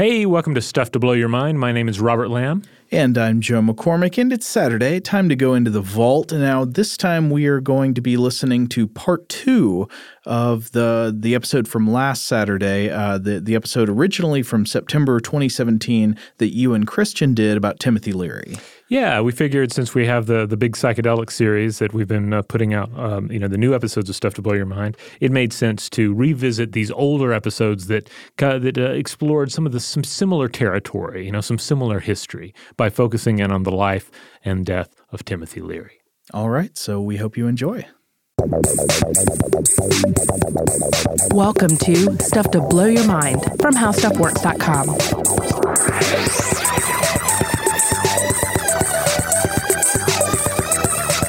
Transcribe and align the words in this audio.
Hey, 0.00 0.24
welcome 0.24 0.54
to 0.54 0.62
Stuff 0.62 0.92
to 0.92 0.98
Blow 0.98 1.12
Your 1.12 1.28
Mind. 1.28 1.60
My 1.60 1.72
name 1.72 1.86
is 1.86 2.00
Robert 2.00 2.30
Lamb. 2.30 2.62
And 2.90 3.18
I'm 3.18 3.42
Joe 3.42 3.60
McCormick, 3.60 4.16
and 4.16 4.32
it's 4.32 4.46
Saturday. 4.46 4.98
Time 4.98 5.28
to 5.28 5.36
go 5.36 5.52
into 5.52 5.70
the 5.70 5.82
vault. 5.82 6.32
Now, 6.32 6.64
this 6.64 6.96
time 6.96 7.28
we 7.28 7.44
are 7.44 7.60
going 7.60 7.92
to 7.92 8.00
be 8.00 8.16
listening 8.16 8.66
to 8.68 8.86
part 8.86 9.28
two 9.28 9.88
of 10.24 10.72
the 10.72 11.14
the 11.14 11.34
episode 11.34 11.68
from 11.68 11.92
last 11.92 12.24
Saturday, 12.24 12.88
uh, 12.88 13.18
the 13.18 13.40
the 13.40 13.54
episode 13.54 13.90
originally 13.90 14.42
from 14.42 14.64
September 14.64 15.20
2017 15.20 16.16
that 16.38 16.54
you 16.54 16.72
and 16.72 16.86
Christian 16.86 17.34
did 17.34 17.58
about 17.58 17.78
Timothy 17.78 18.14
Leary. 18.14 18.56
Yeah, 18.90 19.20
we 19.20 19.30
figured 19.30 19.70
since 19.70 19.94
we 19.94 20.04
have 20.06 20.26
the 20.26 20.46
the 20.46 20.56
big 20.56 20.72
psychedelic 20.72 21.30
series 21.30 21.78
that 21.78 21.94
we've 21.94 22.08
been 22.08 22.32
uh, 22.32 22.42
putting 22.42 22.74
out, 22.74 22.90
um, 22.98 23.30
you 23.30 23.38
know, 23.38 23.46
the 23.46 23.56
new 23.56 23.72
episodes 23.72 24.10
of 24.10 24.16
Stuff 24.16 24.34
to 24.34 24.42
Blow 24.42 24.54
Your 24.54 24.66
Mind, 24.66 24.96
it 25.20 25.30
made 25.30 25.52
sense 25.52 25.88
to 25.90 26.12
revisit 26.12 26.72
these 26.72 26.90
older 26.90 27.32
episodes 27.32 27.86
that 27.86 28.10
uh, 28.42 28.58
that 28.58 28.76
uh, 28.76 28.90
explored 28.90 29.52
some 29.52 29.64
of 29.64 29.70
the 29.70 29.78
some 29.78 30.02
similar 30.02 30.48
territory, 30.48 31.24
you 31.24 31.30
know, 31.30 31.40
some 31.40 31.56
similar 31.56 32.00
history 32.00 32.52
by 32.76 32.90
focusing 32.90 33.38
in 33.38 33.52
on 33.52 33.62
the 33.62 33.70
life 33.70 34.10
and 34.44 34.66
death 34.66 34.92
of 35.10 35.24
Timothy 35.24 35.60
Leary. 35.60 36.00
All 36.34 36.50
right, 36.50 36.76
so 36.76 37.00
we 37.00 37.16
hope 37.16 37.36
you 37.36 37.46
enjoy. 37.46 37.86
Welcome 41.30 41.76
to 41.76 42.18
Stuff 42.18 42.50
to 42.50 42.60
Blow 42.60 42.86
Your 42.86 43.06
Mind 43.06 43.40
from 43.60 43.74
HowStuffWorks.com. 43.74 46.39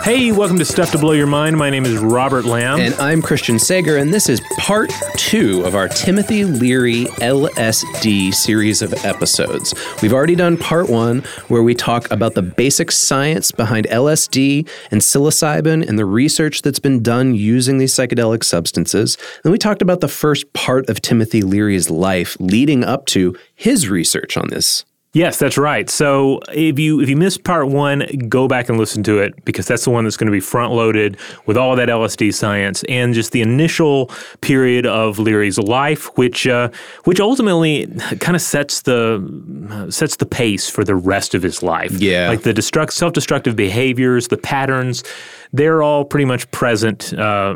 Hey, 0.03 0.31
welcome 0.31 0.57
to 0.57 0.65
Stuff 0.65 0.91
to 0.93 0.97
Blow 0.97 1.11
Your 1.11 1.27
Mind. 1.27 1.55
My 1.55 1.69
name 1.69 1.85
is 1.85 1.99
Robert 1.99 2.43
Lamb. 2.43 2.79
And 2.79 2.95
I'm 2.95 3.21
Christian 3.21 3.59
Sager, 3.59 3.97
and 3.97 4.11
this 4.11 4.29
is 4.29 4.41
part 4.57 4.91
two 5.15 5.63
of 5.63 5.75
our 5.75 5.87
Timothy 5.87 6.43
Leary 6.43 7.05
LSD 7.19 8.33
series 8.33 8.81
of 8.81 8.93
episodes. 9.05 9.75
We've 10.01 10.11
already 10.11 10.33
done 10.33 10.57
part 10.57 10.89
one, 10.89 11.19
where 11.49 11.61
we 11.61 11.75
talk 11.75 12.09
about 12.09 12.33
the 12.33 12.41
basic 12.41 12.91
science 12.91 13.51
behind 13.51 13.85
LSD 13.89 14.67
and 14.89 15.01
psilocybin 15.01 15.87
and 15.87 15.99
the 15.99 16.05
research 16.05 16.63
that's 16.63 16.79
been 16.79 17.03
done 17.03 17.35
using 17.35 17.77
these 17.77 17.93
psychedelic 17.93 18.43
substances. 18.43 19.19
Then 19.43 19.51
we 19.51 19.59
talked 19.59 19.83
about 19.83 20.01
the 20.01 20.07
first 20.07 20.51
part 20.53 20.89
of 20.89 21.01
Timothy 21.01 21.43
Leary's 21.43 21.91
life 21.91 22.35
leading 22.39 22.83
up 22.83 23.05
to 23.07 23.37
his 23.53 23.87
research 23.87 24.35
on 24.35 24.49
this. 24.49 24.83
Yes, 25.13 25.37
that's 25.37 25.57
right. 25.57 25.89
So 25.89 26.39
if 26.53 26.79
you 26.79 27.01
if 27.01 27.09
you 27.09 27.17
missed 27.17 27.43
part 27.43 27.67
one, 27.67 28.05
go 28.29 28.47
back 28.47 28.69
and 28.69 28.77
listen 28.77 29.03
to 29.03 29.19
it 29.19 29.43
because 29.43 29.67
that's 29.67 29.83
the 29.83 29.89
one 29.89 30.05
that's 30.05 30.15
going 30.15 30.27
to 30.27 30.31
be 30.31 30.39
front 30.39 30.71
loaded 30.71 31.17
with 31.45 31.57
all 31.57 31.71
of 31.71 31.77
that 31.77 31.89
LSD 31.89 32.33
science 32.33 32.83
and 32.87 33.13
just 33.13 33.33
the 33.33 33.41
initial 33.41 34.09
period 34.39 34.85
of 34.85 35.19
Leary's 35.19 35.57
life, 35.57 36.17
which 36.17 36.47
uh, 36.47 36.69
which 37.03 37.19
ultimately 37.19 37.87
kind 38.21 38.37
of 38.37 38.41
sets 38.41 38.83
the 38.83 39.87
sets 39.89 40.15
the 40.15 40.25
pace 40.25 40.69
for 40.69 40.85
the 40.85 40.95
rest 40.95 41.35
of 41.35 41.43
his 41.43 41.61
life. 41.61 41.91
Yeah, 41.91 42.29
like 42.29 42.43
the 42.43 42.53
destruct 42.53 42.91
self 42.91 43.11
destructive 43.11 43.57
behaviors, 43.57 44.29
the 44.29 44.37
patterns 44.37 45.03
they're 45.53 45.83
all 45.83 46.05
pretty 46.05 46.25
much 46.25 46.49
present 46.51 47.13
uh, 47.13 47.55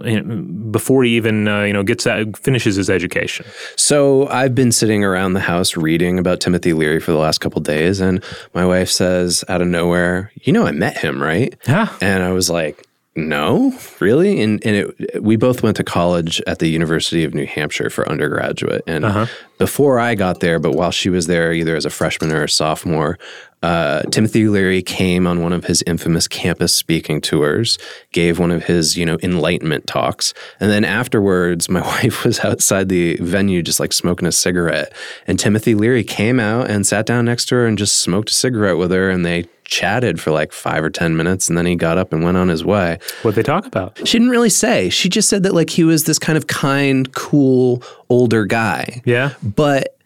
before 0.71 1.03
he 1.03 1.15
even 1.15 1.47
uh, 1.47 1.63
you 1.63 1.73
know 1.73 1.83
gets 1.83 2.05
out, 2.05 2.37
finishes 2.37 2.75
his 2.75 2.89
education. 2.89 3.45
So 3.75 4.27
I've 4.27 4.53
been 4.53 4.71
sitting 4.71 5.03
around 5.03 5.33
the 5.33 5.39
house 5.39 5.77
reading 5.77 6.19
about 6.19 6.39
Timothy 6.39 6.73
Leary 6.73 6.99
for 6.99 7.11
the 7.11 7.17
last 7.17 7.39
couple 7.45 7.61
days, 7.61 8.01
and 8.01 8.23
my 8.53 8.65
wife 8.65 8.89
says 8.89 9.43
out 9.47 9.61
of 9.61 9.67
nowhere, 9.67 10.31
"You 10.41 10.51
know, 10.53 10.65
I 10.65 10.71
met 10.71 10.97
him, 10.97 11.21
right?" 11.21 11.55
Yeah, 11.67 11.95
and 12.01 12.23
I 12.23 12.31
was 12.31 12.49
like. 12.49 12.85
No, 13.17 13.73
really, 14.01 14.41
and 14.41 14.61
and 14.65 14.75
it, 14.75 15.23
we 15.23 15.37
both 15.37 15.63
went 15.63 15.77
to 15.77 15.85
college 15.85 16.41
at 16.47 16.59
the 16.59 16.67
University 16.67 17.23
of 17.23 17.33
New 17.33 17.45
Hampshire 17.45 17.89
for 17.89 18.05
undergraduate. 18.09 18.83
And 18.87 19.05
uh-huh. 19.05 19.27
before 19.57 19.99
I 19.99 20.15
got 20.15 20.41
there, 20.41 20.59
but 20.59 20.73
while 20.73 20.91
she 20.91 21.09
was 21.09 21.25
there, 21.25 21.53
either 21.53 21.77
as 21.77 21.85
a 21.85 21.89
freshman 21.89 22.33
or 22.33 22.43
a 22.43 22.49
sophomore, 22.49 23.17
uh, 23.65 24.03
Timothy 24.11 24.47
Leary 24.47 24.83
came 24.83 25.25
on 25.25 25.41
one 25.41 25.51
of 25.51 25.65
his 25.65 25.81
infamous 25.87 26.27
campus 26.27 26.75
speaking 26.75 27.19
tours, 27.19 27.79
gave 28.11 28.37
one 28.37 28.51
of 28.51 28.65
his, 28.65 28.95
you 28.95 29.07
know, 29.07 29.17
enlightenment 29.23 29.87
talks. 29.87 30.35
And 30.59 30.69
then 30.69 30.85
afterwards, 30.85 31.67
my 31.67 31.81
wife 32.03 32.23
was 32.23 32.41
outside 32.41 32.89
the 32.89 33.15
venue 33.15 33.63
just 33.63 33.79
like 33.79 33.91
smoking 33.91 34.27
a 34.27 34.31
cigarette. 34.31 34.93
And 35.25 35.39
Timothy 35.39 35.73
Leary 35.73 36.03
came 36.03 36.39
out 36.39 36.69
and 36.69 36.85
sat 36.85 37.07
down 37.07 37.25
next 37.25 37.45
to 37.45 37.55
her 37.55 37.65
and 37.65 37.75
just 37.75 37.97
smoked 37.97 38.29
a 38.29 38.33
cigarette 38.33 38.77
with 38.77 38.91
her. 38.91 39.09
And 39.09 39.25
they 39.25 39.45
chatted 39.63 40.21
for 40.21 40.29
like 40.29 40.51
five 40.51 40.83
or 40.83 40.91
10 40.91 41.17
minutes. 41.17 41.49
And 41.49 41.57
then 41.57 41.65
he 41.65 41.75
got 41.75 41.97
up 41.97 42.13
and 42.13 42.23
went 42.23 42.37
on 42.37 42.49
his 42.49 42.63
way. 42.63 42.99
What'd 43.23 43.35
they 43.35 43.41
talk 43.41 43.65
about? 43.65 43.97
She 44.07 44.19
didn't 44.19 44.29
really 44.29 44.51
say. 44.51 44.91
She 44.91 45.09
just 45.09 45.27
said 45.27 45.41
that 45.41 45.55
like 45.55 45.71
he 45.71 45.83
was 45.83 46.03
this 46.03 46.19
kind 46.19 46.37
of 46.37 46.45
kind, 46.45 47.11
cool, 47.15 47.81
older 48.09 48.45
guy. 48.45 49.01
Yeah. 49.05 49.33
But 49.41 49.97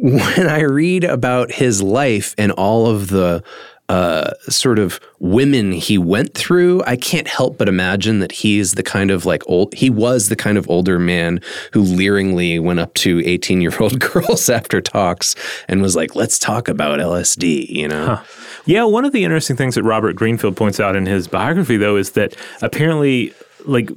when 0.00 0.48
I 0.48 0.60
read 0.60 1.04
about 1.04 1.50
his 1.52 1.82
life 1.82 2.34
and 2.38 2.52
all 2.52 2.86
of 2.86 3.08
the 3.08 3.42
uh, 3.88 4.34
sort 4.50 4.78
of 4.78 5.00
women 5.18 5.72
he 5.72 5.96
went 5.96 6.34
through, 6.34 6.82
I 6.86 6.96
can't 6.96 7.26
help 7.26 7.56
but 7.56 7.68
imagine 7.68 8.18
that 8.20 8.32
he's 8.32 8.72
the 8.72 8.82
kind 8.82 9.10
of 9.10 9.24
like 9.24 9.42
old, 9.48 9.74
he 9.74 9.88
was 9.88 10.28
the 10.28 10.36
kind 10.36 10.58
of 10.58 10.68
older 10.68 10.98
man 10.98 11.40
who 11.72 11.82
leeringly 11.82 12.60
went 12.60 12.80
up 12.80 12.92
to 12.94 13.22
18 13.24 13.62
year 13.62 13.72
old 13.80 13.98
girls 14.12 14.50
after 14.50 14.80
talks 14.80 15.34
and 15.68 15.80
was 15.80 15.96
like, 15.96 16.14
let's 16.14 16.38
talk 16.38 16.68
about 16.68 17.00
LSD, 17.00 17.68
you 17.68 17.88
know? 17.88 18.16
Huh. 18.16 18.24
Yeah, 18.66 18.84
one 18.84 19.06
of 19.06 19.12
the 19.12 19.24
interesting 19.24 19.56
things 19.56 19.74
that 19.76 19.82
Robert 19.82 20.14
Greenfield 20.14 20.54
points 20.54 20.78
out 20.78 20.94
in 20.94 21.06
his 21.06 21.26
biography, 21.26 21.78
though, 21.78 21.96
is 21.96 22.10
that 22.10 22.36
apparently, 22.60 23.32
like, 23.64 23.88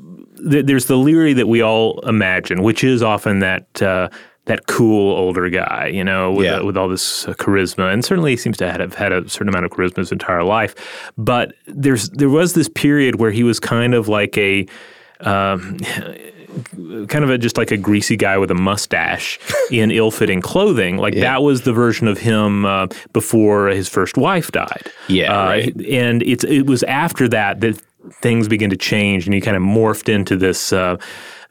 th- 0.49 0.65
there's 0.65 0.85
the 0.85 0.97
Leary 0.97 1.33
that 1.33 1.47
we 1.47 1.61
all 1.61 1.99
imagine, 2.07 2.63
which 2.63 2.83
is 2.83 3.03
often 3.03 3.39
that. 3.39 3.81
Uh, 3.81 4.09
that 4.45 4.67
cool 4.67 5.15
older 5.15 5.49
guy, 5.49 5.87
you 5.87 6.03
know, 6.03 6.31
with, 6.31 6.45
yeah. 6.45 6.57
uh, 6.57 6.65
with 6.65 6.75
all 6.75 6.87
this 6.87 7.27
uh, 7.27 7.33
charisma, 7.33 7.93
and 7.93 8.03
certainly 8.03 8.31
he 8.31 8.37
seems 8.37 8.57
to 8.57 8.71
have 8.71 8.95
had 8.95 9.11
a 9.11 9.27
certain 9.29 9.49
amount 9.49 9.65
of 9.65 9.71
charisma 9.71 9.97
his 9.97 10.11
entire 10.11 10.43
life. 10.43 10.75
But 11.17 11.53
there's 11.67 12.09
there 12.09 12.29
was 12.29 12.53
this 12.53 12.67
period 12.67 13.15
where 13.15 13.31
he 13.31 13.43
was 13.43 13.59
kind 13.59 13.93
of 13.93 14.07
like 14.07 14.37
a. 14.37 14.65
Um, 15.19 15.79
kind 17.07 17.23
of 17.23 17.29
a, 17.29 17.37
just 17.37 17.57
like 17.57 17.71
a 17.71 17.77
greasy 17.77 18.17
guy 18.17 18.37
with 18.37 18.51
a 18.51 18.55
mustache 18.55 19.39
in 19.71 19.89
ill-fitting 19.89 20.41
clothing. 20.41 20.97
Like 20.97 21.13
yeah. 21.13 21.21
that 21.21 21.43
was 21.43 21.61
the 21.61 21.71
version 21.71 22.09
of 22.09 22.17
him 22.17 22.65
uh, 22.65 22.87
before 23.13 23.67
his 23.67 23.87
first 23.87 24.17
wife 24.17 24.51
died. 24.51 24.91
Yeah, 25.07 25.31
uh, 25.33 25.45
right. 25.45 25.81
and 25.87 26.21
it's 26.23 26.43
it 26.43 26.65
was 26.65 26.83
after 26.83 27.29
that 27.29 27.61
that 27.61 27.81
things 28.21 28.47
began 28.47 28.69
to 28.69 28.77
change, 28.77 29.25
and 29.25 29.33
he 29.33 29.39
kind 29.39 29.55
of 29.55 29.63
morphed 29.63 30.09
into 30.09 30.35
this. 30.35 30.73
Uh, 30.73 30.97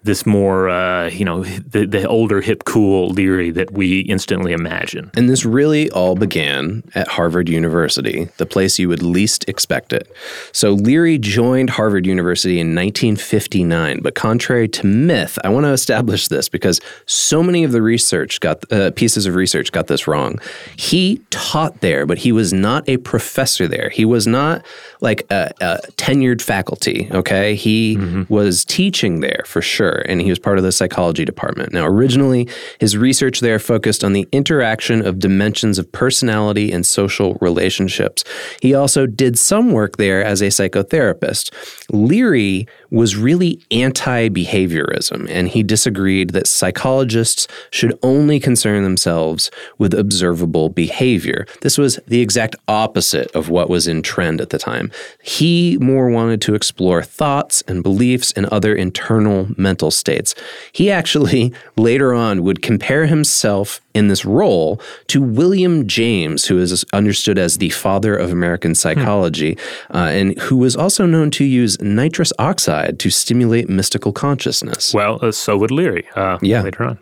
this 0.03 0.25
more, 0.25 0.69
uh, 0.69 1.11
you 1.11 1.25
know, 1.25 1.45
the, 1.45 1.87
the 1.87 2.09
older, 2.09 2.41
hip, 2.41 2.65
cool 2.65 3.11
Leary 3.11 3.51
that 3.51 3.73
we 3.73 4.01
instantly 4.01 4.53
imagine. 4.53 5.11
And 5.15 5.29
this 5.29 5.45
really 5.45 5.91
all 5.91 6.15
began 6.15 6.83
at 6.95 7.09
Harvard 7.09 7.49
University, 7.49 8.29
the 8.39 8.47
place 8.47 8.79
you 8.79 8.89
would 8.89 9.03
least 9.03 9.49
expect 9.49 9.93
it. 9.93 10.11
So 10.53 10.73
Leary 10.73 11.19
joined 11.19 11.71
Harvard 11.71 12.07
University 12.07 12.61
in 12.61 12.69
1959, 12.69 14.01
but 14.03 14.15
contrary 14.15 14.69
to 14.69 14.87
myth, 14.87 15.39
I 15.45 15.51
want 15.51 15.65
to 15.65 15.73
establish 15.73 16.29
this 16.29 16.49
because 16.49 16.81
so 17.07 17.43
many 17.43 17.65
of 17.65 17.73
the 17.73 17.83
research 17.83 18.41
got 18.41 18.71
uh, 18.73 18.91
pieces 18.93 19.27
of 19.27 19.35
research 19.35 19.73
got 19.73 19.87
this 19.87 20.07
wrong. 20.07 20.39
He 20.77 21.21
taught 21.31 21.81
there, 21.81 22.07
but 22.07 22.19
he 22.19 22.33
was 22.33 22.53
not 22.53 22.89
a 22.89 22.97
professor 22.99 23.69
there. 23.69 23.91
He 23.91 24.05
was 24.05 24.27
not 24.27 24.65
like 25.01 25.27
a, 25.31 25.53
a 25.61 25.79
tenured 25.93 26.43
faculty. 26.43 27.09
Okay, 27.11 27.55
he 27.55 27.97
mm-hmm. 27.97 28.33
was 28.33 28.65
teaching 28.65 29.21
there 29.21 29.43
for 29.47 29.63
sure 29.63 30.03
and 30.07 30.21
he 30.21 30.31
was 30.31 30.39
part 30.39 30.59
of 30.59 30.65
the 30.65 30.73
psychology 30.73 31.25
department. 31.25 31.73
Now, 31.73 31.87
originally, 31.87 32.49
his 32.79 32.97
research 32.97 33.41
there 33.41 33.59
focused 33.59 34.05
on 34.05 34.13
the 34.13 34.29
interaction 34.33 35.05
of 35.05 35.19
dimensions 35.19 35.79
of 35.79 35.91
personality 35.93 36.73
and 36.73 36.87
social 36.87 37.37
relationships. 37.41 38.25
He 38.61 38.75
also 38.75 39.07
did 39.07 39.39
some 39.39 39.73
work 39.73 39.97
there 39.97 40.25
as 40.25 40.41
a 40.41 40.47
psychotherapist. 40.47 41.53
Leary 41.91 42.67
was 42.91 43.17
really 43.17 43.61
anti 43.71 44.29
behaviorism, 44.29 45.29
and 45.31 45.49
he 45.49 45.63
disagreed 45.63 46.31
that 46.31 46.47
psychologists 46.47 47.47
should 47.71 47.99
only 48.03 48.41
concern 48.41 48.83
themselves 48.83 49.51
with 49.79 49.95
observable 49.95 50.69
behavior. 50.69 51.47
This 51.63 51.79
was 51.79 51.99
the 52.07 52.21
exact 52.21 52.57
opposite 52.69 53.31
of 53.33 53.49
what 53.49 53.71
was 53.71 53.87
in 53.87 54.03
trend 54.03 54.41
at 54.41 54.51
the 54.51 54.59
time. 54.59 54.90
He 55.23 55.77
more 55.81 56.11
wanted 56.11 56.41
to 56.43 56.55
explore 56.55 57.03
thoughts 57.03 57.63
and 57.67 57.83
beliefs 57.83 58.33
and 58.33 58.47
other 58.47 58.75
internal 58.75 59.49
mental 59.57 59.91
states. 59.91 60.35
He 60.73 60.91
actually 60.91 61.53
later 61.77 62.15
on 62.15 62.43
would 62.43 62.63
compare 62.63 63.07
himself 63.07 63.81
in 63.95 64.09
this 64.09 64.25
role 64.25 64.81
to 65.09 65.21
William 65.21 65.87
James, 65.87 66.47
who 66.47 66.59
is 66.59 66.85
understood 66.93 67.39
as 67.39 67.59
the 67.59 67.71
father 67.71 68.17
of 68.17 68.31
American 68.31 68.75
psychology, 68.75 69.57
hmm. 69.89 69.97
uh, 69.97 70.07
and 70.07 70.39
who 70.39 70.57
was 70.57 70.77
also 70.77 71.07
known 71.07 71.31
to 71.33 71.45
use 71.45 71.81
nitrous 71.81 72.33
oxide 72.39 72.99
to 73.01 73.11
stimulate 73.11 73.69
mystical 73.69 74.13
consciousness. 74.13 74.95
Well, 74.95 75.19
uh, 75.23 75.33
so 75.33 75.57
would 75.59 75.71
Leary 75.71 76.07
uh, 76.15 76.39
yeah. 76.41 76.63
later 76.63 76.85
on. 76.85 76.99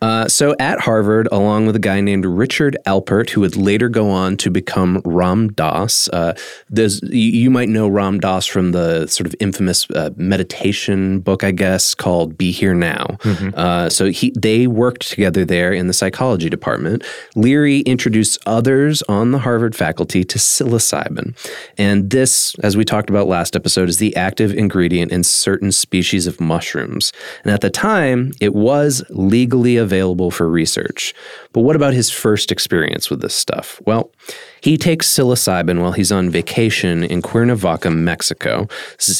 Uh, 0.00 0.26
so 0.26 0.56
at 0.58 0.80
Harvard, 0.80 1.28
along 1.30 1.66
with 1.66 1.76
a 1.76 1.80
guy 1.80 2.00
named 2.00 2.24
Richard 2.24 2.76
Alpert, 2.86 3.30
who 3.30 3.42
would 3.42 3.56
later 3.56 3.88
go 3.88 4.10
on 4.10 4.36
to 4.38 4.50
become 4.50 5.00
Ram 5.04 5.52
Dass. 5.52 6.08
Uh, 6.08 6.34
you 6.70 7.50
might 7.50 7.68
know 7.68 7.88
Ram 7.88 8.20
Dass 8.20 8.46
from 8.46 8.72
the 8.72 9.06
sort 9.06 9.26
of 9.26 9.34
infamous 9.38 9.88
uh, 9.90 10.10
meditation 10.16 11.20
book, 11.20 11.44
I 11.44 11.50
guess, 11.50 11.94
called 11.94 12.38
Be 12.38 12.50
Here 12.50 12.74
Now. 12.74 13.18
Mm-hmm. 13.20 13.88
so 13.90 14.06
he, 14.06 14.32
they 14.36 14.66
worked 14.66 15.08
together 15.10 15.44
there 15.44 15.72
in 15.72 15.86
the 15.86 15.92
psychology 15.92 16.21
psychology 16.22 16.48
department, 16.48 17.02
Leary 17.34 17.80
introduced 17.80 18.38
others 18.46 19.02
on 19.08 19.32
the 19.32 19.40
Harvard 19.40 19.74
faculty 19.74 20.22
to 20.22 20.38
psilocybin. 20.38 21.34
And 21.76 22.10
this, 22.10 22.54
as 22.60 22.76
we 22.76 22.84
talked 22.84 23.10
about 23.10 23.26
last 23.26 23.56
episode, 23.56 23.88
is 23.88 23.98
the 23.98 24.14
active 24.14 24.54
ingredient 24.54 25.10
in 25.10 25.24
certain 25.24 25.72
species 25.72 26.28
of 26.28 26.40
mushrooms. 26.40 27.12
And 27.42 27.52
at 27.52 27.60
the 27.60 27.70
time, 27.70 28.30
it 28.40 28.54
was 28.54 29.02
legally 29.10 29.76
available 29.76 30.30
for 30.30 30.48
research. 30.48 31.12
But 31.52 31.62
what 31.62 31.74
about 31.74 31.92
his 31.92 32.08
first 32.08 32.52
experience 32.52 33.10
with 33.10 33.20
this 33.20 33.34
stuff? 33.34 33.82
Well, 33.84 34.12
he 34.62 34.78
takes 34.78 35.08
psilocybin 35.08 35.80
while 35.80 35.92
he's 35.92 36.12
on 36.12 36.30
vacation 36.30 37.02
in 37.04 37.20
Cuernavaca, 37.20 37.90
Mexico. 37.90 38.68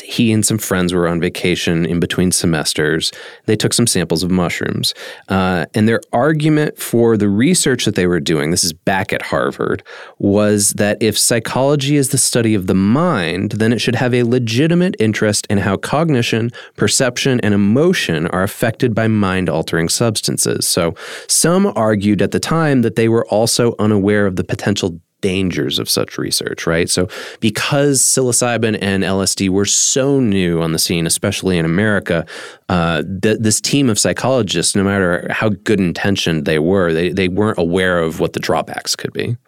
he 0.05 0.33
and 0.33 0.47
some 0.47 0.59
friends 0.59 0.95
were 0.95 1.09
on 1.09 1.21
vacation 1.21 1.85
in 1.85 1.99
between 1.99 2.31
semesters. 2.31 3.11
They 3.47 3.57
took 3.57 3.73
some 3.73 3.89
samples 3.89 4.23
of 4.23 4.31
mushrooms. 4.31 4.95
Uh, 5.29 5.67
and 5.75 5.89
their 5.89 6.01
argument 6.13 6.79
for 6.79 7.17
the 7.17 7.29
research 7.29 7.85
that 7.85 7.97
they 7.97 8.07
were 8.07 8.21
doing, 8.21 8.53
this 8.53 8.63
is 8.63 8.73
back 8.73 9.13
at 9.13 9.21
Harvard, 9.21 9.83
was 10.19 10.75
that 10.75 11.03
if 11.03 11.19
psychology 11.19 11.97
is 11.97 12.11
the 12.11 12.19
study 12.19 12.55
of 12.55 12.69
the 12.69 12.75
mind, 12.75 13.53
then 13.53 13.73
it 13.73 13.81
should 13.81 13.97
have 13.97 14.15
a 14.15 14.23
legitimate 14.23 14.95
interest 15.01 15.47
in 15.51 15.59
how 15.59 15.77
cognition, 15.77 16.51
perception, 16.77 17.41
and 17.41 17.53
emotion 17.53 18.29
are 18.29 18.45
affected 18.45 18.95
by 18.95 19.09
mind 19.09 19.49
altering 19.49 19.89
substances. 19.89 20.69
So 20.69 20.95
some 21.27 21.67
argued 21.75 22.23
at 22.23 22.31
the 22.31 22.41
time 22.41 22.83
that 22.83 22.95
they 22.95 23.09
were 23.09 23.27
also 23.27 23.75
unaware 23.81 24.27
of 24.27 24.37
the 24.37 24.45
potential 24.45 25.01
dangers 25.23 25.79
of 25.79 25.89
such 25.89 26.19
research, 26.19 26.67
right? 26.67 26.91
So, 26.91 27.09
because 27.41 28.03
psilocybin 28.03 28.79
and 28.83 29.03
LSD 29.03 29.49
were 29.49 29.65
so 29.65 30.21
new 30.21 30.61
on 30.61 30.73
the 30.73 30.79
scene, 30.79 31.07
especially 31.07 31.57
in 31.57 31.65
America, 31.65 32.27
uh, 32.69 33.03
th- 33.23 33.39
this 33.41 33.61
team 33.61 33.89
of 33.89 33.99
psychologists, 33.99 34.77
no 34.77 34.85
matter 34.85 35.27
how 35.31 35.49
good 35.49 35.81
intentioned 35.81 36.45
they 36.45 36.59
were, 36.59 36.93
they, 36.93 37.09
they 37.09 37.29
weren't 37.29 37.59
aware 37.59 37.99
of 37.99 38.21
what 38.21 38.35
the 38.35 38.41
drawbacks 38.41 38.95
could 38.95 39.15
be. 39.15 39.39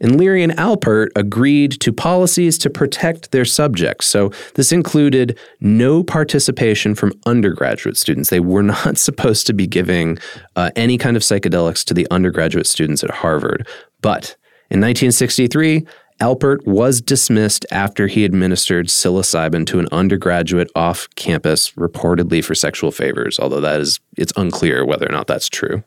And 0.00 0.18
Leary 0.18 0.42
and 0.42 0.52
Alpert 0.52 1.08
agreed 1.16 1.72
to 1.80 1.92
policies 1.92 2.58
to 2.58 2.70
protect 2.70 3.30
their 3.30 3.46
subjects. 3.46 4.06
So 4.06 4.30
this 4.54 4.70
included 4.70 5.38
no 5.60 6.02
participation 6.02 6.94
from 6.94 7.12
undergraduate 7.24 7.96
students. 7.96 8.28
They 8.28 8.40
were 8.40 8.62
not 8.84 8.98
supposed 8.98 9.46
to 9.46 9.54
be 9.54 9.66
giving 9.66 10.18
uh, 10.54 10.70
any 10.76 10.98
kind 10.98 11.16
of 11.16 11.22
psychedelics 11.22 11.84
to 11.86 11.94
the 11.94 12.06
undergraduate 12.10 12.66
students 12.66 13.02
at 13.02 13.10
Harvard. 13.10 13.66
But 14.06 14.36
in 14.70 14.78
1963, 14.80 15.84
Alpert 16.20 16.64
was 16.64 17.00
dismissed 17.00 17.66
after 17.72 18.06
he 18.06 18.24
administered 18.24 18.86
psilocybin 18.86 19.66
to 19.66 19.80
an 19.80 19.88
undergraduate 19.90 20.70
off 20.76 21.08
campus, 21.16 21.72
reportedly 21.72 22.44
for 22.44 22.54
sexual 22.54 22.92
favors, 22.92 23.40
although 23.40 23.60
that 23.60 23.80
is 23.80 23.98
it's 24.16 24.32
unclear 24.36 24.86
whether 24.86 25.06
or 25.06 25.12
not 25.12 25.26
that's 25.26 25.48
true. 25.48 25.82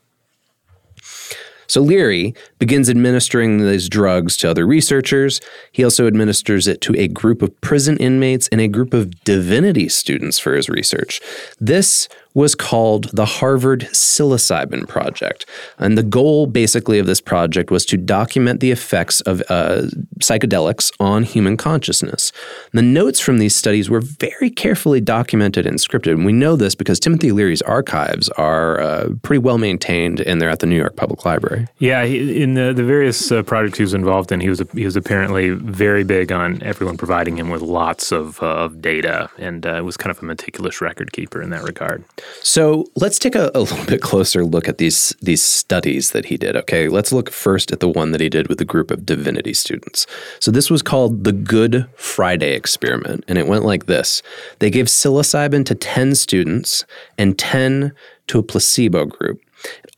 So 1.67 1.79
Leary 1.79 2.33
begins 2.57 2.89
administering 2.89 3.59
these 3.59 3.87
drugs 3.87 4.35
to 4.37 4.49
other 4.49 4.65
researchers. 4.67 5.39
He 5.71 5.85
also 5.85 6.05
administers 6.05 6.67
it 6.67 6.81
to 6.81 6.95
a 6.97 7.07
group 7.07 7.41
of 7.41 7.61
prison 7.61 7.95
inmates 7.97 8.49
and 8.49 8.59
a 8.59 8.67
group 8.67 8.93
of 8.93 9.23
divinity 9.23 9.87
students 9.87 10.39
for 10.39 10.55
his 10.55 10.67
research. 10.67 11.21
This 11.59 12.09
was 12.33 12.53
called 12.55 13.05
the 13.11 13.25
Harvard 13.25 13.81
Psilocybin 13.91 14.87
Project. 14.87 15.45
And 15.77 15.97
the 15.97 16.03
goal 16.03 16.45
basically 16.45 16.99
of 16.99 17.05
this 17.05 17.21
project 17.21 17.71
was 17.71 17.85
to 17.87 17.97
document 17.97 18.59
the 18.59 18.71
effects 18.71 19.21
of 19.21 19.41
uh, 19.49 19.83
psychedelics 20.19 20.91
on 20.99 21.23
human 21.23 21.57
consciousness. 21.57 22.31
The 22.71 22.81
notes 22.81 23.19
from 23.19 23.39
these 23.39 23.55
studies 23.55 23.89
were 23.89 24.01
very 24.01 24.49
carefully 24.49 25.01
documented 25.01 25.65
and 25.65 25.77
scripted. 25.77 26.11
And 26.11 26.25
we 26.25 26.33
know 26.33 26.55
this 26.55 26.75
because 26.75 26.99
Timothy 26.99 27.31
Leary's 27.31 27.61
archives 27.63 28.29
are 28.29 28.79
uh, 28.79 29.09
pretty 29.23 29.39
well 29.39 29.57
maintained 29.57 30.21
and 30.21 30.39
they're 30.39 30.49
at 30.49 30.59
the 30.59 30.67
New 30.67 30.77
York 30.77 30.95
Public 30.95 31.25
Library. 31.25 31.67
Yeah, 31.79 32.05
he, 32.05 32.43
in 32.43 32.53
the, 32.53 32.73
the 32.73 32.83
various 32.83 33.31
uh, 33.31 33.41
projects 33.43 33.77
he 33.77 33.83
was 33.83 33.93
involved 33.93 34.31
in, 34.31 34.39
he 34.39 34.49
was, 34.49 34.61
he 34.73 34.85
was 34.85 34.95
apparently 34.95 35.49
very 35.49 36.03
big 36.03 36.31
on 36.31 36.61
everyone 36.61 36.97
providing 36.97 37.37
him 37.37 37.49
with 37.49 37.61
lots 37.61 38.11
of, 38.11 38.41
uh, 38.43 38.45
of 38.45 38.81
data 38.81 39.29
and 39.37 39.65
uh, 39.65 39.81
was 39.83 39.97
kind 39.97 40.11
of 40.15 40.21
a 40.21 40.25
meticulous 40.25 40.79
record 40.79 41.11
keeper 41.11 41.41
in 41.41 41.49
that 41.49 41.63
regard. 41.63 42.03
So 42.41 42.85
let's 42.95 43.19
take 43.19 43.35
a, 43.35 43.51
a, 43.53 43.59
little 43.69 43.85
bit 43.85 44.01
closer 44.01 44.43
look 44.45 44.67
at 44.67 44.77
these 44.77 45.15
these 45.21 45.41
studies 45.41 46.11
that 46.11 46.25
he 46.25 46.37
did. 46.37 46.55
Okay, 46.55 46.87
let's 46.87 47.11
look 47.11 47.29
first 47.29 47.71
at 47.71 47.79
the 47.79 47.89
one 47.89 48.11
that 48.11 48.21
he 48.21 48.29
did 48.29 48.47
with 48.47 48.59
a 48.61 48.65
group 48.65 48.91
of 48.91 49.05
divinity 49.05 49.53
students. 49.53 50.07
So 50.39 50.51
this 50.51 50.69
was 50.69 50.81
called 50.81 51.23
the 51.23 51.31
Good 51.31 51.87
Friday 51.95 52.53
experiment, 52.55 53.23
and 53.27 53.37
it 53.37 53.47
went 53.47 53.65
like 53.65 53.85
this: 53.85 54.21
they 54.59 54.69
gave 54.69 54.87
psilocybin 54.87 55.65
to 55.65 55.75
ten 55.75 56.15
students 56.15 56.85
and 57.17 57.37
ten 57.37 57.93
to 58.27 58.39
a 58.39 58.43
placebo 58.43 59.05
group. 59.05 59.41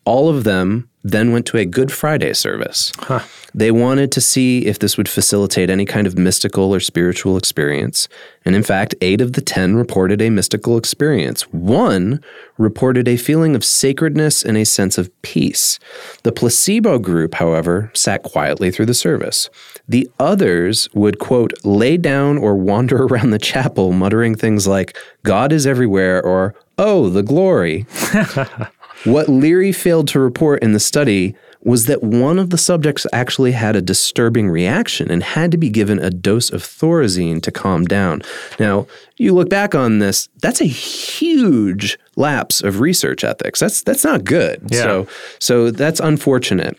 All 0.04 0.28
of 0.28 0.44
them 0.44 0.88
then 1.04 1.32
went 1.32 1.46
to 1.46 1.58
a 1.58 1.64
Good 1.64 1.92
Friday 1.92 2.32
service. 2.32 2.92
Huh. 2.98 3.20
They 3.54 3.70
wanted 3.70 4.12
to 4.12 4.20
see 4.20 4.66
if 4.66 4.78
this 4.78 4.96
would 4.96 5.08
facilitate 5.08 5.68
any 5.68 5.84
kind 5.84 6.06
of 6.06 6.16
mystical 6.16 6.74
or 6.74 6.80
spiritual 6.80 7.36
experience. 7.36 8.08
And 8.44 8.54
in 8.54 8.62
fact, 8.62 8.94
eight 9.00 9.20
of 9.20 9.34
the 9.34 9.40
10 9.40 9.76
reported 9.76 10.22
a 10.22 10.30
mystical 10.30 10.78
experience. 10.78 11.42
One 11.52 12.22
reported 12.56 13.08
a 13.08 13.16
feeling 13.16 13.54
of 13.54 13.64
sacredness 13.64 14.42
and 14.44 14.56
a 14.56 14.64
sense 14.64 14.96
of 14.96 15.10
peace. 15.22 15.78
The 16.22 16.32
placebo 16.32 16.98
group, 16.98 17.34
however, 17.34 17.90
sat 17.94 18.22
quietly 18.22 18.70
through 18.70 18.86
the 18.86 18.94
service. 18.94 19.50
The 19.88 20.08
others 20.18 20.88
would, 20.94 21.18
quote, 21.18 21.52
lay 21.64 21.96
down 21.96 22.38
or 22.38 22.54
wander 22.54 23.02
around 23.04 23.30
the 23.30 23.38
chapel 23.38 23.92
muttering 23.92 24.34
things 24.34 24.66
like, 24.66 24.96
God 25.24 25.52
is 25.52 25.66
everywhere 25.66 26.22
or, 26.22 26.54
oh, 26.78 27.10
the 27.10 27.22
glory. 27.22 27.86
What 29.04 29.28
Leary 29.28 29.72
failed 29.72 30.08
to 30.08 30.20
report 30.20 30.62
in 30.62 30.72
the 30.72 30.80
study 30.80 31.34
was 31.64 31.86
that 31.86 32.02
one 32.02 32.38
of 32.38 32.50
the 32.50 32.58
subjects 32.58 33.06
actually 33.12 33.52
had 33.52 33.76
a 33.76 33.80
disturbing 33.80 34.48
reaction 34.50 35.10
and 35.10 35.22
had 35.22 35.50
to 35.52 35.56
be 35.56 35.70
given 35.70 35.98
a 35.98 36.10
dose 36.10 36.50
of 36.50 36.62
Thorazine 36.62 37.40
to 37.42 37.52
calm 37.52 37.84
down. 37.84 38.22
Now, 38.58 38.86
you 39.16 39.32
look 39.32 39.48
back 39.48 39.74
on 39.74 40.00
this, 40.00 40.28
that's 40.40 40.60
a 40.60 40.66
huge 40.66 41.98
lapse 42.16 42.62
of 42.62 42.80
research 42.80 43.22
ethics. 43.22 43.60
That's 43.60 43.82
that's 43.82 44.04
not 44.04 44.24
good. 44.24 44.60
Yeah. 44.70 44.82
So 44.82 45.06
so 45.38 45.70
that's 45.70 46.00
unfortunate. 46.00 46.76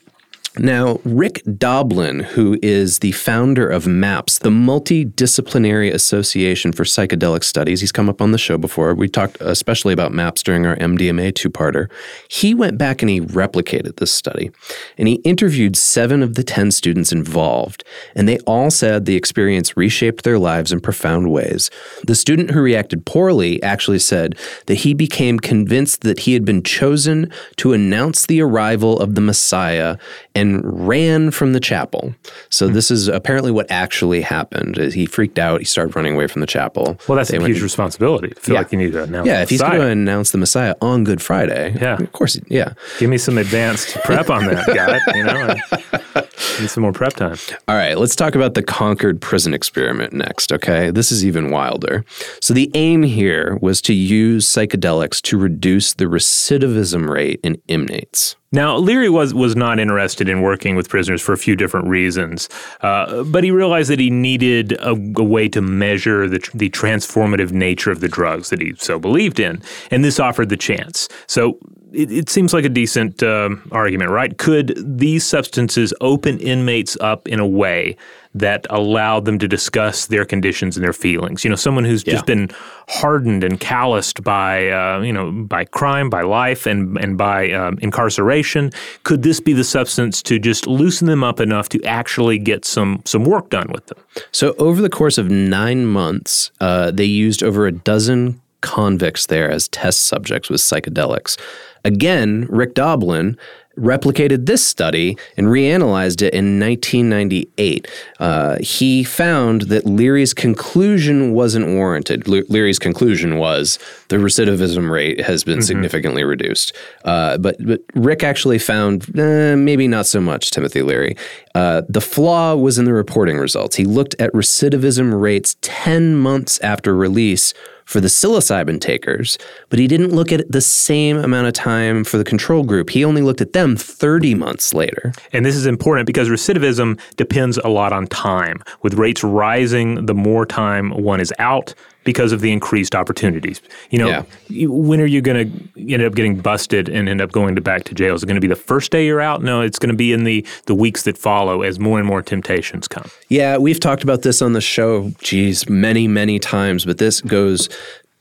Now, 0.60 1.00
Rick 1.04 1.42
Doblin, 1.58 2.20
who 2.20 2.60
is 2.62 3.00
the 3.00 3.12
founder 3.14 3.68
of 3.68 3.88
MAPS, 3.88 4.38
the 4.38 4.52
Multidisciplinary 4.52 5.92
Association 5.92 6.72
for 6.72 6.84
Psychedelic 6.84 7.44
Studies, 7.44 7.82
he's 7.82 7.92
come 7.92 8.08
up 8.08 8.22
on 8.22 8.34
the 8.34 8.38
show 8.38 8.60
before. 8.60 8.94
We 8.94 9.10
talked 9.10 9.38
especially 9.40 9.94
about 9.94 10.14
MAPS 10.14 10.44
during 10.44 10.68
our 10.68 10.76
MDMA 10.76 11.34
two 11.34 11.50
parter. 11.50 11.90
He 12.28 12.54
went 12.54 12.78
back 12.78 13.02
and 13.02 13.10
he 13.10 13.20
replicated 13.20 13.98
this 13.98 14.14
study. 14.14 14.52
And 14.96 15.08
he 15.08 15.16
interviewed 15.24 15.76
seven 15.76 16.22
of 16.22 16.36
the 16.36 16.44
10 16.44 16.70
students 16.70 17.12
involved. 17.12 17.84
And 18.14 18.30
they 18.30 18.38
all 18.40 18.70
said 18.70 19.06
the 19.06 19.16
experience 19.16 19.76
reshaped 19.76 20.24
their 20.24 20.38
lives 20.38 20.72
in 20.72 20.82
profound 20.82 21.32
ways. 21.32 21.72
The 22.06 22.14
student 22.14 22.52
who 22.52 22.62
reacted 22.62 23.08
poorly 23.08 23.62
actually 23.64 24.00
said 24.00 24.38
that 24.68 24.76
he 24.76 24.94
became 24.94 25.40
convinced 25.40 26.02
that 26.02 26.20
he 26.20 26.34
had 26.34 26.46
been 26.46 26.62
chosen 26.62 27.32
to 27.56 27.74
announce 27.74 28.28
the 28.28 28.42
arrival 28.42 29.00
of 29.00 29.16
the 29.16 29.22
Messiah 29.22 29.98
and 30.36 30.88
ran 30.88 31.32
from 31.32 31.54
the 31.54 31.60
chapel. 31.60 32.16
So 32.50 32.68
hmm. 32.68 32.74
this 32.74 32.90
is 32.90 33.08
apparently 33.08 33.52
what 33.52 33.70
actually 33.70 34.22
happened. 34.22 34.78
He 34.78 35.06
freaked 35.06 35.40
out. 35.40 35.60
He 35.60 35.66
started 35.66 35.96
running 35.96 36.16
away 36.16 36.28
from 36.28 36.42
the 36.42 36.48
chapel. 36.48 36.98
Well, 37.08 37.16
that's 37.16 37.30
they 37.32 37.38
a 37.38 37.46
huge 37.46 37.62
responsibility. 37.62 38.34
I 38.36 38.40
feel 38.40 38.54
yeah. 38.56 38.62
like 38.62 38.72
you 38.72 38.78
need 38.78 38.94
to 38.94 39.04
announce. 39.04 39.28
Yeah, 39.28 39.42
if 39.42 39.50
he's 39.50 39.62
going 39.62 39.80
to 39.80 39.88
announce 39.88 40.32
the 40.32 40.38
Messiah 40.38 40.76
on 40.82 41.04
Good 41.04 41.22
Friday, 41.22 41.76
yeah, 41.80 41.98
of 41.98 42.12
course, 42.12 42.40
yeah. 42.48 42.74
Give 43.00 43.10
me 43.10 43.18
some 43.18 43.38
advanced 43.38 43.96
prep 44.04 44.30
on 44.30 44.46
that, 44.48 44.68
guy. 44.68 45.00
You 45.16 45.24
know, 45.24 46.24
need 46.60 46.70
some 46.70 46.84
more 46.84 46.94
prep 46.94 47.14
time. 47.14 47.38
All 47.68 47.76
right, 47.76 47.98
let's 47.98 48.16
talk 48.16 48.36
about 48.36 48.54
the 48.54 48.64
Concord 48.64 49.22
prison 49.22 49.54
experiment 49.54 50.14
next. 50.14 50.52
Okay, 50.52 50.92
this 50.92 51.12
is 51.12 51.26
even 51.26 51.50
wilder. 51.50 52.06
So 52.42 52.54
the 52.54 52.72
aim 52.74 53.04
here 53.04 53.58
was 53.62 53.82
to 53.84 53.94
use 53.94 54.48
psychedelics 54.48 55.22
to 55.24 55.38
reduce 55.38 55.94
the 55.94 56.06
recidivism 56.06 57.10
rate 57.10 57.40
in 57.44 57.62
inmates. 57.68 58.36
Now, 58.54 58.78
Leary 58.78 59.10
was, 59.10 59.34
was 59.34 59.56
not 59.56 59.80
interested 59.80 60.30
in 60.30 60.42
working 60.42 60.76
with 60.76 60.88
prisoners 60.88 61.24
for 61.24 61.34
a 61.34 61.38
few 61.38 61.56
different 61.56 61.88
reasons, 61.88 62.48
uh, 62.82 63.24
but 63.24 63.44
he 63.44 63.50
realized 63.50 63.90
that 63.90 64.00
he 64.00 64.12
needed 64.12 64.74
a, 64.74 64.92
a, 64.92 65.24
way 65.24 65.50
to 65.50 65.60
measure 65.60 66.30
the, 66.30 66.38
the 66.54 66.70
transformative 66.70 67.52
nature 67.52 67.90
of 67.90 68.00
the 68.00 68.08
drugs 68.08 68.52
that 68.52 68.62
he 68.62 68.76
so 68.76 69.00
believed 69.00 69.40
in, 69.40 69.60
and 69.90 70.06
this 70.06 70.20
offered 70.20 70.50
the 70.50 70.58
chance. 70.58 71.10
So 71.26 71.58
it, 71.94 72.12
it 72.12 72.30
seems 72.30 72.54
like 72.54 72.66
a 72.66 72.70
decent 72.70 73.24
uh, 73.24 73.50
argument, 73.72 74.12
right? 74.12 74.38
Could 74.38 74.74
these 74.78 75.26
substances 75.26 75.94
open 76.02 76.40
inmates 76.40 76.98
up 77.00 77.28
in 77.28 77.40
a 77.40 77.48
way 77.48 77.98
that 78.36 78.66
allowed 78.70 79.26
them 79.26 79.38
to 79.38 79.48
discuss 79.48 80.08
their 80.08 80.26
conditions 80.26 80.76
and 80.76 80.84
their 80.84 80.94
feelings. 80.94 81.44
You 81.44 81.50
know, 81.50 81.56
someone 81.56 81.86
who's 81.86 82.06
yeah. 82.06 82.14
just 82.14 82.26
been 82.26 82.50
hardened 82.88 83.44
and 83.44 83.60
calloused 83.60 84.24
by 84.24 84.70
uh, 84.70 85.02
you 85.02 85.14
know 85.14 85.32
by 85.32 85.66
crime, 85.66 86.10
by 86.10 86.24
life, 86.24 86.66
and 86.66 86.98
and 86.98 87.18
by 87.18 87.52
um, 87.52 87.78
incarceration. 87.82 88.72
Could 89.04 89.24
this 89.24 89.40
be 89.40 89.54
the 89.54 89.64
substance 89.64 90.22
to 90.24 90.40
just 90.40 90.68
loosen 90.68 91.08
them 91.08 91.24
up 91.24 91.40
enough 91.40 91.70
to 91.70 91.84
actually 91.84 92.40
get 92.40 92.66
some 92.66 93.02
some 93.06 93.24
work 93.24 93.50
done 93.50 93.72
with 93.72 93.86
them? 93.88 94.00
So 94.32 94.56
over 94.58 94.82
the 94.82 94.90
course 94.90 95.18
of 95.18 95.30
nine 95.30 95.86
months, 95.86 96.52
uh, 96.60 96.92
they 96.92 97.06
used 97.06 97.44
over 97.44 97.68
a 97.68 97.72
dozen 97.72 98.42
convicts 98.62 99.28
there 99.28 99.52
as 99.52 99.68
test 99.68 100.06
subjects 100.06 100.50
with 100.50 100.62
psychedelics. 100.62 101.38
Again, 101.84 102.48
Rick 102.50 102.76
Doblin 102.76 103.38
replicated 103.78 104.46
this 104.46 104.64
study 104.66 105.18
and 105.36 105.48
reanalyzed 105.48 106.22
it 106.22 106.34
in 106.34 106.60
1998. 106.60 107.88
Uh, 108.20 108.58
he 108.62 109.04
found 109.04 109.64
that 109.64 109.86
Leary's 109.86 110.34
conclusion 110.34 111.34
wasn't 111.34 111.66
warranted. 111.68 112.28
Le- 112.28 112.44
Leary's 112.50 112.78
conclusion 112.78 113.38
was 113.38 113.80
the 114.10 114.18
recidivism 114.18 114.92
rate 114.92 115.22
has 115.22 115.44
been 115.44 115.62
significantly 115.62 116.24
reduced. 116.24 116.76
Uh, 117.04 117.38
but, 117.38 117.56
but 117.66 117.82
Rick 117.96 118.24
actually 118.24 118.60
found 118.60 119.10
eh, 119.18 119.56
maybe 119.56 119.88
not 119.88 120.06
so 120.06 120.22
much, 120.22 120.52
Timothy 120.52 120.84
Leary. 120.84 121.18
Uh, 121.56 121.82
the 121.90 122.02
flaw 122.02 122.56
was 122.56 122.78
in 122.78 122.86
the 122.86 122.94
reporting 122.94 123.38
results. 123.38 123.76
He 123.76 123.86
looked 123.86 124.16
at 124.20 124.32
recidivism 124.34 125.20
rates 125.20 125.56
10 125.62 126.16
months 126.16 126.60
after 126.60 126.96
release 126.96 127.54
for 127.86 128.00
the 128.00 128.08
psilocybin 128.08 128.80
takers, 128.80 129.38
but 129.70 129.80
he 129.80 129.88
didn't 129.88 130.12
look 130.12 130.32
at 130.32 130.50
the 130.52 130.62
same 130.62 131.18
amount 131.18 131.48
of 131.48 131.54
time 131.54 132.04
for 132.04 132.18
the 132.18 132.24
control 132.24 132.64
group. 132.64 132.90
He 132.90 133.04
only 133.04 133.22
looked 133.22 133.42
at 133.42 133.54
them 133.54 133.76
30 133.76 134.36
months 134.36 134.74
later. 134.74 135.14
And 135.32 135.46
this 135.46 135.56
is 135.56 135.66
important 135.66 136.08
because 136.08 136.30
recidivism 136.30 137.00
depends 137.16 137.58
a 137.58 137.68
lot 137.68 137.94
on 137.94 138.08
time, 138.08 138.64
with 138.82 138.96
rates 138.96 139.24
rising 139.24 140.06
the 140.06 140.14
more 140.14 140.46
time 140.46 140.92
one 140.92 141.20
is 141.20 141.34
out 141.40 141.74
because 142.04 142.32
of 142.32 142.42
the 142.42 142.52
increased 142.52 142.96
opportunities. 142.96 143.62
You 143.90 144.00
know, 144.00 144.08
Yeah. 144.08 144.24
you- 144.50 144.72
when 144.72 145.00
are 145.02 145.06
you 145.06 145.22
going 145.22 145.52
to 145.78 145.92
end 145.94 146.04
up 146.04 146.16
getting 146.16 146.36
busted 146.36 146.90
and 146.90 147.08
end 147.08 147.22
up 147.22 147.32
going 147.32 147.56
to 147.56 147.62
back 147.62 147.84
to 147.86 147.96
jail? 147.96 148.14
Is 148.16 148.24
it 148.24 148.26
going 148.26 148.36
to 148.36 148.42
be 148.42 148.48
the 148.48 148.56
first 148.56 148.92
day 148.92 149.06
you're 149.06 149.22
out? 149.22 149.44
No, 149.44 149.62
it's 149.62 149.80
going 149.80 149.90
to 149.92 149.96
be 149.96 150.12
in 150.14 150.24
the 150.24 150.46
the 150.66 150.76
weeks 150.76 151.04
that 151.04 151.18
follow 151.18 151.62
as 151.62 151.80
more 151.80 152.00
and 152.00 152.08
more 152.08 152.22
temptations 152.22 152.88
come. 152.88 153.10
Yeah, 153.30 153.58
we've 153.58 153.80
talked 153.80 154.04
about 154.04 154.22
this 154.24 154.42
on 154.42 154.54
the 154.54 154.62
show, 154.62 155.12
geez, 155.22 155.68
many, 155.70 156.08
many 156.08 156.40
times, 156.40 156.86
but 156.86 156.98
this 156.98 157.22
goes. 157.22 157.70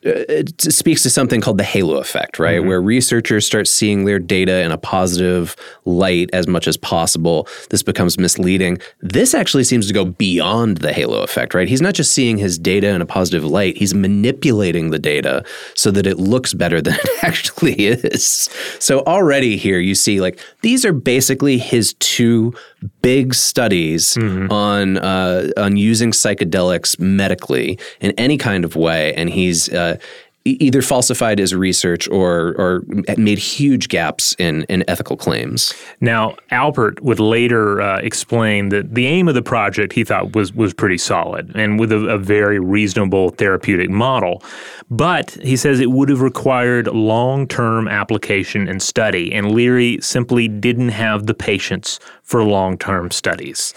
Uh, 0.05 0.25
It 0.29 0.61
speaks 0.61 1.03
to 1.03 1.11
something 1.11 1.41
called 1.41 1.59
the 1.59 1.65
halo 1.65 1.97
effect, 1.99 2.39
right? 2.39 2.65
Where 2.65 2.81
researchers 2.81 3.47
start 3.47 3.69
seeing 3.69 4.05
their 4.05 4.19
data 4.19 4.63
in 4.63 4.71
a 4.71 4.79
positive 4.79 5.57
light 5.85 6.31
as 6.33 6.47
much 6.47 6.67
as 6.67 6.77
possible. 6.77 7.49
This 7.71 7.83
becomes 7.83 8.19
misleading. 8.19 8.79
This 9.01 9.35
actually 9.35 9.65
seems 9.65 9.87
to 9.89 9.95
go 9.95 10.05
beyond 10.05 10.79
the 10.79 10.93
halo 10.93 11.23
effect, 11.23 11.55
right? 11.55 11.69
He's 11.69 11.83
not 11.83 11.95
just 11.95 12.13
seeing 12.13 12.39
his 12.39 12.59
data 12.59 12.89
in 12.89 13.01
a 13.01 13.07
positive 13.07 13.45
light, 13.45 13.77
he's 13.77 13.95
manipulating 13.95 14.91
the 14.91 14.99
data 14.99 15.45
so 15.75 15.91
that 15.91 16.07
it 16.07 16.19
looks 16.19 16.55
better 16.55 16.81
than 16.81 16.95
it 17.05 17.25
actually 17.25 17.75
is. 17.75 18.49
So 18.79 19.01
already 19.01 19.57
here 19.57 19.79
you 19.79 19.95
see 19.95 20.21
like 20.21 20.41
these 20.63 20.85
are 20.85 20.93
basically 20.93 21.59
his 21.59 21.95
two 21.95 22.55
big 23.03 23.35
studies 23.35 24.17
on 24.51 24.99
uh, 24.99 25.51
on 25.57 25.77
using 25.77 26.11
psychedelics 26.13 26.99
medically 26.99 27.79
in 28.01 28.13
any 28.13 28.37
kind 28.37 28.65
of 28.65 28.77
way, 28.77 29.15
and 29.15 29.31
he's 29.31 29.69
uh, 29.73 29.97
either 30.45 30.83
falsified 30.83 31.39
his 31.39 31.55
research 31.55 32.09
or 32.09 32.55
or 32.59 32.83
made 33.17 33.39
huge 33.39 33.89
gaps 33.89 34.35
in 34.39 34.65
in 34.65 34.85
ethical 34.89 35.17
claims. 35.17 35.73
Now, 36.01 36.37
Alpert 36.51 37.01
would 37.01 37.21
later 37.21 37.81
uh, 37.81 37.99
explain 37.99 38.71
that 38.71 38.95
the 38.95 39.07
aim 39.07 39.29
of 39.29 39.35
the 39.35 39.43
project 39.43 39.93
he 39.93 40.05
thought 40.05 40.35
was 40.35 40.53
was 40.53 40.75
pretty 40.75 40.99
solid 40.99 41.55
and 41.55 41.79
with 41.79 41.93
a, 41.93 41.99
a 42.09 42.19
very 42.19 42.59
reasonable 42.59 43.31
therapeutic 43.31 43.91
model. 43.91 44.43
But 44.91 45.31
he 45.43 45.57
says 45.57 45.81
it 45.81 45.91
would 45.91 46.09
have 46.09 46.21
required 46.21 46.89
long 46.89 47.47
term 47.47 47.89
application 47.89 48.69
and 48.69 48.83
study, 48.83 49.33
and 49.33 49.53
Leary 49.53 49.99
simply 50.01 50.49
didn't 50.49 50.91
have 50.91 51.27
the 51.27 51.35
patience 51.35 51.99
for 52.23 52.43
long 52.43 52.79
term 52.79 53.11
studies. 53.11 53.75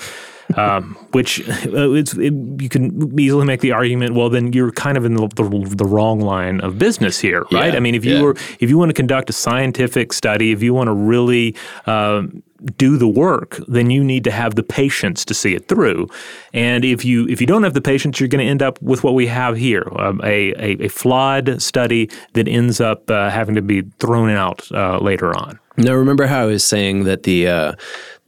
Um, 0.55 0.95
which 1.11 1.47
uh, 1.49 1.91
it's, 1.91 2.13
it, 2.13 2.33
you 2.59 2.69
can 2.69 3.19
easily 3.19 3.45
make 3.45 3.61
the 3.61 3.71
argument. 3.71 4.13
Well, 4.13 4.29
then 4.29 4.53
you're 4.53 4.71
kind 4.71 4.97
of 4.97 5.05
in 5.05 5.15
the, 5.15 5.27
the, 5.27 5.75
the 5.75 5.85
wrong 5.85 6.19
line 6.19 6.61
of 6.61 6.77
business 6.77 7.19
here, 7.19 7.45
right? 7.51 7.73
Yeah, 7.73 7.77
I 7.77 7.79
mean, 7.79 7.95
if 7.95 8.05
you 8.05 8.15
yeah. 8.15 8.21
were 8.21 8.35
if 8.59 8.69
you 8.69 8.77
want 8.77 8.89
to 8.89 8.93
conduct 8.93 9.29
a 9.29 9.33
scientific 9.33 10.13
study, 10.13 10.51
if 10.51 10.61
you 10.61 10.73
want 10.73 10.87
to 10.87 10.93
really 10.93 11.55
um, 11.87 12.43
do 12.77 12.97
the 12.97 13.07
work, 13.07 13.59
then 13.67 13.89
you 13.89 14.03
need 14.03 14.23
to 14.23 14.31
have 14.31 14.55
the 14.55 14.63
patience 14.63 15.25
to 15.25 15.33
see 15.33 15.55
it 15.55 15.67
through. 15.67 16.07
And 16.53 16.85
if 16.85 17.03
you 17.03 17.27
if 17.27 17.41
you 17.41 17.47
don't 17.47 17.63
have 17.63 17.73
the 17.73 17.81
patience, 17.81 18.19
you're 18.19 18.29
going 18.29 18.43
to 18.43 18.49
end 18.49 18.61
up 18.61 18.81
with 18.81 19.03
what 19.03 19.13
we 19.13 19.27
have 19.27 19.57
here 19.57 19.87
um, 19.97 20.21
a, 20.23 20.53
a 20.53 20.85
a 20.85 20.87
flawed 20.87 21.61
study 21.61 22.09
that 22.33 22.47
ends 22.47 22.79
up 22.79 23.09
uh, 23.09 23.29
having 23.29 23.55
to 23.55 23.61
be 23.61 23.81
thrown 23.99 24.29
out 24.29 24.71
uh, 24.71 24.99
later 24.99 25.35
on. 25.35 25.59
Now, 25.77 25.93
remember 25.93 26.25
how 26.25 26.43
I 26.43 26.45
was 26.45 26.63
saying 26.63 27.03
that 27.03 27.23
the 27.23 27.47
uh, 27.47 27.73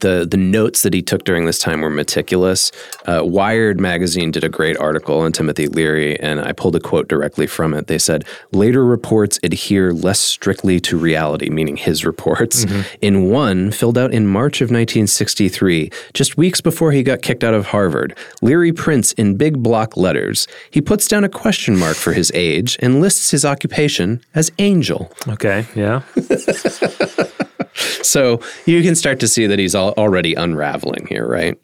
the 0.00 0.26
the 0.28 0.36
notes 0.36 0.82
that 0.82 0.94
he 0.94 1.02
took 1.02 1.24
during 1.24 1.46
this 1.46 1.58
time 1.58 1.80
were 1.80 1.90
meticulous. 1.90 2.70
Uh, 3.06 3.22
Wired 3.24 3.80
magazine 3.80 4.30
did 4.30 4.44
a 4.44 4.48
great 4.48 4.76
article 4.76 5.20
on 5.20 5.32
Timothy 5.32 5.66
Leary, 5.66 6.18
and 6.20 6.40
I 6.40 6.52
pulled 6.52 6.76
a 6.76 6.80
quote 6.80 7.08
directly 7.08 7.46
from 7.46 7.74
it. 7.74 7.86
They 7.86 7.98
said 7.98 8.24
later 8.52 8.84
reports 8.84 9.38
adhere 9.42 9.92
less 9.92 10.20
strictly 10.20 10.80
to 10.80 10.96
reality, 10.96 11.50
meaning 11.50 11.76
his 11.76 12.04
reports. 12.04 12.64
In 13.00 13.30
one, 13.30 13.70
filled 13.70 13.98
out 13.98 14.12
in 14.12 14.26
March 14.26 14.60
of 14.60 14.66
1963, 14.66 15.90
just 16.14 16.36
weeks 16.36 16.60
before 16.60 16.92
he 16.92 17.02
got 17.02 17.22
kicked 17.22 17.44
out 17.44 17.54
of 17.54 17.66
Harvard, 17.66 18.16
Leary 18.42 18.72
prints 18.72 19.12
in 19.12 19.36
big 19.36 19.62
block 19.62 19.96
letters. 19.96 20.46
He 20.70 20.80
puts 20.80 21.08
down 21.08 21.24
a 21.24 21.28
question 21.28 21.76
mark 21.76 21.96
for 21.96 22.12
his 22.12 22.30
age 22.34 22.76
and 22.80 23.00
lists 23.00 23.30
his 23.30 23.44
occupation 23.44 24.20
as 24.34 24.50
angel. 24.58 25.12
Okay, 25.28 25.66
yeah. 25.74 26.02
So 27.74 28.40
you 28.66 28.82
can 28.82 28.94
start 28.94 29.20
to 29.20 29.28
see 29.28 29.46
that 29.46 29.58
he's 29.58 29.74
already 29.74 30.34
unraveling 30.34 31.06
here, 31.06 31.26
right? 31.26 31.58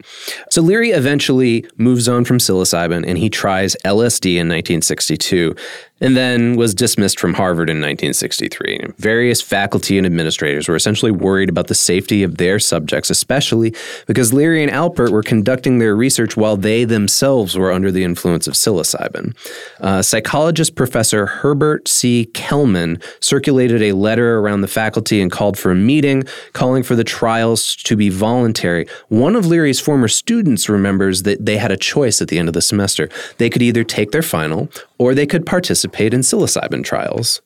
So 0.51 0.63
Leary 0.63 0.91
eventually 0.91 1.67
moves 1.77 2.09
on 2.09 2.25
from 2.25 2.39
psilocybin 2.39 3.05
and 3.07 3.19
he 3.19 3.31
tries 3.31 3.77
LSD 3.85 4.33
in 4.33 4.49
1962 4.49 5.55
and 6.01 6.17
then 6.17 6.57
was 6.57 6.75
dismissed 6.75 7.21
from 7.21 7.35
Harvard 7.35 7.71
in 7.71 7.77
1963. 7.77 8.81
Various 8.99 9.41
faculty 9.41 9.97
and 9.97 10.07
administrators 10.07 10.69
were 10.69 10.75
essentially 10.75 11.13
worried 11.13 11.49
about 11.49 11.69
the 11.69 11.75
safety 11.75 12.23
of 12.23 12.37
their 12.37 12.59
subjects, 12.59 13.11
especially 13.11 13.75
because 14.07 14.33
Leary 14.33 14.63
and 14.63 14.73
Alpert 14.73 15.11
were 15.11 15.23
conducting 15.23 15.79
their 15.79 15.95
research 15.95 16.37
while 16.37 16.57
they 16.57 16.85
themselves 16.85 17.57
were 17.57 17.73
under 17.73 17.93
the 17.93 18.03
influence 18.03 18.47
of 18.47 18.55
psilocybin. 18.55 19.35
Uh, 19.81 20.03
psychologist 20.03 20.75
Professor 20.75 21.27
Herbert 21.27 21.87
C. 21.87 22.27
Kelman 22.27 23.01
circulated 23.21 23.81
a 23.81 23.93
letter 23.93 24.39
around 24.39 24.63
the 24.63 24.69
faculty 24.69 25.23
and 25.23 25.31
called 25.31 25.57
for 25.57 25.71
a 25.71 25.77
meeting, 25.95 26.25
calling 26.53 26.83
for 26.83 26.97
the 26.97 27.05
trials 27.05 27.77
to 27.77 27.95
be 27.97 28.09
voluntary. 28.09 28.87
One 29.09 29.37
of 29.37 29.47
Leary's 29.47 29.81
former 29.81 30.09
students 30.09 30.69
remembers 30.69 31.23
that 31.23 31.47
they 31.47 31.57
had 31.57 31.71
a 31.71 31.77
choice 31.77 32.21
at 32.21 32.29
the 32.29 32.39
end 32.39 32.49
of 32.49 32.55
the 32.55 32.63
semester. 32.63 33.09
They 33.39 33.49
could 33.51 33.63
either 33.63 33.85
take 33.85 34.11
their 34.11 34.23
final 34.37 34.69
or 34.99 35.15
they 35.15 35.27
could 35.27 35.47
participate 35.47 36.13
in 36.13 36.21
psilocybin 36.21 36.83
trials. 36.85 37.41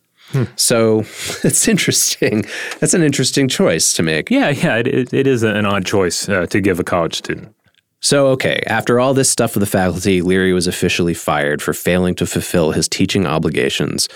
So 0.56 1.00
it's 1.44 1.68
interesting. 1.68 2.44
That's 2.80 2.94
an 2.94 3.02
interesting 3.02 3.48
choice 3.48 3.92
to 3.94 4.02
make. 4.02 4.30
Yeah, 4.30 4.50
yeah, 4.50 4.76
it, 4.76 4.86
it, 4.86 5.12
it 5.12 5.26
is 5.26 5.42
an 5.42 5.66
odd 5.66 5.84
choice 5.84 6.28
uh, 6.28 6.46
to 6.46 6.60
give 6.60 6.80
a 6.80 6.84
college 6.84 7.16
student. 7.16 7.54
So, 8.00 8.28
okay, 8.28 8.62
after 8.66 9.00
all 9.00 9.12
this 9.12 9.28
stuff 9.28 9.54
with 9.54 9.62
the 9.62 9.66
faculty, 9.66 10.22
Leary 10.22 10.52
was 10.52 10.68
officially 10.68 11.14
fired 11.14 11.60
for 11.60 11.74
failing 11.74 12.14
to 12.16 12.26
fulfill 12.26 12.70
his 12.70 12.88
teaching 12.88 13.26
obligations 13.26 14.08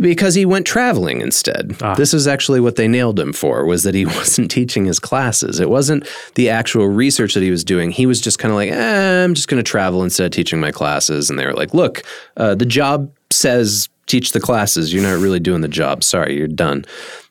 because 0.00 0.34
he 0.34 0.44
went 0.44 0.66
traveling 0.66 1.20
instead. 1.20 1.76
This 1.96 2.14
is 2.14 2.26
actually 2.26 2.60
what 2.60 2.76
they 2.76 2.88
nailed 2.88 3.18
him 3.18 3.32
for 3.32 3.64
was 3.64 3.82
that 3.82 3.94
he 3.94 4.06
wasn't 4.18 4.50
teaching 4.50 4.84
his 4.84 4.98
classes. 4.98 5.60
It 5.60 5.70
wasn't 5.70 6.06
the 6.34 6.50
actual 6.50 6.88
research 6.88 7.34
that 7.34 7.42
he 7.42 7.50
was 7.50 7.64
doing. 7.64 7.90
He 7.90 8.06
was 8.06 8.20
just 8.20 8.38
kind 8.38 8.52
of 8.52 8.56
like, 8.56 8.70
eh, 8.70 9.24
I'm 9.24 9.34
just 9.34 9.48
going 9.48 9.62
to 9.62 9.68
travel 9.68 10.02
instead 10.02 10.26
of 10.26 10.32
teaching 10.32 10.60
my 10.60 10.70
classes. 10.70 11.30
And 11.30 11.38
they 11.38 11.46
were 11.46 11.54
like, 11.54 11.74
look, 11.74 12.02
uh, 12.36 12.54
the 12.54 12.66
job 12.66 13.10
says 13.30 13.88
teach 14.06 14.32
the 14.32 14.40
classes. 14.40 14.92
You're 14.92 15.02
not 15.02 15.20
really 15.20 15.40
doing 15.40 15.60
the 15.60 15.68
job. 15.68 16.02
Sorry, 16.04 16.36
you're 16.36 16.46
done. 16.48 16.84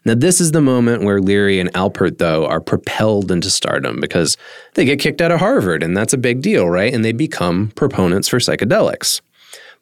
Now, 0.04 0.14
this 0.14 0.40
is 0.40 0.52
the 0.52 0.62
moment 0.62 1.04
where 1.04 1.20
Leary 1.20 1.60
and 1.60 1.74
Alpert, 1.74 2.20
though, 2.20 2.46
are 2.46 2.62
propelled 2.62 3.32
into 3.32 3.50
stardom 3.50 4.00
because 4.00 4.38
they 4.76 4.86
get 4.86 5.00
kicked 5.00 5.22
out 5.22 5.32
of 5.32 5.40
Harvard, 5.40 5.82
and 5.82 5.98
that's 5.98 6.14
a 6.14 6.18
big 6.18 6.42
deal, 6.42 6.70
right? 6.70 6.94
And 6.94 7.04
they 7.04 7.12
become 7.12 7.72
proponents 7.76 8.28
for 8.28 8.38
psychedelics. 8.38 9.22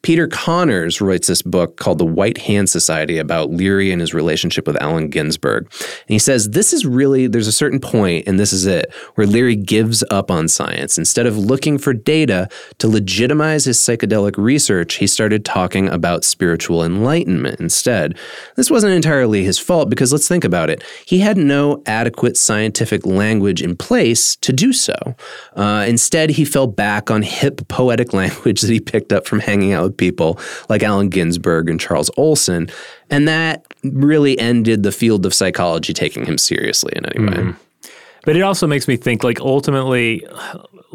Peter 0.04 0.28
Conners 0.28 1.00
writes 1.00 1.28
this 1.28 1.40
book 1.40 1.78
called 1.78 1.96
The 1.96 2.04
White 2.04 2.36
Hand 2.36 2.68
Society 2.68 3.16
about 3.16 3.50
Leary 3.50 3.90
and 3.90 4.02
his 4.02 4.12
relationship 4.12 4.66
with 4.66 4.76
Allen 4.82 5.08
Ginsberg. 5.08 5.62
And 5.62 6.08
he 6.08 6.18
says 6.18 6.50
this 6.50 6.74
is 6.74 6.84
really, 6.84 7.26
there's 7.26 7.46
a 7.46 7.52
certain 7.52 7.80
point, 7.80 8.28
and 8.28 8.38
this 8.38 8.52
is 8.52 8.66
it, 8.66 8.92
where 9.14 9.26
Leary 9.26 9.56
gives 9.56 10.04
up 10.10 10.30
on 10.30 10.46
science. 10.46 10.98
Instead 10.98 11.24
of 11.24 11.38
looking 11.38 11.78
for 11.78 11.94
data 11.94 12.50
to 12.80 12.86
legitimize 12.86 13.64
his 13.64 13.78
psychedelic 13.78 14.36
research, 14.36 14.96
he 14.96 15.06
started 15.06 15.42
talking 15.42 15.88
about 15.88 16.22
spiritual 16.22 16.84
enlightenment 16.84 17.58
instead. 17.58 18.14
This 18.56 18.70
wasn't 18.70 18.92
entirely 18.92 19.42
his 19.42 19.58
fault 19.58 19.88
because 19.88 20.12
let's 20.12 20.28
think 20.28 20.44
about 20.44 20.68
it. 20.68 20.84
He 21.06 21.20
had 21.20 21.38
no 21.38 21.82
adequate 21.86 22.36
scientific 22.36 23.06
language 23.06 23.62
in 23.62 23.74
place 23.74 24.36
to 24.36 24.52
do 24.52 24.74
so. 24.74 25.16
Uh, 25.56 25.86
instead, 25.88 26.28
he 26.28 26.44
fell 26.44 26.66
back 26.66 27.10
on 27.10 27.22
hip 27.22 27.66
poetic 27.68 28.12
language 28.12 28.60
that 28.60 28.70
he 28.70 28.80
picked 28.80 29.10
up 29.10 29.26
from 29.26 29.40
hanging 29.40 29.72
out 29.72 29.93
people 29.96 30.38
like 30.68 30.82
Allen 30.82 31.08
Ginsberg 31.08 31.70
and 31.70 31.80
Charles 31.80 32.10
Olson. 32.16 32.68
And 33.10 33.28
that 33.28 33.66
really 33.82 34.38
ended 34.38 34.82
the 34.82 34.92
field 34.92 35.26
of 35.26 35.34
psychology 35.34 35.92
taking 35.92 36.24
him 36.24 36.38
seriously 36.38 36.92
in 36.96 37.06
any 37.06 37.24
way. 37.24 37.36
Mm-hmm. 37.36 37.88
But 38.24 38.36
it 38.36 38.42
also 38.42 38.66
makes 38.66 38.88
me 38.88 38.96
think 38.96 39.22
like 39.22 39.40
ultimately 39.40 40.26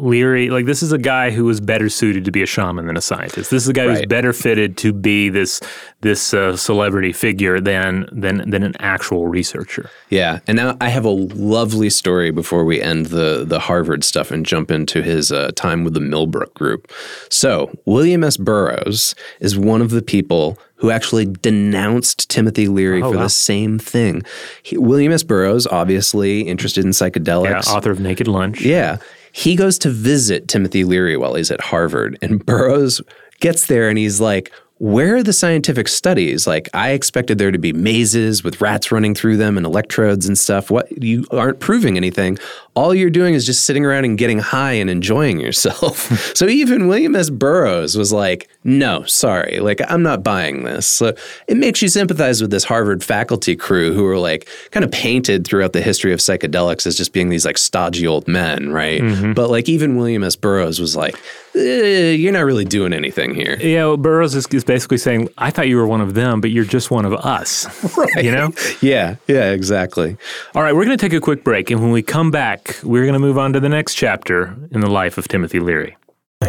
Leary, 0.00 0.50
like 0.50 0.66
this 0.66 0.82
is 0.82 0.92
a 0.92 0.98
guy 0.98 1.30
who 1.30 1.44
was 1.44 1.60
better 1.60 1.88
suited 1.88 2.24
to 2.24 2.30
be 2.30 2.42
a 2.42 2.46
shaman 2.46 2.86
than 2.86 2.96
a 2.96 3.00
scientist. 3.00 3.50
This 3.50 3.62
is 3.64 3.68
a 3.68 3.72
guy 3.72 3.86
who's 3.86 4.06
better 4.06 4.32
fitted 4.32 4.76
to 4.78 4.92
be 4.92 5.28
this 5.28 5.60
this 6.00 6.32
uh, 6.34 6.56
celebrity 6.56 7.12
figure 7.12 7.60
than 7.60 8.08
than 8.12 8.48
than 8.50 8.62
an 8.62 8.74
actual 8.80 9.26
researcher. 9.28 9.90
Yeah, 10.08 10.40
and 10.46 10.56
now 10.56 10.76
I 10.80 10.88
have 10.88 11.04
a 11.04 11.10
lovely 11.10 11.90
story 11.90 12.30
before 12.30 12.64
we 12.64 12.80
end 12.80 13.06
the 13.06 13.44
the 13.46 13.60
Harvard 13.60 14.02
stuff 14.04 14.30
and 14.30 14.44
jump 14.46 14.70
into 14.70 15.02
his 15.02 15.30
uh, 15.30 15.50
time 15.54 15.84
with 15.84 15.94
the 15.94 16.00
Millbrook 16.00 16.54
Group. 16.54 16.90
So 17.28 17.70
William 17.84 18.24
S. 18.24 18.36
Burroughs 18.36 19.14
is 19.40 19.56
one 19.58 19.82
of 19.82 19.90
the 19.90 20.02
people 20.02 20.58
who 20.76 20.90
actually 20.90 21.26
denounced 21.26 22.30
Timothy 22.30 22.66
Leary 22.66 23.02
Oh, 23.02 23.10
for 23.12 23.16
wow. 23.18 23.24
the 23.24 23.28
same 23.28 23.78
thing. 23.78 24.22
He, 24.62 24.78
William 24.78 25.12
S. 25.12 25.22
Burroughs, 25.22 25.66
obviously 25.66 26.40
interested 26.42 26.84
in 26.84 26.88
Yeah, 26.88 26.92
psychedelics. 26.92 27.66
author 27.68 27.90
of 27.90 28.00
Naked 28.00 28.26
Lunch. 28.26 28.62
Yeah. 28.62 28.96
He 29.32 29.56
goes 29.56 29.78
to 29.78 29.90
visit 29.90 30.48
Timothy 30.48 30.84
Leary 30.84 31.16
while 31.16 31.34
he's 31.34 31.50
at 31.50 31.60
Harvard, 31.60 32.18
and 32.22 32.44
Burroughs 32.44 33.00
gets 33.40 33.66
there 33.66 33.88
and 33.88 33.98
he's 33.98 34.20
like, 34.20 34.52
where 34.80 35.16
are 35.16 35.22
the 35.22 35.34
scientific 35.34 35.88
studies? 35.88 36.46
Like, 36.46 36.70
I 36.72 36.92
expected 36.92 37.36
there 37.36 37.50
to 37.50 37.58
be 37.58 37.74
mazes 37.74 38.42
with 38.42 38.62
rats 38.62 38.90
running 38.90 39.14
through 39.14 39.36
them 39.36 39.58
and 39.58 39.66
electrodes 39.66 40.26
and 40.26 40.38
stuff. 40.38 40.70
What 40.70 41.02
you 41.02 41.26
aren't 41.30 41.60
proving 41.60 41.98
anything. 41.98 42.38
All 42.74 42.94
you're 42.94 43.10
doing 43.10 43.34
is 43.34 43.44
just 43.44 43.64
sitting 43.64 43.84
around 43.84 44.06
and 44.06 44.16
getting 44.16 44.38
high 44.38 44.72
and 44.72 44.88
enjoying 44.88 45.38
yourself. 45.38 45.98
so 46.34 46.46
even 46.46 46.88
William 46.88 47.14
S. 47.14 47.28
Burroughs 47.28 47.94
was 47.94 48.10
like, 48.10 48.48
no, 48.64 49.04
sorry, 49.04 49.60
like 49.60 49.82
I'm 49.86 50.02
not 50.02 50.22
buying 50.22 50.64
this. 50.64 50.86
So 50.86 51.14
it 51.46 51.58
makes 51.58 51.82
you 51.82 51.88
sympathize 51.88 52.40
with 52.40 52.50
this 52.50 52.64
Harvard 52.64 53.04
faculty 53.04 53.56
crew 53.56 53.92
who 53.92 54.06
are 54.06 54.18
like 54.18 54.48
kind 54.70 54.82
of 54.82 54.90
painted 54.90 55.46
throughout 55.46 55.74
the 55.74 55.82
history 55.82 56.14
of 56.14 56.20
psychedelics 56.20 56.86
as 56.86 56.96
just 56.96 57.12
being 57.12 57.28
these 57.28 57.44
like 57.44 57.58
stodgy 57.58 58.06
old 58.06 58.26
men, 58.26 58.72
right? 58.72 59.02
Mm-hmm. 59.02 59.34
But 59.34 59.50
like 59.50 59.68
even 59.68 59.96
William 59.96 60.24
S. 60.24 60.36
Burroughs 60.36 60.80
was 60.80 60.96
like, 60.96 61.16
eh, 61.54 62.12
you're 62.12 62.32
not 62.32 62.44
really 62.44 62.64
doing 62.64 62.92
anything 62.92 63.34
here. 63.34 63.56
Yeah, 63.60 63.86
well, 63.86 63.96
Burroughs 63.96 64.34
is, 64.34 64.46
is 64.48 64.64
basically 64.64 64.98
saying, 64.98 65.28
"I 65.38 65.50
thought 65.50 65.68
you 65.68 65.76
were 65.76 65.86
one 65.86 66.00
of 66.00 66.14
them, 66.14 66.40
but 66.40 66.50
you're 66.50 66.64
just 66.64 66.90
one 66.90 67.04
of 67.04 67.12
us." 67.14 67.66
Right. 68.00 68.24
You 68.24 68.30
know. 68.30 68.52
Yeah, 68.80 69.16
yeah, 69.26 69.50
exactly. 69.50 70.16
All 70.54 70.62
right, 70.62 70.74
we're 70.74 70.84
going 70.84 70.96
to 70.96 71.08
take 71.08 71.12
a 71.12 71.20
quick 71.20 71.44
break, 71.44 71.70
and 71.70 71.82
when 71.82 71.90
we 71.90 72.02
come 72.02 72.30
back, 72.30 72.78
we're 72.82 73.02
going 73.02 73.14
to 73.14 73.18
move 73.18 73.36
on 73.36 73.52
to 73.52 73.60
the 73.60 73.68
next 73.68 73.94
chapter 73.94 74.56
in 74.70 74.80
the 74.80 74.88
life 74.88 75.18
of 75.18 75.28
Timothy 75.28 75.60
Leary. 75.60 75.96
All 76.40 76.48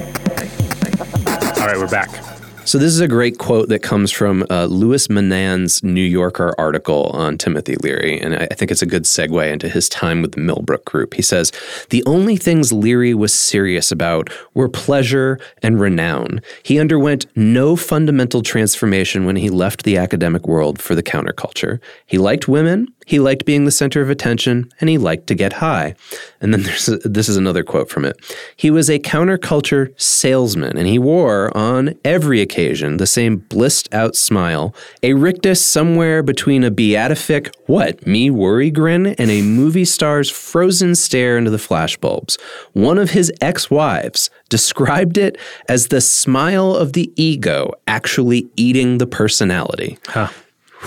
right, 1.68 1.78
we're 1.78 1.90
back. 1.90 2.41
So 2.64 2.78
this 2.78 2.94
is 2.94 3.00
a 3.00 3.08
great 3.08 3.40
quote 3.40 3.70
that 3.70 3.80
comes 3.80 4.12
from 4.12 4.46
uh, 4.50 4.66
Louis 4.66 5.10
Menand's 5.10 5.84
New 5.84 6.04
Yorker 6.04 6.54
article 6.60 7.08
on 7.08 7.38
Timothy 7.38 7.76
Leary, 7.78 8.22
and 8.22 8.36
I 8.36 8.48
I 8.52 8.54
think 8.54 8.70
it's 8.70 8.82
a 8.82 8.86
good 8.86 9.06
segue 9.06 9.52
into 9.52 9.70
his 9.70 9.88
time 9.88 10.22
with 10.22 10.34
the 10.34 10.42
Millbrook 10.42 10.84
Group. 10.84 11.14
He 11.14 11.22
says, 11.22 11.52
The 11.90 12.04
only 12.06 12.36
things 12.36 12.74
Leary 12.74 13.14
was 13.14 13.34
serious 13.34 13.92
about 13.92 14.30
were 14.54 14.70
pleasure 14.70 15.40
and 15.64 15.80
renown. 15.80 16.42
He 16.62 16.78
underwent 16.78 17.26
no 17.36 17.78
fundamental 17.78 18.42
transformation 18.44 19.26
when 19.26 19.38
he 19.38 19.50
left 19.50 19.84
the 19.84 19.98
academic 19.98 20.48
world 20.48 20.82
for 20.82 20.96
the 20.96 21.02
counterculture. 21.02 21.80
He 22.06 22.18
liked 22.18 22.48
women, 22.48 22.94
he 23.12 23.20
liked 23.20 23.44
being 23.44 23.66
the 23.66 23.72
center 23.72 24.02
of 24.02 24.10
attention, 24.10 24.72
and 24.80 24.90
he 24.90 24.98
liked 24.98 25.28
to 25.28 25.36
get 25.36 25.52
high. 25.52 25.96
And 26.40 26.54
then 26.54 26.64
there's 26.64 26.88
a, 26.88 26.98
this 27.00 27.28
is 27.28 27.36
another 27.36 27.62
quote 27.62 27.90
from 27.90 28.06
it. 28.06 28.16
He 28.56 28.72
was 28.72 28.90
a 28.90 29.00
counterculture 29.00 29.92
salesman, 30.00 30.78
and 30.78 30.88
he 30.88 30.98
wore 30.98 31.56
on 31.56 31.96
every 32.06 32.40
occasion 32.40 32.96
the 32.96 33.06
same 33.06 33.36
blissed 33.36 33.94
out 33.94 34.16
smile, 34.16 34.74
a 35.04 35.14
rictus 35.14 35.64
somewhere 35.64 36.24
between 36.24 36.64
a 36.64 36.72
beatific 36.72 37.54
what 37.66 38.08
me 38.08 38.30
worry 38.30 38.72
grin 38.72 39.08
and 39.08 39.30
a 39.30 39.42
movie 39.42 39.84
star's 39.84 40.30
frozen 40.30 40.96
stare 40.96 41.38
into 41.38 41.52
the 41.52 41.58
flashbulbs. 41.58 42.40
One 42.72 42.98
of 42.98 43.10
his 43.10 43.30
ex-wives 43.42 44.30
described 44.48 45.18
it 45.18 45.38
as 45.68 45.88
the 45.88 46.00
smile 46.00 46.74
of 46.74 46.94
the 46.94 47.12
ego 47.18 47.74
actually 47.88 48.50
eating 48.56 49.00
the 49.00 49.08
personality. 49.08 49.98
Huh. 50.08 50.30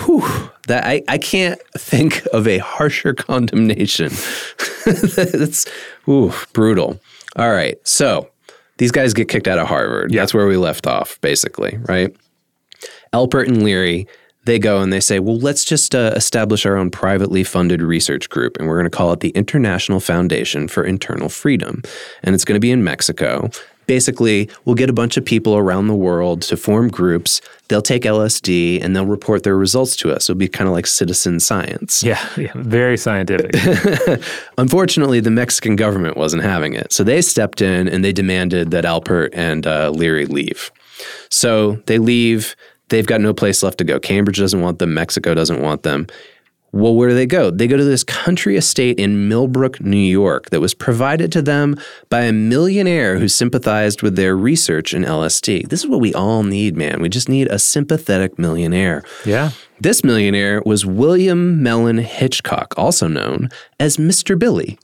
Whew, 0.05 0.49
that 0.67 0.85
I, 0.85 1.03
I 1.07 1.17
can't 1.17 1.59
think 1.77 2.25
of 2.27 2.47
a 2.47 2.57
harsher 2.59 3.13
condemnation. 3.13 4.11
That's 4.85 5.65
ooh, 6.07 6.33
brutal. 6.53 6.99
All 7.35 7.51
right. 7.51 7.77
So 7.87 8.29
these 8.77 8.91
guys 8.91 9.13
get 9.13 9.29
kicked 9.29 9.47
out 9.47 9.59
of 9.59 9.67
Harvard. 9.67 10.11
That's 10.11 10.33
where 10.33 10.47
we 10.47 10.57
left 10.57 10.87
off, 10.87 11.19
basically, 11.21 11.77
right? 11.83 12.15
Alpert 13.13 13.47
and 13.47 13.63
Leary, 13.63 14.07
they 14.45 14.59
go 14.59 14.81
and 14.81 14.91
they 14.91 14.99
say, 14.99 15.19
well, 15.19 15.37
let's 15.37 15.65
just 15.65 15.95
uh, 15.95 16.13
establish 16.15 16.65
our 16.65 16.77
own 16.77 16.91
privately 16.91 17.43
funded 17.43 17.81
research 17.81 18.29
group, 18.29 18.57
and 18.57 18.67
we're 18.67 18.75
going 18.75 18.89
to 18.89 18.95
call 18.95 19.11
it 19.11 19.21
the 19.21 19.29
International 19.29 19.99
Foundation 19.99 20.67
for 20.67 20.83
Internal 20.83 21.29
Freedom. 21.29 21.81
And 22.23 22.35
it's 22.35 22.45
going 22.45 22.55
to 22.55 22.59
be 22.59 22.71
in 22.71 22.83
Mexico. 22.83 23.49
Basically, 23.87 24.49
we'll 24.65 24.75
get 24.75 24.89
a 24.89 24.93
bunch 24.93 25.17
of 25.17 25.25
people 25.25 25.55
around 25.55 25.87
the 25.87 25.95
world 25.95 26.41
to 26.43 26.57
form 26.57 26.89
groups. 26.89 27.41
They'll 27.67 27.81
take 27.81 28.03
LSD 28.03 28.83
and 28.83 28.95
they'll 28.95 29.05
report 29.05 29.43
their 29.43 29.57
results 29.57 29.95
to 29.97 30.11
us. 30.11 30.29
It'll 30.29 30.37
be 30.37 30.47
kind 30.47 30.67
of 30.67 30.73
like 30.73 30.87
citizen 30.87 31.39
science. 31.39 32.03
Yeah, 32.03 32.23
yeah, 32.37 32.51
very 32.55 32.97
scientific. 32.97 33.55
Unfortunately, 34.57 35.19
the 35.19 35.31
Mexican 35.31 35.75
government 35.75 36.17
wasn't 36.17 36.43
having 36.43 36.73
it. 36.73 36.91
So 36.91 37.03
they 37.03 37.21
stepped 37.21 37.61
in 37.61 37.87
and 37.87 38.03
they 38.03 38.13
demanded 38.13 38.71
that 38.71 38.85
Alpert 38.85 39.29
and 39.33 39.65
uh, 39.65 39.89
Leary 39.89 40.25
leave. 40.25 40.71
So 41.29 41.73
they 41.85 41.97
leave. 41.97 42.55
They've 42.89 43.05
got 43.05 43.19
no 43.19 43.33
place 43.33 43.63
left 43.63 43.79
to 43.79 43.83
go. 43.83 43.99
Cambridge 43.99 44.37
doesn't 44.37 44.61
want 44.61 44.79
them. 44.79 44.93
Mexico 44.93 45.33
doesn't 45.33 45.61
want 45.61 45.83
them. 45.83 46.07
Well, 46.75 46.93
where 46.93 47.07
do 47.07 47.15
they 47.15 47.25
go? 47.25 47.51
They 47.51 47.67
go 47.67 47.77
to 47.77 47.85
this 47.85 48.03
country 48.03 48.57
estate 48.57 48.99
in 48.99 49.29
Millbrook, 49.29 49.79
New 49.79 49.95
York, 49.95 50.49
that 50.49 50.59
was 50.59 50.73
provided 50.73 51.31
to 51.31 51.41
them 51.41 51.79
by 52.09 52.23
a 52.23 52.33
millionaire 52.33 53.17
who 53.17 53.29
sympathized 53.29 54.01
with 54.01 54.17
their 54.17 54.35
research 54.35 54.93
in 54.93 55.03
LSD. 55.03 55.69
This 55.69 55.85
is 55.85 55.87
what 55.87 56.01
we 56.01 56.13
all 56.13 56.43
need, 56.43 56.75
man. 56.75 57.01
We 57.01 57.07
just 57.07 57.29
need 57.29 57.47
a 57.47 57.59
sympathetic 57.59 58.37
millionaire. 58.37 59.03
yeah. 59.25 59.51
This 59.79 60.03
millionaire 60.03 60.61
was 60.65 60.85
William 60.85 61.61
Mellon 61.61 61.97
Hitchcock, 61.97 62.73
also 62.77 63.07
known 63.07 63.49
as 63.79 63.97
Mr. 63.97 64.37
Billy. 64.37 64.77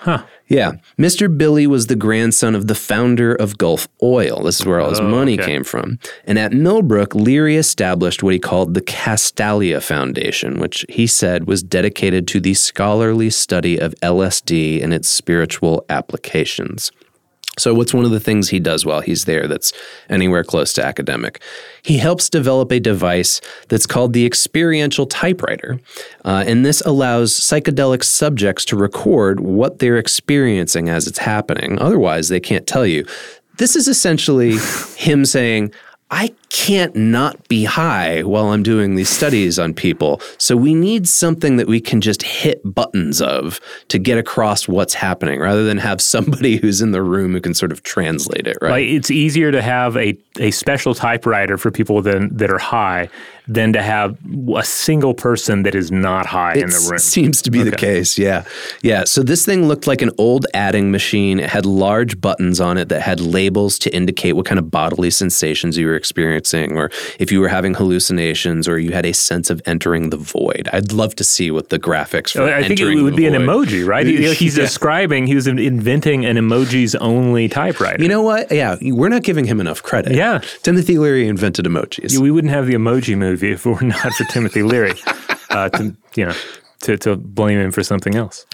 Huh. 0.00 0.24
Yeah, 0.48 0.72
Mr. 0.98 1.26
Billy 1.36 1.66
was 1.66 1.88
the 1.88 1.96
grandson 1.96 2.54
of 2.54 2.68
the 2.68 2.74
founder 2.76 3.34
of 3.34 3.58
Gulf 3.58 3.88
Oil. 4.02 4.42
This 4.44 4.60
is 4.60 4.66
where 4.66 4.80
all 4.80 4.90
his 4.90 5.00
Oh, 5.00 5.08
money 5.08 5.34
okay. 5.34 5.44
came 5.44 5.64
from. 5.64 5.98
And 6.24 6.38
at 6.38 6.52
Millbrook, 6.52 7.14
Leary 7.16 7.56
established 7.56 8.22
what 8.22 8.32
he 8.34 8.38
called 8.38 8.74
the 8.74 8.80
Castalia 8.80 9.82
Foundation, 9.82 10.60
which 10.60 10.86
he 10.88 11.06
said 11.08 11.46
was 11.48 11.62
dedicated 11.64 12.28
to 12.28 12.40
the 12.40 12.54
scholarly 12.54 13.30
study 13.30 13.76
of 13.78 13.94
LSD 14.02 14.82
and 14.82 14.94
its 14.94 15.08
spiritual 15.08 15.84
applications. 15.90 16.92
So, 17.58 17.72
what's 17.72 17.94
one 17.94 18.04
of 18.04 18.10
the 18.10 18.20
things 18.20 18.50
he 18.50 18.60
does 18.60 18.84
while 18.84 19.00
he's 19.00 19.24
there 19.24 19.48
that's 19.48 19.72
anywhere 20.10 20.44
close 20.44 20.74
to 20.74 20.84
academic? 20.84 21.40
He 21.82 21.96
helps 21.96 22.28
develop 22.28 22.70
a 22.70 22.78
device 22.78 23.40
that's 23.68 23.86
called 23.86 24.12
the 24.12 24.26
experiential 24.26 25.06
typewriter. 25.06 25.80
Uh, 26.24 26.44
and 26.46 26.66
this 26.66 26.82
allows 26.82 27.32
psychedelic 27.32 28.04
subjects 28.04 28.64
to 28.66 28.76
record 28.76 29.40
what 29.40 29.78
they're 29.78 29.96
experiencing 29.96 30.90
as 30.90 31.06
it's 31.06 31.18
happening. 31.18 31.78
Otherwise, 31.80 32.28
they 32.28 32.40
can't 32.40 32.66
tell 32.66 32.86
you. 32.86 33.06
This 33.56 33.74
is 33.74 33.88
essentially 33.88 34.58
him 34.96 35.24
saying, 35.24 35.72
I 36.10 36.32
can't 36.50 36.94
not 36.94 37.48
be 37.48 37.64
high 37.64 38.22
while 38.22 38.46
I'm 38.46 38.62
doing 38.62 38.94
these 38.94 39.08
studies 39.08 39.58
on 39.58 39.74
people. 39.74 40.20
So 40.38 40.56
we 40.56 40.72
need 40.72 41.08
something 41.08 41.56
that 41.56 41.66
we 41.66 41.80
can 41.80 42.00
just 42.00 42.22
hit 42.22 42.60
buttons 42.64 43.20
of 43.20 43.60
to 43.88 43.98
get 43.98 44.16
across 44.16 44.68
what's 44.68 44.94
happening 44.94 45.40
rather 45.40 45.64
than 45.64 45.78
have 45.78 46.00
somebody 46.00 46.56
who's 46.62 46.80
in 46.80 46.92
the 46.92 47.02
room 47.02 47.32
who 47.32 47.40
can 47.40 47.54
sort 47.54 47.72
of 47.72 47.82
translate 47.82 48.46
it, 48.46 48.56
right? 48.62 48.70
Like 48.70 48.86
it's 48.86 49.10
easier 49.10 49.50
to 49.50 49.60
have 49.60 49.96
a, 49.96 50.16
a 50.38 50.52
special 50.52 50.94
typewriter 50.94 51.58
for 51.58 51.72
people 51.72 52.02
than, 52.02 52.34
that 52.36 52.52
are 52.52 52.58
high 52.58 53.08
than 53.48 53.72
to 53.72 53.82
have 53.82 54.18
a 54.56 54.64
single 54.64 55.14
person 55.14 55.62
that 55.62 55.74
is 55.74 55.92
not 55.92 56.26
high 56.26 56.54
in 56.54 56.68
the 56.68 56.86
room. 56.88 56.96
It 56.96 57.00
seems 57.00 57.42
to 57.42 57.50
be 57.50 57.62
the 57.62 57.76
case. 57.76 58.18
Yeah. 58.18 58.44
Yeah. 58.82 59.04
So 59.04 59.22
this 59.22 59.44
thing 59.44 59.68
looked 59.68 59.86
like 59.86 60.02
an 60.02 60.10
old 60.18 60.46
adding 60.52 60.90
machine. 60.90 61.38
It 61.38 61.48
had 61.48 61.64
large 61.64 62.20
buttons 62.20 62.60
on 62.60 62.76
it 62.76 62.88
that 62.88 63.02
had 63.02 63.20
labels 63.20 63.78
to 63.80 63.94
indicate 63.94 64.32
what 64.32 64.46
kind 64.46 64.58
of 64.58 64.70
bodily 64.70 65.10
sensations 65.10 65.76
you 65.76 65.86
were 65.86 65.95
experiencing 65.96 66.76
or 66.76 66.90
if 67.18 67.32
you 67.32 67.40
were 67.40 67.48
having 67.48 67.74
hallucinations 67.74 68.68
or 68.68 68.78
you 68.78 68.92
had 68.92 69.04
a 69.06 69.12
sense 69.12 69.50
of 69.50 69.60
entering 69.66 70.10
the 70.10 70.16
void. 70.16 70.68
I'd 70.72 70.92
love 70.92 71.14
to 71.16 71.24
see 71.24 71.50
what 71.50 71.70
the 71.70 71.78
graphics 71.78 72.32
for 72.32 72.44
I 72.52 72.62
think 72.66 72.80
it 72.80 72.94
would 73.02 73.16
be 73.16 73.26
an 73.26 73.34
emoji, 73.34 73.86
right? 73.86 74.06
He- 74.06 74.32
he's 74.34 74.56
Yeah. 74.58 74.64
describing, 74.64 75.26
he 75.26 75.34
was 75.34 75.46
inventing 75.46 76.24
an 76.24 76.36
emojis 76.36 76.94
only 77.00 77.48
typewriter. 77.48 78.02
You 78.02 78.08
know 78.08 78.22
what? 78.22 78.50
Yeah, 78.52 78.76
we're 78.82 79.08
not 79.08 79.22
giving 79.22 79.44
him 79.46 79.60
enough 79.60 79.82
credit. 79.82 80.12
Yeah. 80.14 80.40
Timothy 80.62 80.98
Leary 80.98 81.26
invented 81.28 81.64
emojis. 81.64 82.18
we 82.18 82.30
wouldn't 82.30 82.52
have 82.52 82.66
the 82.66 82.74
emoji 82.74 83.16
movie 83.16 83.52
if 83.52 83.66
it 83.66 83.70
were 83.70 83.82
not 83.82 84.12
for 84.12 84.24
Timothy 84.24 84.62
Leary, 84.62 84.92
uh, 85.50 85.68
to, 85.70 85.96
you 86.14 86.26
know, 86.26 86.34
to, 86.82 86.96
to 86.98 87.16
blame 87.16 87.58
him 87.58 87.72
for 87.72 87.82
something 87.82 88.14
else. 88.14 88.46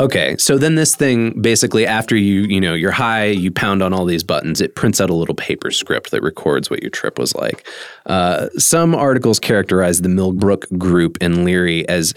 Okay, 0.00 0.34
so 0.38 0.56
then 0.56 0.76
this 0.76 0.96
thing 0.96 1.42
basically 1.42 1.86
after 1.86 2.16
you 2.16 2.40
you 2.44 2.58
know 2.58 2.72
you're 2.72 2.90
high, 2.90 3.26
you 3.26 3.50
pound 3.50 3.82
on 3.82 3.92
all 3.92 4.06
these 4.06 4.24
buttons, 4.24 4.62
it 4.62 4.74
prints 4.74 4.98
out 4.98 5.10
a 5.10 5.14
little 5.14 5.34
paper 5.34 5.70
script 5.70 6.10
that 6.10 6.22
records 6.22 6.70
what 6.70 6.80
your 6.80 6.88
trip 6.88 7.18
was 7.18 7.34
like. 7.34 7.68
Uh, 8.06 8.48
some 8.56 8.94
articles 8.94 9.38
characterize 9.38 10.00
the 10.00 10.08
Millbrook 10.08 10.66
group 10.78 11.18
and 11.20 11.44
Leary 11.44 11.86
as 11.86 12.14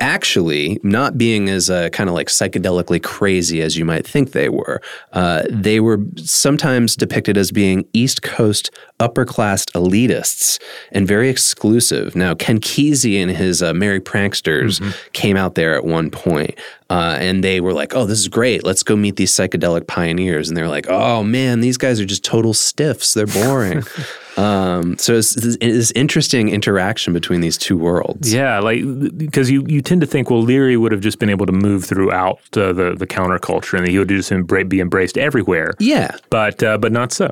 actually 0.00 0.80
not 0.82 1.16
being 1.16 1.48
as 1.48 1.70
uh, 1.70 1.88
kind 1.90 2.10
of 2.10 2.14
like 2.14 2.26
psychedelically 2.26 3.00
crazy 3.00 3.62
as 3.62 3.78
you 3.78 3.84
might 3.84 4.04
think 4.04 4.32
they 4.32 4.48
were. 4.48 4.82
Uh, 5.12 5.44
they 5.48 5.78
were 5.78 6.00
sometimes 6.16 6.96
depicted 6.96 7.38
as 7.38 7.52
being 7.52 7.86
East 7.92 8.22
Coast 8.22 8.72
upper 8.98 9.24
class 9.24 9.64
elitists 9.66 10.60
and 10.92 11.08
very 11.08 11.28
exclusive. 11.28 12.14
Now, 12.14 12.34
Ken 12.34 12.60
Kesey 12.60 13.20
and 13.20 13.30
his 13.30 13.62
uh, 13.62 13.72
Merry 13.72 14.00
Pranksters 14.00 14.80
came 15.12 15.36
out 15.36 15.54
there 15.54 15.74
at 15.74 15.84
one 15.84 16.10
point, 16.10 16.58
uh, 16.90 17.16
and 17.20 17.44
they 17.44 17.60
were 17.60 17.72
like, 17.72 17.94
"Oh, 17.94 18.04
this 18.04 18.18
is 18.18 18.28
great. 18.28 18.64
Let's 18.64 18.82
go 18.82 18.96
meet 18.96 19.16
these 19.16 19.32
psychedelic 19.32 19.86
pioneers." 19.86 20.48
And 20.48 20.56
they're 20.56 20.68
like, 20.68 20.86
"Oh 20.88 21.22
man, 21.22 21.60
these 21.60 21.76
guys 21.76 22.00
are 22.00 22.04
just 22.04 22.24
total 22.24 22.52
stiffs. 22.52 23.14
They're 23.14 23.26
boring." 23.28 23.84
um, 24.36 24.98
so 24.98 25.14
it's 25.14 25.34
this, 25.34 25.56
this 25.58 25.92
interesting 25.92 26.48
interaction 26.48 27.12
between 27.12 27.40
these 27.40 27.56
two 27.56 27.78
worlds. 27.78 28.32
Yeah, 28.34 28.58
like 28.58 28.82
because 29.16 29.50
you, 29.50 29.64
you 29.68 29.80
tend 29.80 30.00
to 30.00 30.06
think, 30.06 30.30
well, 30.30 30.42
Leary 30.42 30.76
would 30.76 30.90
have 30.90 31.00
just 31.00 31.20
been 31.20 31.30
able 31.30 31.46
to 31.46 31.52
move 31.52 31.84
throughout 31.84 32.40
uh, 32.56 32.72
the 32.72 32.94
the 32.98 33.06
counterculture, 33.06 33.78
and 33.78 33.86
he 33.86 33.98
would 33.98 34.08
just 34.08 34.32
be 34.68 34.80
embraced 34.80 35.16
everywhere. 35.16 35.74
Yeah. 35.78 36.16
But 36.28 36.62
uh, 36.62 36.76
but 36.76 36.90
not 36.90 37.12
so. 37.12 37.30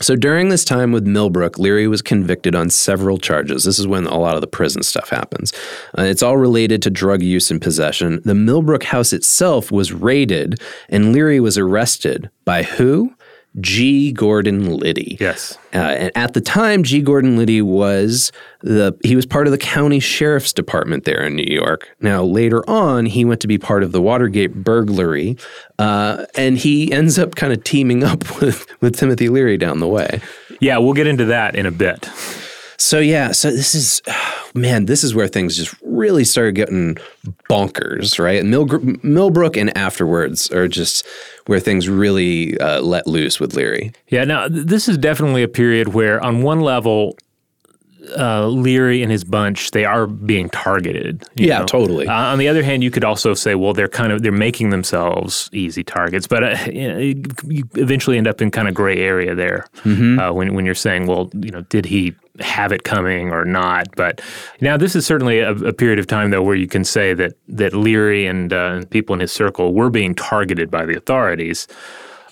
So 0.00 0.16
during 0.16 0.48
this 0.48 0.64
time 0.64 0.90
with 0.90 1.06
Millbrook, 1.06 1.56
Leary 1.56 1.86
was 1.86 2.02
convicted 2.02 2.56
on 2.56 2.68
several 2.68 3.16
charges. 3.16 3.62
This 3.62 3.78
is 3.78 3.86
when 3.86 4.06
a 4.06 4.18
lot 4.18 4.34
of 4.34 4.40
the 4.40 4.48
prison 4.48 4.82
stuff 4.82 5.08
happens. 5.08 5.52
Uh, 5.96 6.02
it's 6.02 6.22
all 6.22 6.36
related 6.36 6.82
to 6.82 6.90
drug 6.90 7.22
use 7.22 7.48
and 7.50 7.62
possession. 7.62 8.20
The 8.24 8.34
Millbrook 8.34 8.82
house 8.84 9.12
itself 9.12 9.70
was 9.70 9.92
raided, 9.92 10.60
and 10.88 11.12
Leary 11.12 11.38
was 11.38 11.56
arrested 11.56 12.28
by 12.44 12.64
who? 12.64 13.14
G. 13.60 14.10
Gordon 14.12 14.76
Liddy. 14.76 15.16
Yes. 15.20 15.56
Uh, 15.72 15.78
and 15.78 16.12
at 16.16 16.34
the 16.34 16.40
time, 16.40 16.82
G. 16.82 17.00
Gordon 17.00 17.36
Liddy 17.36 17.62
was 17.62 18.32
the 18.60 18.96
he 19.04 19.14
was 19.14 19.26
part 19.26 19.46
of 19.46 19.52
the 19.52 19.58
county 19.58 20.00
sheriff's 20.00 20.52
department 20.52 21.04
there 21.04 21.22
in 21.22 21.36
New 21.36 21.46
York. 21.48 21.88
Now 22.00 22.24
later 22.24 22.68
on, 22.68 23.06
he 23.06 23.24
went 23.24 23.40
to 23.42 23.46
be 23.46 23.58
part 23.58 23.82
of 23.82 23.92
the 23.92 24.02
Watergate 24.02 24.54
burglary, 24.54 25.36
uh, 25.78 26.26
and 26.34 26.58
he 26.58 26.92
ends 26.92 27.18
up 27.18 27.36
kind 27.36 27.52
of 27.52 27.62
teaming 27.62 28.02
up 28.02 28.40
with 28.40 28.66
with 28.80 28.96
Timothy 28.96 29.28
Leary 29.28 29.56
down 29.56 29.78
the 29.78 29.88
way. 29.88 30.20
Yeah, 30.60 30.78
we'll 30.78 30.94
get 30.94 31.06
into 31.06 31.26
that 31.26 31.54
in 31.54 31.66
a 31.66 31.70
bit. 31.70 32.08
So 32.76 32.98
yeah, 32.98 33.32
so 33.32 33.50
this 33.50 33.74
is 33.74 34.02
man, 34.54 34.86
this 34.86 35.04
is 35.04 35.14
where 35.14 35.28
things 35.28 35.56
just 35.56 35.74
really 35.82 36.24
started 36.24 36.54
getting 36.54 36.96
bonkers, 37.48 38.18
right? 38.18 38.44
Mill, 38.44 38.66
Millbrook 39.02 39.56
and 39.56 39.76
afterwards 39.76 40.50
are 40.50 40.68
just 40.68 41.06
where 41.46 41.60
things 41.60 41.88
really 41.88 42.58
uh, 42.58 42.80
let 42.80 43.06
loose 43.06 43.38
with 43.40 43.54
Leary. 43.54 43.92
Yeah, 44.08 44.24
now 44.24 44.48
this 44.48 44.88
is 44.88 44.96
definitely 44.98 45.42
a 45.42 45.48
period 45.48 45.88
where, 45.88 46.22
on 46.22 46.42
one 46.42 46.60
level, 46.60 47.16
uh, 48.18 48.46
Leary 48.48 49.02
and 49.02 49.10
his 49.10 49.24
bunch 49.24 49.70
they 49.70 49.84
are 49.86 50.06
being 50.06 50.50
targeted. 50.50 51.22
you 51.36 51.48
Yeah, 51.48 51.60
know. 51.60 51.64
totally. 51.66 52.06
Uh, 52.06 52.12
on 52.12 52.38
the 52.38 52.48
other 52.48 52.62
hand, 52.62 52.84
you 52.84 52.90
could 52.90 53.04
also 53.04 53.32
say, 53.32 53.54
well, 53.54 53.72
they're 53.72 53.88
kind 53.88 54.12
of 54.12 54.22
they're 54.22 54.30
making 54.32 54.70
themselves 54.70 55.48
easy 55.52 55.82
targets, 55.82 56.26
but 56.26 56.44
uh, 56.44 56.56
you, 56.70 56.88
know, 56.92 56.98
you 56.98 57.22
you 57.48 57.64
eventually 57.76 58.18
end 58.18 58.26
up 58.26 58.42
in 58.42 58.50
kind 58.50 58.68
of 58.68 58.74
gray 58.74 58.98
area 58.98 59.34
there 59.34 59.66
Mm-hmm. 59.84 60.18
uh, 60.18 60.32
when 60.32 60.54
when 60.54 60.66
you're 60.66 60.74
saying, 60.74 61.06
well, 61.06 61.30
you 61.34 61.50
know, 61.50 61.62
did 61.62 61.86
he 61.86 62.14
have 62.40 62.72
it 62.72 62.84
coming 62.84 63.30
or 63.30 63.44
not? 63.44 63.88
But 63.96 64.20
now 64.60 64.76
this 64.76 64.96
is 64.96 65.06
certainly 65.06 65.40
a, 65.40 65.52
a 65.52 65.72
period 65.72 65.98
of 65.98 66.06
time 66.06 66.30
though 66.30 66.42
where 66.42 66.56
you 66.56 66.68
can 66.68 66.84
say 66.84 67.14
that 67.14 67.34
that 67.48 67.74
Leary 67.74 68.26
and 68.26 68.52
uh, 68.52 68.84
people 68.90 69.14
in 69.14 69.20
his 69.20 69.32
circle 69.32 69.74
were 69.74 69.90
being 69.90 70.14
targeted 70.14 70.70
by 70.70 70.84
the 70.84 70.96
authorities. 70.96 71.66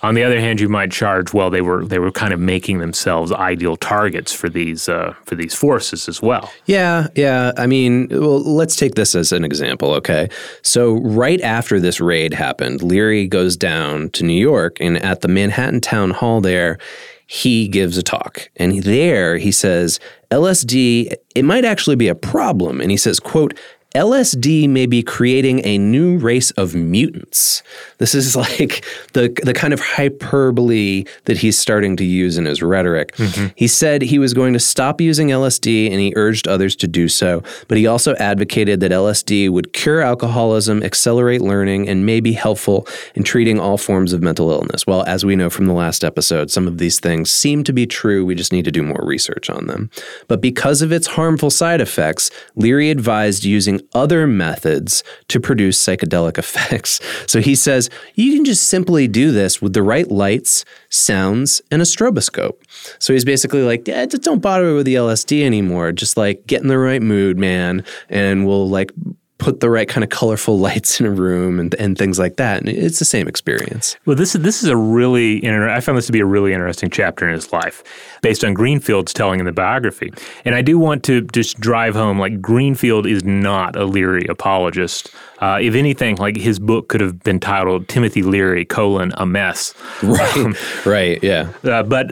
On 0.03 0.15
the 0.15 0.23
other 0.25 0.37
hand, 0.37 0.59
you 0.59 0.67
might 0.67 0.91
charge, 0.91 1.33
well, 1.33 1.49
they 1.49 1.61
were 1.61 1.85
they 1.85 1.97
were 1.97 2.11
kind 2.11 2.33
of 2.33 2.39
making 2.39 2.79
themselves 2.79 3.31
ideal 3.31 3.77
targets 3.77 4.33
for 4.33 4.49
these 4.49 4.89
uh, 4.89 5.13
for 5.23 5.35
these 5.35 5.55
forces 5.55 6.09
as 6.09 6.21
well. 6.21 6.51
Yeah, 6.65 7.07
yeah. 7.15 7.53
I 7.57 7.67
mean, 7.67 8.09
well, 8.09 8.41
let's 8.41 8.75
take 8.75 8.95
this 8.95 9.15
as 9.15 9.31
an 9.31 9.45
example, 9.45 9.93
okay? 9.93 10.27
So, 10.61 10.95
right 10.95 11.39
after 11.39 11.79
this 11.79 12.01
raid 12.01 12.33
happened, 12.33 12.83
Leary 12.83 13.27
goes 13.27 13.55
down 13.55 14.09
to 14.09 14.25
New 14.25 14.39
York, 14.39 14.75
and 14.81 14.97
at 14.97 15.21
the 15.21 15.29
Manhattan 15.29 15.79
Town 15.79 16.11
Hall 16.11 16.41
there, 16.41 16.79
he 17.27 17.67
gives 17.67 17.97
a 17.97 18.03
talk. 18.03 18.49
And 18.55 18.83
there 18.83 19.37
he 19.37 19.51
says, 19.51 19.99
LSD, 20.31 21.13
it 21.35 21.45
might 21.45 21.65
actually 21.65 21.95
be 21.95 22.07
a 22.07 22.15
problem. 22.15 22.81
And 22.81 22.91
he 22.91 22.97
says, 22.97 23.19
quote, 23.19 23.57
LSD 23.95 24.67
may 24.67 24.87
be 24.87 25.03
creating 25.03 25.63
a 25.63 25.77
new 25.77 26.17
race 26.17 26.49
of 26.51 26.73
mutants. 26.73 27.61
This 27.99 28.15
is 28.15 28.35
like 28.43 28.83
the 29.13 29.29
the 29.43 29.53
kind 29.53 29.73
of 29.73 29.79
hyperbole 29.79 31.05
that 31.25 31.37
he's 31.37 31.59
starting 31.59 31.95
to 31.97 32.03
use 32.03 32.37
in 32.37 32.45
his 32.45 32.63
rhetoric. 32.63 33.15
Mm-hmm. 33.15 33.47
He 33.55 33.67
said 33.67 34.01
he 34.01 34.17
was 34.17 34.33
going 34.33 34.53
to 34.53 34.59
stop 34.59 34.99
using 34.99 35.27
LSD 35.27 35.91
and 35.91 35.99
he 35.99 36.11
urged 36.15 36.47
others 36.47 36.75
to 36.77 36.87
do 36.87 37.07
so, 37.07 37.43
but 37.67 37.77
he 37.77 37.85
also 37.85 38.15
advocated 38.15 38.79
that 38.79 38.91
LSD 38.91 39.49
would 39.49 39.73
cure 39.73 40.01
alcoholism, 40.01 40.81
accelerate 40.81 41.41
learning, 41.41 41.87
and 41.87 42.05
may 42.05 42.19
be 42.19 42.33
helpful 42.33 42.87
in 43.13 43.23
treating 43.23 43.59
all 43.59 43.77
forms 43.77 44.11
of 44.11 44.21
mental 44.21 44.49
illness. 44.51 44.87
Well, 44.87 45.03
as 45.03 45.23
we 45.23 45.35
know 45.35 45.49
from 45.49 45.67
the 45.67 45.73
last 45.73 46.03
episode, 46.03 46.49
some 46.49 46.67
of 46.67 46.79
these 46.79 46.99
things 46.99 47.31
seem 47.31 47.63
to 47.65 47.73
be 47.73 47.85
true. 47.85 48.25
We 48.25 48.33
just 48.33 48.51
need 48.51 48.65
to 48.65 48.71
do 48.71 48.81
more 48.81 49.01
research 49.03 49.49
on 49.49 49.67
them. 49.67 49.91
But 50.27 50.41
because 50.41 50.81
of 50.81 50.91
its 50.91 51.07
harmful 51.07 51.51
side 51.51 51.81
effects, 51.81 52.31
Leary 52.55 52.89
advised 52.89 53.43
using 53.43 53.82
other 53.93 54.27
methods 54.27 55.03
to 55.29 55.39
produce 55.39 55.83
psychedelic 55.83 56.37
effects. 56.43 56.99
So 57.27 57.41
he 57.41 57.55
says 57.55 57.89
you 58.15 58.35
can 58.35 58.45
just 58.45 58.67
simply 58.67 59.07
do 59.07 59.31
this 59.31 59.61
with 59.61 59.73
the 59.73 59.83
right 59.83 60.09
lights, 60.09 60.65
sounds, 60.89 61.61
and 61.71 61.81
a 61.81 61.85
stroboscope. 61.85 62.55
So 62.99 63.13
he's 63.13 63.25
basically 63.25 63.63
like, 63.63 63.87
yeah, 63.87 64.05
just 64.05 64.23
don't 64.23 64.41
bother 64.41 64.75
with 64.75 64.85
the 64.85 64.95
LSD 64.95 65.43
anymore. 65.43 65.91
Just 65.91 66.17
like 66.17 66.45
get 66.47 66.61
in 66.61 66.67
the 66.67 66.77
right 66.77 67.01
mood, 67.01 67.37
man, 67.37 67.83
and 68.09 68.45
we'll 68.47 68.69
like 68.69 68.91
put 69.37 69.59
the 69.59 69.69
right 69.69 69.87
kind 69.87 70.03
of 70.03 70.09
colorful 70.09 70.59
lights 70.67 70.99
in 70.99 71.05
a 71.05 71.11
room 71.11 71.59
and, 71.59 71.73
and 71.75 71.97
things 71.97 72.19
like 72.19 72.37
that. 72.37 72.59
And 72.59 72.69
it's 72.69 72.99
the 72.99 73.05
same 73.05 73.27
experience. 73.27 73.97
Well, 74.05 74.15
this 74.15 74.35
is 74.35 74.41
this 74.41 74.63
is 74.63 74.69
a 74.69 74.77
really 74.77 75.43
inter- 75.43 75.69
I 75.69 75.79
found 75.79 75.97
this 75.97 76.05
to 76.07 76.11
be 76.11 76.19
a 76.19 76.25
really 76.25 76.53
interesting 76.53 76.89
chapter 76.89 77.27
in 77.27 77.33
his 77.33 77.51
life, 77.51 77.83
based 78.21 78.43
on 78.43 78.53
Greenfield's 78.53 79.13
telling 79.13 79.39
in 79.39 79.45
the 79.45 79.51
biography. 79.51 80.11
And 80.45 80.55
I 80.55 80.61
do 80.61 80.77
want 80.79 81.03
to 81.05 81.21
just 81.21 81.59
drive 81.59 81.95
home 81.95 82.19
like 82.19 82.41
Greenfield 82.41 83.05
is 83.05 83.23
not 83.23 83.75
a 83.75 83.85
Leary 83.85 84.25
apologist. 84.27 85.13
Uh, 85.39 85.59
if 85.61 85.75
anything, 85.75 86.15
like 86.17 86.37
his 86.37 86.57
book 86.57 86.87
could 86.87 87.01
have 87.01 87.19
been 87.23 87.39
titled 87.39 87.87
Timothy 87.87 88.23
Leary: 88.23 88.65
colon 88.65 89.11
a 89.17 89.25
mess. 89.25 89.73
Right. 90.03 90.85
right. 90.85 91.23
Yeah. 91.23 91.51
Uh, 91.63 91.81
but 91.81 92.07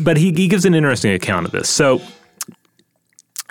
but 0.00 0.16
he, 0.16 0.32
he 0.32 0.48
gives 0.48 0.64
an 0.64 0.74
interesting 0.74 1.12
account 1.12 1.44
of 1.46 1.52
this. 1.52 1.68
So 1.68 2.00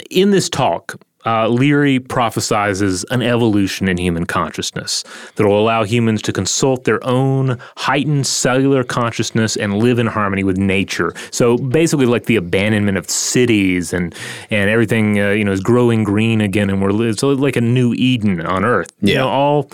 in 0.10 0.32
this 0.32 0.50
talk, 0.50 1.00
uh, 1.26 1.48
Leary 1.48 2.00
prophesizes 2.00 3.06
an 3.12 3.22
evolution 3.22 3.88
in 3.88 3.98
human 3.98 4.26
consciousness 4.26 5.04
that 5.36 5.46
will 5.46 5.60
allow 5.60 5.84
humans 5.84 6.22
to 6.24 6.34
consult 6.34 6.84
their 6.84 7.04
own 7.06 7.58
heightened 7.78 8.26
cellular 8.28 8.84
consciousness 8.84 9.56
and 9.56 9.78
live 9.80 10.00
in 10.00 10.08
harmony 10.08 10.44
with 10.44 10.58
nature. 10.58 11.14
So 11.32 11.58
basically, 11.58 12.06
like 12.06 12.26
the 12.26 12.36
abandonment 12.38 12.98
of 12.98 13.10
cities 13.10 13.94
and 13.94 14.16
and 14.50 14.70
everything, 14.70 15.20
uh, 15.20 15.30
you 15.30 15.44
know, 15.44 15.52
is 15.52 15.62
growing 15.62 16.04
green 16.04 16.42
again, 16.42 16.70
and 16.70 16.82
we're 16.82 17.14
so 17.14 17.30
like 17.30 17.56
a 17.56 17.62
new 17.62 17.94
Eden 17.94 18.42
on 18.46 18.66
Earth. 18.66 18.92
You 19.02 19.14
Yeah. 19.14 19.20
know, 19.20 19.28
all 19.30 19.70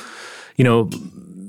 you 0.58 0.64
know 0.64 0.90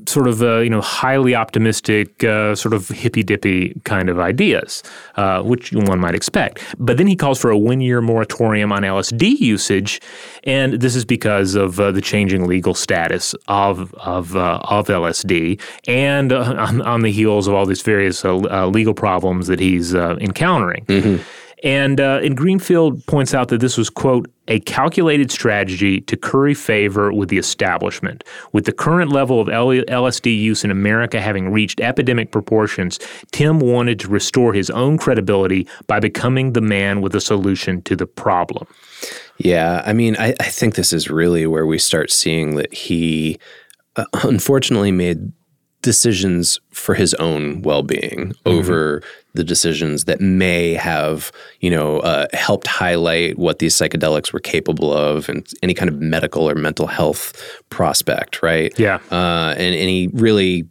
sort 0.08 0.26
of 0.26 0.42
uh, 0.42 0.58
you 0.58 0.70
know 0.70 0.80
highly 0.80 1.34
optimistic, 1.34 2.24
uh, 2.24 2.54
sort 2.54 2.74
of 2.74 2.88
hippy 2.88 3.22
dippy 3.22 3.80
kind 3.84 4.08
of 4.08 4.18
ideas, 4.18 4.82
uh, 5.16 5.42
which 5.42 5.72
one 5.72 6.00
might 6.00 6.14
expect. 6.14 6.62
But 6.78 6.96
then 6.96 7.06
he 7.06 7.16
calls 7.16 7.40
for 7.40 7.50
a 7.50 7.58
one 7.58 7.80
year 7.80 8.00
moratorium 8.00 8.72
on 8.72 8.82
LSD 8.82 9.38
usage, 9.38 10.00
and 10.44 10.74
this 10.74 10.96
is 10.96 11.04
because 11.04 11.54
of 11.54 11.78
uh, 11.78 11.92
the 11.92 12.00
changing 12.00 12.46
legal 12.46 12.74
status 12.74 13.34
of 13.48 13.94
of 13.94 14.36
uh, 14.36 14.60
of 14.64 14.88
LSD, 14.88 15.60
and 15.86 16.32
uh, 16.32 16.54
on, 16.58 16.82
on 16.82 17.02
the 17.02 17.12
heels 17.12 17.46
of 17.46 17.54
all 17.54 17.66
these 17.66 17.82
various 17.82 18.24
uh, 18.24 18.36
uh, 18.36 18.66
legal 18.66 18.94
problems 18.94 19.46
that 19.46 19.60
he's 19.60 19.94
uh, 19.94 20.16
encountering. 20.20 20.84
And, 21.64 22.00
uh, 22.00 22.20
and 22.22 22.36
Greenfield 22.36 23.04
points 23.06 23.34
out 23.34 23.48
that 23.48 23.60
this 23.60 23.76
was, 23.76 23.90
quote, 23.90 24.30
a 24.48 24.60
calculated 24.60 25.30
strategy 25.30 26.00
to 26.00 26.16
curry 26.16 26.54
favor 26.54 27.12
with 27.12 27.28
the 27.28 27.38
establishment. 27.38 28.24
With 28.52 28.64
the 28.64 28.72
current 28.72 29.12
level 29.12 29.40
of 29.40 29.48
LSD 29.48 30.36
use 30.36 30.64
in 30.64 30.70
America 30.70 31.20
having 31.20 31.50
reached 31.50 31.80
epidemic 31.80 32.32
proportions, 32.32 32.98
Tim 33.30 33.60
wanted 33.60 34.00
to 34.00 34.08
restore 34.08 34.52
his 34.52 34.70
own 34.70 34.98
credibility 34.98 35.68
by 35.86 36.00
becoming 36.00 36.54
the 36.54 36.60
man 36.60 37.00
with 37.00 37.14
a 37.14 37.20
solution 37.20 37.82
to 37.82 37.94
the 37.94 38.06
problem. 38.06 38.66
Yeah, 39.36 39.82
I 39.86 39.92
mean, 39.92 40.16
I, 40.18 40.34
I 40.40 40.48
think 40.48 40.74
this 40.74 40.92
is 40.92 41.08
really 41.08 41.46
where 41.46 41.66
we 41.66 41.78
start 41.78 42.10
seeing 42.10 42.56
that 42.56 42.72
he 42.74 43.38
uh, 43.96 44.04
unfortunately 44.24 44.92
made 44.92 45.32
decisions 45.82 46.58
for 46.70 46.94
his 46.94 47.14
own 47.14 47.62
well-being 47.62 48.32
over 48.46 49.02
the 49.38 49.44
decisions 49.44 50.04
that 50.04 50.20
may 50.20 50.74
have, 50.74 51.30
you 51.60 51.70
know, 51.70 52.00
uh, 52.00 52.26
helped 52.32 52.66
highlight 52.66 53.38
what 53.38 53.60
these 53.60 53.74
psychedelics 53.76 54.32
were 54.32 54.40
capable 54.40 54.92
of 54.92 55.28
and 55.28 55.48
any 55.62 55.74
kind 55.74 55.88
of 55.88 56.00
medical 56.00 56.50
or 56.50 56.56
mental 56.56 56.88
health 56.88 57.62
prospect, 57.70 58.42
right? 58.42 58.76
Yeah. 58.80 58.96
Uh, 59.12 59.54
and, 59.56 59.76
and 59.76 59.88
he 59.88 60.10
really 60.12 60.68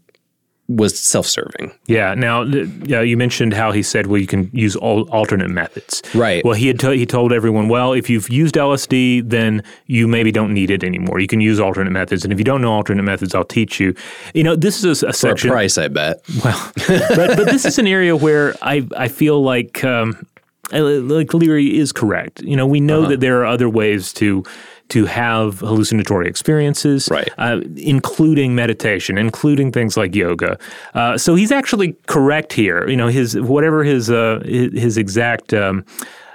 was 0.70 1.00
self-serving. 1.00 1.72
Yeah. 1.88 2.14
Now, 2.14 2.44
yeah, 2.44 3.00
you 3.02 3.16
mentioned 3.16 3.54
how 3.54 3.72
he 3.72 3.82
said, 3.82 4.08
well, 4.08 4.20
you 4.20 4.28
can 4.28 4.50
use 4.52 4.76
al- 4.76 5.10
alternate 5.12 5.50
methods. 5.50 6.02
Right. 6.14 6.44
Well, 6.44 6.56
he 6.56 6.68
had 6.68 6.78
to- 6.82 6.92
he 6.92 7.06
told 7.06 7.32
everyone, 7.32 7.70
well, 7.70 7.94
if 7.94 8.10
you've 8.10 8.30
used 8.30 8.56
LSD, 8.56 9.22
then 9.30 9.64
you 9.86 10.08
maybe 10.10 10.30
don't 10.32 10.54
need 10.54 10.70
it 10.70 10.84
anymore. 10.84 11.20
You 11.22 11.28
can 11.28 11.40
use 11.40 11.60
alternate 11.60 11.92
methods, 11.92 12.26
and 12.26 12.34
if 12.34 12.38
you 12.40 12.44
don't 12.44 12.62
know 12.62 12.74
alternate 12.74 13.04
methods, 13.04 13.34
I'll 13.34 13.46
teach 13.46 13.80
you. 13.80 13.96
You 14.34 14.44
know, 14.44 14.56
this 14.58 14.84
is 14.84 15.04
a, 15.04 15.08
a 15.08 15.10
For 15.14 15.18
section. 15.18 15.50
a 15.50 15.54
price, 15.54 15.78
I 15.78 15.88
bet. 15.88 16.22
Well, 16.44 16.72
but 16.88 17.38
but 17.38 17.46
this 17.46 17.64
is 17.66 17.80
an 17.80 17.88
area 17.88 18.16
where 18.18 18.54
I 18.62 18.86
I 18.98 19.08
feel 19.08 19.42
like 19.42 19.84
um, 19.86 20.26
like 20.72 21.34
Leary 21.34 21.78
is 21.78 21.92
correct. 21.92 22.42
You 22.42 22.56
know, 22.58 22.66
we 22.68 22.80
know 22.80 23.02
Uh-huh. 23.02 23.10
that 23.12 23.20
there 23.20 23.40
are 23.42 23.46
other 23.46 23.70
ways 23.70 24.14
to 24.14 24.44
to 24.90 25.06
have 25.06 25.60
hallucinatory 25.60 26.30
experiences, 26.30 27.10
Right. 27.12 27.30
Uh, 27.38 27.60
including 27.76 28.56
meditation, 28.56 29.18
including 29.18 29.70
things 29.74 29.98
like 29.98 30.16
yoga. 30.16 30.58
Uh, 30.94 31.18
so 31.18 31.36
he's 31.36 31.52
actually 31.52 31.94
correct 32.08 32.54
here. 32.54 32.88
You 32.88 32.96
know, 32.96 33.08
his 33.10 33.36
whatever 33.38 33.84
his 33.84 34.10
uh, 34.10 34.40
his, 34.46 34.96
exact 34.98 35.54
um, 35.54 35.84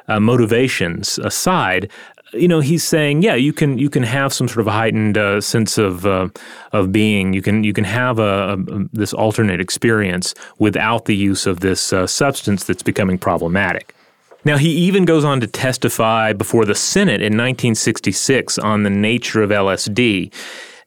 uh, 0.09 0.21
motivations 0.21 1.19
aside. 1.19 1.89
You 2.35 2.49
know, 2.49 2.61
he's 2.61 2.85
saying, 2.85 3.23
yeah, 3.23 3.35
you 3.35 3.53
can 3.55 3.79
you 3.79 3.89
can 3.91 4.03
have 4.03 4.33
some 4.35 4.49
sort 4.49 4.67
of 4.67 4.73
heightened 4.73 5.17
uh, 5.19 5.41
sense 5.41 5.79
of 5.79 6.05
uh, 6.07 6.29
of 6.73 6.91
being. 6.93 7.33
You 7.35 7.43
can 7.43 7.65
you 7.65 7.73
can 7.73 7.85
have 7.85 8.19
a, 8.19 8.55
a 8.55 8.57
this 8.93 9.15
alternate 9.15 9.61
experience 9.61 10.35
without 10.59 11.05
the 11.07 11.17
use 11.17 11.47
of 11.47 11.61
this 11.61 11.93
uh, 11.93 12.07
substance 12.07 12.65
that's 12.65 12.83
becoming 12.83 13.19
problematic. 13.19 13.95
Now, 14.45 14.57
he 14.59 14.71
even 14.71 15.05
goes 15.05 15.25
on 15.25 15.41
to 15.41 15.47
testify 15.47 16.33
before 16.33 16.65
the 16.65 16.75
Senate 16.75 17.21
in 17.21 17.35
1966 17.35 18.59
on 18.59 18.83
the 18.83 18.91
nature 18.91 19.43
of 19.43 19.51
LSD. 19.51 20.33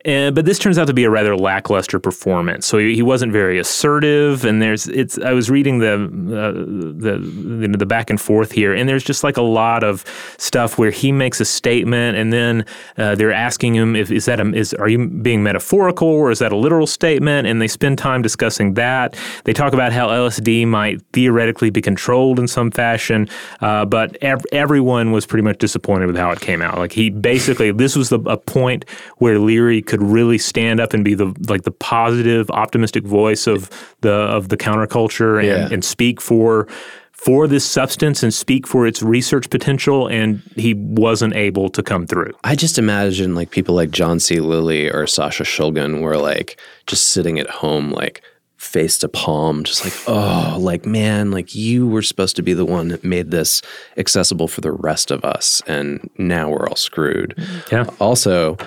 Uh, 0.06 0.32
but 0.32 0.46
this 0.46 0.60
turns 0.60 0.78
out 0.78 0.86
to 0.88 0.94
be 0.94 1.04
a 1.04 1.10
rather 1.10 1.36
lackluster 1.36 2.00
performance. 2.00 2.66
So 2.66 2.78
he, 2.78 2.96
he 2.96 3.02
wasn't 3.02 3.32
very 3.32 3.58
assertive, 3.58 4.46
and 4.46 4.62
there's 4.62 4.88
it's. 4.88 5.18
I 5.18 5.32
was 5.32 5.50
reading 5.50 5.80
the 5.80 5.94
uh, 5.94 6.52
the 6.52 7.20
you 7.22 7.68
know, 7.68 7.78
the 7.78 7.86
back 7.86 8.10
and 8.10 8.22
forth 8.22 8.52
here, 8.52 8.74
and 8.74 8.88
there's 8.88 9.04
just 9.04 9.24
like 9.24 9.38
a 9.38 9.42
lot 9.42 9.84
of 9.84 10.06
stuff 10.38 10.78
where 10.78 10.92
he 10.92 11.12
makes 11.12 11.42
a 11.42 11.46
statement, 11.46 12.18
and 12.18 12.32
then 12.32 12.66
uh, 12.98 13.16
they're 13.16 13.34
asking 13.34 13.76
him 13.76 13.96
if 13.96 14.12
is 14.12 14.26
that 14.26 14.40
a, 14.40 14.54
is 14.54 14.74
are 14.76 14.88
you 14.88 15.08
being 15.08 15.42
metaphorical 15.42 16.08
or 16.08 16.30
is 16.30 16.40
that 16.40 16.52
a 16.52 16.56
literal 16.58 16.88
statement, 16.88 17.48
and 17.48 17.62
they 17.62 17.68
spend 17.68 17.98
time 17.98 18.22
discussing 18.22 18.76
that. 18.76 19.18
They 19.44 19.54
talk 19.54 19.74
about 19.74 19.92
how 19.92 20.10
LSD 20.10 20.68
might 20.68 21.02
theoretically 21.14 21.70
be 21.70 21.82
controlled 21.82 22.40
in 22.40 22.48
some 22.48 22.70
fashion, 22.72 23.28
uh, 23.62 23.86
but 23.86 24.16
ev- 24.22 24.46
everyone 24.52 25.12
was 25.12 25.26
pretty 25.26 25.44
much 25.44 25.58
disappointed 25.58 26.08
with 26.08 26.18
how 26.18 26.32
it 26.32 26.42
came 26.42 26.62
out. 26.62 26.78
Like 26.78 26.92
he 26.92 27.10
basically, 27.10 27.72
this 27.72 27.96
was 27.96 28.10
the, 28.10 28.20
a 28.22 28.38
point 28.38 28.86
where 29.18 29.40
Leary 29.40 29.82
could 29.82 29.95
really 30.02 30.38
stand 30.38 30.80
up 30.80 30.94
and 30.94 31.04
be 31.04 31.14
the 31.14 31.34
like 31.48 31.64
the 31.64 31.72
positive, 31.72 32.50
optimistic 32.52 33.04
voice 33.06 33.48
of 33.48 33.70
the 34.02 34.12
of 34.14 34.50
the 34.50 34.58
counterculture 34.58 35.40
and, 35.40 35.48
Yeah. 35.48 35.70
and 35.72 35.84
speak 35.84 36.22
for 36.22 36.68
for 37.12 37.48
this 37.48 37.66
substance 37.66 38.22
and 38.22 38.34
speak 38.34 38.68
for 38.68 38.86
its 38.86 39.02
research 39.02 39.50
potential. 39.50 40.08
And 40.08 40.42
he 40.56 40.74
wasn't 40.76 41.34
able 41.36 41.70
to 41.70 41.82
come 41.82 42.06
through. 42.06 42.34
I 42.44 42.56
just 42.56 42.78
imagine 42.78 43.34
like 43.36 43.50
people 43.52 43.74
like 43.74 43.90
John 43.92 44.20
C. 44.20 44.40
Lilly 44.40 44.90
or 44.92 45.08
Sasha 45.08 45.44
Shulgin 45.44 46.02
were 46.02 46.18
like 46.18 46.60
just 46.88 47.08
sitting 47.08 47.40
at 47.40 47.50
home, 47.50 47.92
like 47.92 48.22
face 48.58 48.98
to 49.00 49.08
palm, 49.08 49.64
just 49.64 49.84
like, 49.84 49.94
oh, 50.08 50.58
like, 50.60 50.86
man, 50.86 51.30
like 51.32 51.54
you 51.54 51.86
were 51.88 52.02
supposed 52.02 52.36
to 52.36 52.42
be 52.42 52.54
the 52.54 52.66
one 52.66 52.88
that 52.88 53.04
made 53.04 53.30
this 53.30 53.62
accessible 53.98 54.48
for 54.48 54.62
the 54.62 54.72
rest 54.72 55.12
of 55.12 55.24
us. 55.24 55.62
And 55.68 56.10
now 56.18 56.50
we're 56.50 56.68
all 56.68 56.76
screwed. 56.76 57.36
Yeah. 57.72 57.86
Also, 58.00 58.58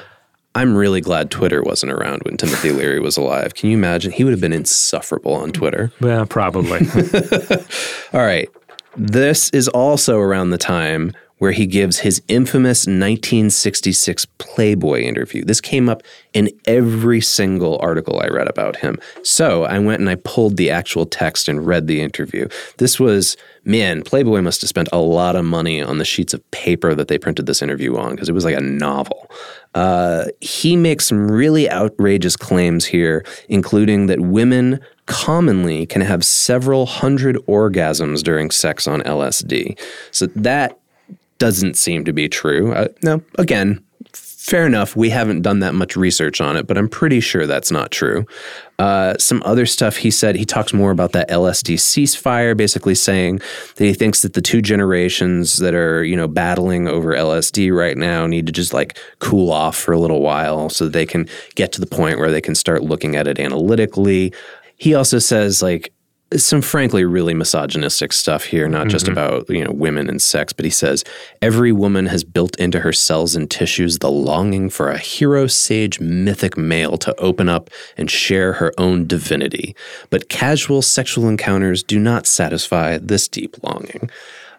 I'm 0.58 0.76
really 0.76 1.00
glad 1.00 1.30
Twitter 1.30 1.62
wasn't 1.62 1.92
around 1.92 2.22
when 2.24 2.36
Timothy 2.36 2.72
Leary 2.72 2.98
was 2.98 3.16
alive. 3.16 3.54
Can 3.54 3.70
you 3.70 3.76
imagine? 3.76 4.10
He 4.10 4.24
would 4.24 4.32
have 4.32 4.40
been 4.40 4.52
insufferable 4.52 5.32
on 5.32 5.52
Twitter. 5.52 5.92
Yeah, 6.00 6.24
probably. 6.28 6.80
All 8.12 8.22
right. 8.22 8.50
This 8.96 9.50
is 9.50 9.68
also 9.68 10.18
around 10.18 10.50
the 10.50 10.58
time 10.58 11.12
where 11.38 11.52
he 11.52 11.66
gives 11.66 12.00
his 12.00 12.22
infamous 12.28 12.80
1966 12.86 14.26
Playboy 14.38 15.00
interview. 15.00 15.44
This 15.44 15.60
came 15.60 15.88
up 15.88 16.02
in 16.32 16.50
every 16.66 17.20
single 17.20 17.78
article 17.80 18.20
I 18.20 18.26
read 18.26 18.48
about 18.48 18.76
him. 18.76 18.98
So 19.22 19.64
I 19.64 19.78
went 19.78 20.00
and 20.00 20.10
I 20.10 20.16
pulled 20.16 20.56
the 20.56 20.70
actual 20.70 21.06
text 21.06 21.48
and 21.48 21.66
read 21.66 21.86
the 21.86 22.00
interview. 22.00 22.48
This 22.78 23.00
was, 23.00 23.36
man, 23.64 24.02
Playboy 24.02 24.42
must 24.42 24.60
have 24.60 24.68
spent 24.68 24.88
a 24.92 24.98
lot 24.98 25.36
of 25.36 25.44
money 25.44 25.82
on 25.82 25.98
the 25.98 26.04
sheets 26.04 26.34
of 26.34 26.48
paper 26.50 26.94
that 26.94 27.08
they 27.08 27.18
printed 27.18 27.46
this 27.46 27.62
interview 27.62 27.96
on 27.96 28.12
because 28.12 28.28
it 28.28 28.34
was 28.34 28.44
like 28.44 28.56
a 28.56 28.60
novel. 28.60 29.30
Uh, 29.74 30.26
he 30.40 30.76
makes 30.76 31.06
some 31.06 31.30
really 31.30 31.70
outrageous 31.70 32.36
claims 32.36 32.86
here, 32.86 33.24
including 33.48 34.06
that 34.06 34.20
women 34.20 34.80
commonly 35.06 35.86
can 35.86 36.02
have 36.02 36.24
several 36.24 36.84
hundred 36.86 37.36
orgasms 37.46 38.22
during 38.22 38.50
sex 38.50 38.86
on 38.86 39.00
LSD. 39.02 39.78
So 40.10 40.26
that 40.26 40.77
doesn't 41.38 41.76
seem 41.76 42.04
to 42.04 42.12
be 42.12 42.28
true. 42.28 42.72
Uh, 42.72 42.88
now, 43.02 43.20
again, 43.38 43.84
fair 44.48 44.66
enough. 44.66 44.96
We 44.96 45.10
haven't 45.10 45.42
done 45.42 45.60
that 45.60 45.74
much 45.74 45.94
research 45.94 46.40
on 46.40 46.56
it, 46.56 46.66
but 46.66 46.78
I'm 46.78 46.88
pretty 46.88 47.20
sure 47.20 47.46
that's 47.46 47.70
not 47.70 47.90
true. 47.90 48.24
Uh, 48.78 49.14
some 49.18 49.42
other 49.44 49.66
stuff 49.66 49.98
he 49.98 50.10
said, 50.10 50.36
he 50.36 50.46
talks 50.46 50.72
more 50.72 50.90
about 50.90 51.12
that 51.12 51.28
LSD 51.28 51.74
ceasefire, 51.74 52.56
basically 52.56 52.94
saying 52.94 53.40
that 53.76 53.84
he 53.84 53.92
thinks 53.92 54.22
that 54.22 54.32
the 54.32 54.40
two 54.40 54.62
generations 54.62 55.58
that 55.58 55.74
are, 55.74 56.02
you 56.02 56.16
know, 56.16 56.28
battling 56.28 56.88
over 56.88 57.12
LSD 57.14 57.76
right 57.76 57.98
now 57.98 58.26
need 58.26 58.46
to 58.46 58.52
just 58.52 58.72
like 58.72 58.98
cool 59.18 59.52
off 59.52 59.76
for 59.76 59.92
a 59.92 59.98
little 59.98 60.22
while 60.22 60.70
so 60.70 60.84
that 60.84 60.92
they 60.92 61.06
can 61.06 61.28
get 61.54 61.70
to 61.72 61.80
the 61.80 61.86
point 61.86 62.18
where 62.18 62.30
they 62.30 62.40
can 62.40 62.54
start 62.54 62.82
looking 62.82 63.16
at 63.16 63.26
it 63.26 63.38
analytically. 63.38 64.32
He 64.76 64.94
also 64.94 65.18
says, 65.18 65.60
like, 65.60 65.92
some 66.36 66.60
frankly 66.60 67.04
really 67.04 67.32
misogynistic 67.32 68.12
stuff 68.12 68.44
here, 68.44 68.68
not 68.68 68.88
just 68.88 69.08
about 69.08 69.48
you 69.48 69.64
know 69.64 69.72
women 69.72 70.08
and 70.08 70.20
sex, 70.20 70.52
but 70.52 70.64
he 70.64 70.70
says 70.70 71.04
every 71.40 71.72
woman 71.72 72.06
has 72.06 72.22
built 72.24 72.58
into 72.58 72.80
her 72.80 72.92
cells 72.92 73.34
and 73.34 73.50
tissues 73.50 73.98
the 73.98 74.10
longing 74.10 74.68
for 74.68 74.90
a 74.90 74.98
hero 74.98 75.46
sage 75.46 76.00
mythic 76.00 76.56
male 76.58 76.98
to 76.98 77.18
open 77.18 77.48
up 77.48 77.70
and 77.96 78.10
share 78.10 78.54
her 78.54 78.72
own 78.76 79.06
divinity. 79.06 79.74
But 80.10 80.28
casual 80.28 80.82
sexual 80.82 81.28
encounters 81.28 81.82
do 81.82 81.98
not 81.98 82.26
satisfy 82.26 82.98
this 82.98 83.26
deep 83.26 83.56
longing. 83.62 84.10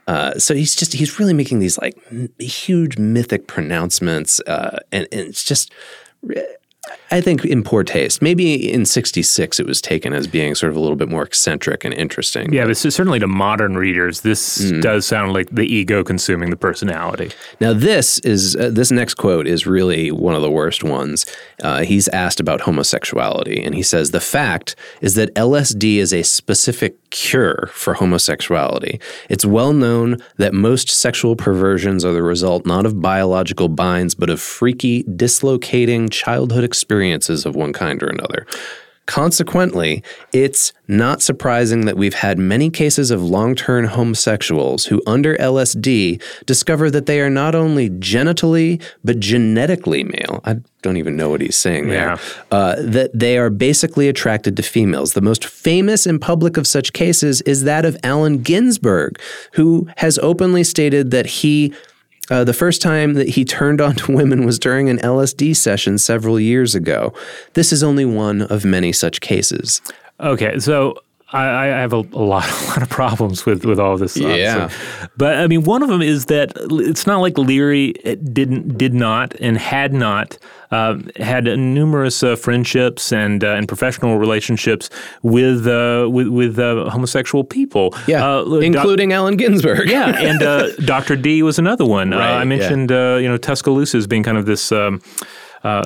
Uh, 0.08 0.40
so 0.40 0.56
he's 0.56 0.76
just 0.76 0.94
he's 0.94 1.20
really 1.20 1.34
making 1.34 1.60
these 1.60 1.78
like 1.78 1.96
m- 2.10 2.30
huge 2.40 2.98
mythic 2.98 3.46
pronouncements, 3.46 4.40
uh, 4.48 4.80
and, 4.92 5.08
and 5.12 5.22
it's 5.22 5.44
just 5.44 5.72
I 7.12 7.22
think 7.22 7.44
in 7.46 7.64
poor 7.64 7.84
taste. 7.84 8.22
Maybe 8.22 8.72
in 8.72 8.86
'66 8.86 9.60
it 9.60 9.66
was 9.66 9.82
taken 9.82 10.14
as 10.14 10.28
being 10.28 10.54
sort 10.56 10.72
of 10.72 10.76
a 10.78 10.80
little 10.80 10.96
bit 10.96 11.10
more 11.10 11.24
eccentric 11.24 11.84
and 11.84 11.94
interesting. 11.94 12.54
yeah, 12.54 12.66
but 12.66 12.78
certainly 12.78 13.20
to 13.20 13.28
modern 13.28 13.76
readers, 13.76 14.22
this 14.22 14.60
Mm. 14.60 14.82
does 14.82 15.06
sound 15.06 15.34
like 15.34 15.50
the 15.52 15.64
ego 15.64 16.04
consuming 16.04 16.50
the 16.50 16.56
personality. 16.58 17.32
Now 17.60 17.74
this 17.74 18.20
is 18.20 18.56
uh, 18.56 18.70
this 18.72 18.92
next 18.92 19.16
quote 19.16 19.48
is 19.48 19.66
really 19.66 20.12
one 20.12 20.36
of 20.36 20.42
the 20.42 20.52
worst 20.52 20.84
ones. 20.84 21.26
Uh, 21.64 21.82
he's 21.84 22.08
asked 22.10 22.40
about 22.40 22.62
homosexuality, 22.62 23.64
and 23.66 23.74
he 23.76 23.82
says 23.84 24.12
the 24.12 24.20
fact 24.20 24.76
is 25.02 25.16
that 25.16 25.34
LSD 25.36 25.98
is 25.98 26.14
a 26.14 26.24
specific 26.24 26.96
cure 27.10 27.70
for 27.74 27.96
homosexuality. 27.96 29.00
It's 29.30 29.46
well 29.46 29.74
known 29.74 30.18
that 30.38 30.54
most 30.54 30.90
sexual 30.90 31.36
perversions 31.36 32.06
are 32.06 32.14
the 32.14 32.22
result 32.22 32.66
not 32.68 32.86
of 32.86 33.02
biological 33.02 33.68
binds, 33.68 34.14
but 34.14 34.30
of 34.30 34.40
freaky, 34.40 35.04
dislocating 35.04 36.10
childhood 36.10 36.64
experiences 36.64 36.99
of 37.46 37.56
one 37.56 37.74
kind 37.74 38.02
or 38.04 38.08
another. 38.08 38.46
Consequently, 39.10 40.04
it's 40.34 40.72
not 40.88 41.24
surprising 41.24 41.86
that 41.86 41.98
we've 41.98 42.14
had 42.14 42.38
many 42.38 42.70
cases 42.70 43.10
of 43.10 43.24
long 43.24 43.56
term 43.56 43.86
homosexuals 43.86 44.86
who, 44.86 45.02
under 45.08 45.36
LSD, 45.38 46.22
discover 46.46 46.92
that 46.92 47.08
they 47.08 47.20
are 47.20 47.30
not 47.30 47.56
only 47.56 47.90
genitally, 47.90 48.80
but 49.04 49.20
genetically 49.20 50.04
male. 50.04 50.42
I 50.46 50.58
don't 50.84 50.98
even 50.98 51.18
know 51.18 51.28
what 51.28 51.42
he's 51.42 51.58
saying 51.58 51.88
there. 51.88 52.10
Yeah. 52.10 52.18
Uh, 52.52 52.76
that 52.78 53.10
they 53.12 53.40
are 53.40 53.50
basically 53.50 54.10
attracted 54.10 54.56
to 54.58 54.62
females. 54.62 55.14
The 55.14 55.22
most 55.22 55.44
famous 55.44 56.06
and 56.06 56.22
public 56.22 56.56
of 56.56 56.68
such 56.68 56.94
cases 56.94 57.42
is 57.42 57.64
that 57.64 57.86
of 57.86 57.98
Allen 58.04 58.44
Ginsberg, 58.44 59.20
who 59.54 59.90
has 59.98 60.20
openly 60.20 60.64
stated 60.64 61.10
that 61.10 61.26
he 61.26 61.74
uh, 62.30 62.44
the 62.44 62.54
first 62.54 62.82
time 62.82 63.14
that 63.14 63.30
he 63.30 63.46
turned 63.46 63.82
on 63.82 63.96
to 63.96 64.12
women 64.12 64.46
was 64.46 64.60
during 64.60 64.90
an 64.90 64.98
LSD 65.00 65.56
session 65.56 65.98
several 65.98 66.40
years 66.40 66.76
ago. 66.76 67.14
This 67.54 67.72
is 67.72 67.84
only 67.84 68.06
one 68.06 68.44
of 68.44 68.66
many 68.66 68.92
such 68.92 69.22
cases. 69.22 69.82
Okay, 70.20 70.60
so 70.60 70.96
I, 71.32 71.46
I 71.46 71.66
have 71.82 71.94
a, 71.94 71.98
a, 71.98 72.24
lot, 72.24 72.50
a 72.64 72.66
lot 72.70 72.82
of 72.82 72.90
problems 72.90 73.46
with, 73.46 73.64
with 73.66 73.80
all 73.80 73.98
this. 73.98 74.14
Stuff, 74.14 74.36
Yeah. 74.38 74.68
so- 74.70 75.08
but 75.18 75.38
I 75.38 75.48
mean, 75.48 75.64
one 75.64 75.84
of 75.84 75.90
them 75.90 76.02
is 76.02 76.26
that 76.26 76.54
it's 76.72 77.06
not 77.06 77.20
like 77.22 77.38
Leary 77.38 77.94
didn't, 78.34 78.78
did 78.78 78.94
not, 78.94 79.36
and 79.40 79.58
had 79.58 79.94
not 79.94 80.38
um, 80.72 81.10
had 81.18 81.46
numerous 81.46 82.22
uh, 82.24 82.36
friendships 82.36 83.12
and 83.12 83.44
uh, 83.44 83.50
and 83.54 83.68
professional 83.68 84.18
relationships 84.20 84.90
with 85.24 85.66
uh, 85.68 86.08
with, 86.10 86.28
with 86.28 86.60
uh, 86.60 86.90
homosexual 86.90 87.44
people. 87.44 87.94
Yeah, 88.08 88.24
Uh, 88.28 88.44
doc- 88.46 88.64
including 88.64 89.12
Allen 89.14 89.36
Ginsberg. 89.36 89.90
yeah, 89.90 90.16
and 90.30 90.42
uh, 90.44 90.72
Dr. 90.86 91.16
D 91.16 91.42
was 91.44 91.58
another 91.60 91.86
one. 91.86 92.14
uh, 92.14 92.18
Right, 92.20 92.30
I 92.32 92.38
yeah. 92.40 92.44
mentioned 92.46 92.92
uh, 92.92 93.18
you 93.22 93.28
know 93.28 93.38
Tuscaloosa 93.38 93.98
as 93.98 94.08
being 94.08 94.24
kind 94.24 94.38
of 94.38 94.46
this. 94.46 94.72
Um, 94.72 95.02
uh, 95.64 95.82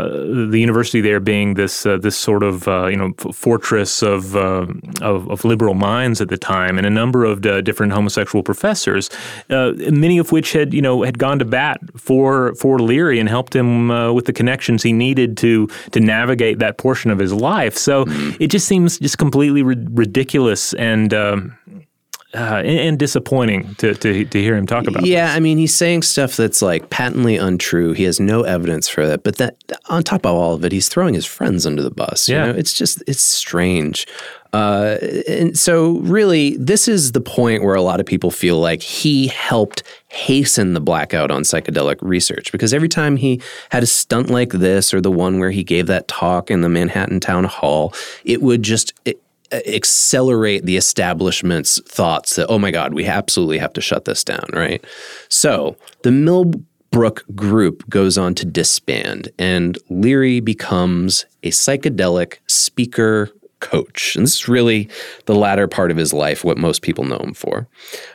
the 0.52 0.60
university 0.60 1.02
there 1.02 1.20
being 1.20 1.56
this 1.56 1.86
uh, 1.86 1.98
this 1.98 2.16
sort 2.16 2.44
of 2.44 2.68
uh, 2.68 2.88
you 2.88 2.96
know 2.98 3.12
f- 3.20 3.36
fortress 3.36 4.02
of, 4.04 4.36
uh, 4.36 4.66
of 5.02 5.30
of 5.30 5.44
liberal 5.46 5.74
minds 5.74 6.22
at 6.22 6.30
the 6.30 6.38
time, 6.38 6.78
and 6.78 6.86
a 6.88 6.90
number 6.90 7.26
of 7.26 7.42
different 7.42 7.92
homosexual 7.94 8.44
professors, 8.44 9.10
uh, 9.50 9.72
many 9.92 10.18
of 10.18 10.32
which 10.32 10.54
had 10.54 10.74
you 10.74 10.82
know 10.82 11.04
had 11.04 11.18
gone 11.18 11.40
to 11.40 11.46
bat 11.46 11.80
for 11.98 12.54
for 12.56 12.80
Leary 12.80 13.20
and 13.20 13.30
helped 13.30 13.56
him 13.56 13.90
uh, 13.92 14.12
with 14.14 14.26
the 14.26 14.34
connections 14.34 14.84
he 14.84 14.94
needed 14.94 15.38
to 15.38 15.68
to 15.92 16.00
navigate 16.00 16.60
that 16.60 16.78
portion 16.78 17.12
of 17.12 17.20
his 17.20 17.34
life. 17.34 17.76
So 17.78 18.04
Mm-hmm. 18.04 18.44
it 18.44 18.48
just 18.52 18.68
seems 18.68 19.00
just 19.00 19.18
completely 19.18 19.64
ri- 19.64 19.88
ridiculous 19.92 20.74
and. 20.74 21.14
Um, 21.14 21.58
uh, 22.36 22.62
and, 22.66 22.80
and 22.80 23.00
disappointing 23.00 23.76
to, 23.76 23.94
to 23.96 24.26
to 24.26 24.42
hear 24.42 24.56
him 24.56 24.66
talk 24.66 24.88
about. 24.88 25.06
Yeah, 25.06 25.34
I 25.34 25.40
mean, 25.40 25.58
he's 25.58 25.76
saying 25.76 26.02
stuff 26.02 26.36
that's 26.36 26.62
like 26.62 26.90
patently 26.90 27.38
untrue. 27.38 27.94
He 27.94 28.04
has 28.04 28.20
no 28.20 28.42
evidence 28.44 28.88
for 28.90 29.06
that. 29.08 29.24
But 29.24 29.38
that 29.38 29.56
on 29.90 30.04
top 30.04 30.26
of 30.26 30.36
all 30.36 30.54
of 30.56 30.66
it, 30.66 30.72
he's 30.72 30.90
throwing 30.90 31.14
his 31.14 31.26
friends 31.26 31.66
under 31.66 31.84
the 31.84 31.92
bus. 31.92 32.28
you 32.28 32.36
Yeah. 32.36 32.48
know? 32.48 32.58
it's 32.58 32.74
just 32.74 33.04
it's 33.08 33.22
strange. 33.22 34.08
Uh, 34.52 34.98
and 35.28 35.58
so, 35.58 35.94
really, 36.02 36.56
this 36.58 36.88
is 36.88 37.14
the 37.14 37.22
point 37.22 37.64
where 37.64 37.74
a 37.74 37.82
lot 37.82 38.00
of 38.00 38.06
people 38.06 38.30
feel 38.30 38.60
like 38.60 38.84
he 38.84 39.26
helped 39.28 39.82
hasten 40.10 40.74
the 40.76 40.80
blackout 40.80 41.32
on 41.32 41.42
psychedelic 41.42 41.96
research 42.04 42.52
because 42.52 42.72
every 42.72 42.88
time 42.88 43.16
he 43.16 43.42
had 43.72 43.82
a 43.82 43.88
stunt 43.88 44.30
like 44.30 44.52
this 44.52 44.94
or 44.94 45.02
the 45.02 45.10
one 45.10 45.40
where 45.40 45.50
he 45.50 45.64
gave 45.64 45.88
that 45.88 46.08
talk 46.08 46.52
in 46.52 46.62
the 46.62 46.70
Manhattan 46.70 47.20
Town 47.20 47.46
Hall, 47.46 47.96
it 48.26 48.44
would 48.44 48.62
just. 48.62 48.94
It, 49.06 49.20
accelerate 49.54 50.66
the 50.66 50.78
establishment's 50.78 51.82
thoughts 51.84 52.36
that, 52.36 52.48
oh 52.48 52.60
my 52.60 52.72
God, 52.72 52.94
we 52.94 53.06
absolutely 53.06 53.58
have 53.60 53.74
to 53.74 53.82
shut 53.82 54.06
this 54.06 54.24
down, 54.24 54.46
right? 54.54 54.84
So 55.30 55.76
the 56.04 56.12
Millbrook 56.12 57.24
group 57.36 57.88
goes 57.90 58.18
on 58.18 58.36
to 58.36 58.46
disband, 58.46 59.30
and 59.38 59.78
Leary 59.90 60.40
becomes 60.40 61.26
a 61.44 61.50
psychedelic 61.50 62.40
speaker 62.48 63.30
coach. 63.60 64.18
And 64.18 64.26
this 64.26 64.36
is 64.36 64.48
really 64.50 64.90
the 65.26 65.34
latter 65.36 65.70
part 65.70 65.90
of 65.90 65.96
his 65.96 66.12
life, 66.12 66.44
what 66.44 66.58
most 66.58 66.82
people 66.82 67.06
know 67.06 67.18
him 67.18 67.34
for. 67.34 67.66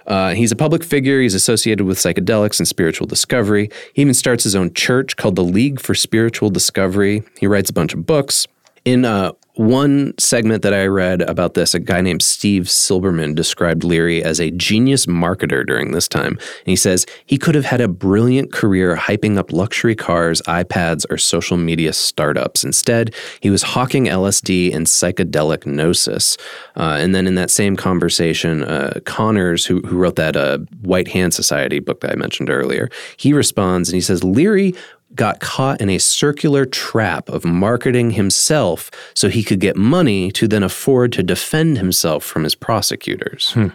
Uh, 0.07 0.35
he's 0.35 0.53
a 0.53 0.57
public 0.57 0.85
figure. 0.85 1.22
He's 1.22 1.35
associated 1.35 1.87
with 1.87 1.96
psychedelics 1.96 2.61
and 2.61 2.68
spiritual 2.68 3.07
discovery. 3.07 3.70
He 3.94 4.03
even 4.03 4.12
starts 4.12 4.44
his 4.44 4.55
own 4.55 4.74
church 4.74 5.16
called 5.16 5.37
the 5.37 5.44
League 5.44 5.81
for 5.81 5.94
Spiritual 5.94 6.51
Discovery. 6.51 7.22
He 7.38 7.46
writes 7.46 7.70
a 7.70 7.72
bunch 7.72 7.94
of 7.94 8.05
books. 8.05 8.46
In 8.88 9.05
uh, 9.05 9.33
one 9.57 10.16
segment 10.16 10.62
that 10.62 10.72
I 10.72 10.87
read 10.87 11.20
about 11.20 11.53
this, 11.53 11.74
a 11.74 11.79
guy 11.79 12.01
named 12.01 12.22
Steve 12.22 12.62
Silberman 12.62 13.35
described 13.35 13.85
Leary 13.85 14.24
as 14.24 14.40
a 14.40 14.51
genius 14.53 15.05
marketer 15.05 15.66
during 15.66 15.92
this 15.92 16.09
time. 16.09 16.38
And 16.38 16.66
he 16.66 16.74
says 16.74 17.05
he 17.27 17.37
could 17.37 17.55
have 17.55 17.66
had 17.66 17.83
a 17.83 17.88
brilliant 17.88 18.51
career 18.51 18.96
hyping 18.96 19.37
up 19.37 19.53
luxury 19.53 19.94
cars, 19.94 20.40
iPads, 20.42 21.05
or 21.11 21.18
social 21.18 21.59
media 21.59 21.92
startups. 21.92 22.64
Instead, 22.64 23.14
he 23.40 23.51
was 23.51 23.62
hawking 23.62 24.07
LSD 24.07 24.74
and 24.74 24.87
psychedelic 24.87 25.66
gnosis. 25.66 26.38
Uh, 26.74 26.96
and 26.98 27.14
then 27.14 27.27
in 27.27 27.35
that 27.35 27.51
same 27.51 27.77
conversation, 27.77 28.64
uh, 28.64 29.01
Conners, 29.05 29.66
who, 29.66 29.81
who 29.81 29.98
wrote 29.98 30.16
that 30.16 30.35
uh, 30.35 30.61
White 30.81 31.09
Hand 31.09 31.35
Society 31.35 31.79
book 31.79 32.01
that 32.01 32.12
I 32.12 32.14
mentioned 32.14 32.48
earlier, 32.48 32.88
he 33.18 33.35
responds 33.35 33.90
and 33.90 33.96
he 33.96 34.01
says, 34.01 34.24
Leary 34.24 34.72
got 35.14 35.40
caught 35.40 35.81
in 35.81 35.88
a 35.88 35.99
circular 35.99 36.64
trap 36.66 37.29
of 37.29 37.44
marketing 37.44 38.12
himself 38.12 38.90
so 39.14 39.29
he 39.29 39.42
could 39.42 39.61
get 39.61 39.77
money 39.77 40.31
to 40.33 40.47
then 40.47 40.62
afford 40.62 41.12
to 41.12 41.23
defend 41.23 41.79
himself 41.79 42.25
from 42.25 42.44
his 42.44 42.55
prosecutors. 42.55 43.53
Hmm. 43.53 43.68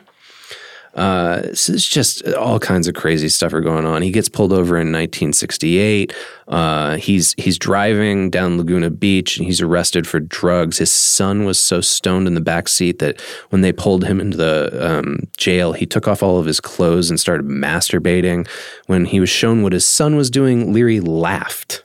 Uh, 0.95 1.53
so 1.53 1.73
it's 1.73 1.87
just 1.87 2.25
all 2.33 2.59
kinds 2.59 2.87
of 2.87 2.93
crazy 2.93 3.27
stuff 3.27 3.51
are 3.51 3.61
going 3.61 3.85
on. 3.85 4.01
He 4.03 4.11
gets 4.11 4.29
pulled 4.29 4.53
over 4.53 4.75
in 4.75 4.91
1968. 4.91 6.13
Uh, 6.47 6.97
he's 6.97 7.33
he's 7.37 7.57
driving 7.57 8.29
down 8.29 8.57
Laguna 8.57 8.91
Beach 8.91 9.37
and 9.37 9.45
he's 9.45 9.61
arrested 9.61 10.05
for 10.05 10.19
drugs. 10.19 10.77
His 10.77 10.91
son 10.91 11.45
was 11.45 11.59
so 11.59 11.81
stoned 11.81 12.27
in 12.27 12.35
the 12.35 12.41
back 12.41 12.67
seat 12.67 12.99
that 12.99 13.19
when 13.49 13.61
they 13.61 13.73
pulled 13.73 14.03
him 14.03 14.19
into 14.19 14.37
the 14.37 14.99
um, 14.99 15.27
jail, 15.37 15.73
he 15.73 15.85
took 15.85 16.07
off 16.07 16.21
all 16.21 16.37
of 16.37 16.45
his 16.45 16.59
clothes 16.59 17.09
and 17.09 17.19
started 17.19 17.47
masturbating. 17.47 18.47
When 18.85 19.05
he 19.05 19.19
was 19.19 19.29
shown 19.29 19.63
what 19.63 19.73
his 19.73 19.87
son 19.87 20.15
was 20.15 20.29
doing, 20.29 20.73
Leary 20.73 20.99
laughed. 20.99 21.81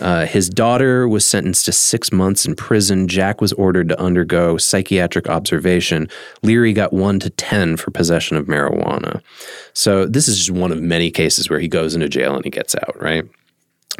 Uh, 0.00 0.26
his 0.26 0.48
daughter 0.48 1.08
was 1.08 1.24
sentenced 1.24 1.64
to 1.66 1.72
six 1.72 2.12
months 2.12 2.46
in 2.46 2.54
prison. 2.54 3.08
Jack 3.08 3.40
was 3.40 3.52
ordered 3.54 3.88
to 3.88 4.00
undergo 4.00 4.56
psychiatric 4.56 5.28
observation. 5.28 6.08
Leary 6.42 6.72
got 6.72 6.92
one 6.92 7.20
to 7.20 7.30
10 7.30 7.76
for 7.76 7.90
possession 7.90 8.36
of 8.36 8.46
marijuana. 8.46 9.22
So, 9.72 10.06
this 10.06 10.28
is 10.28 10.38
just 10.38 10.50
one 10.50 10.72
of 10.72 10.80
many 10.80 11.10
cases 11.10 11.48
where 11.48 11.60
he 11.60 11.68
goes 11.68 11.94
into 11.94 12.08
jail 12.08 12.34
and 12.34 12.44
he 12.44 12.50
gets 12.50 12.74
out, 12.74 13.00
right? 13.00 13.24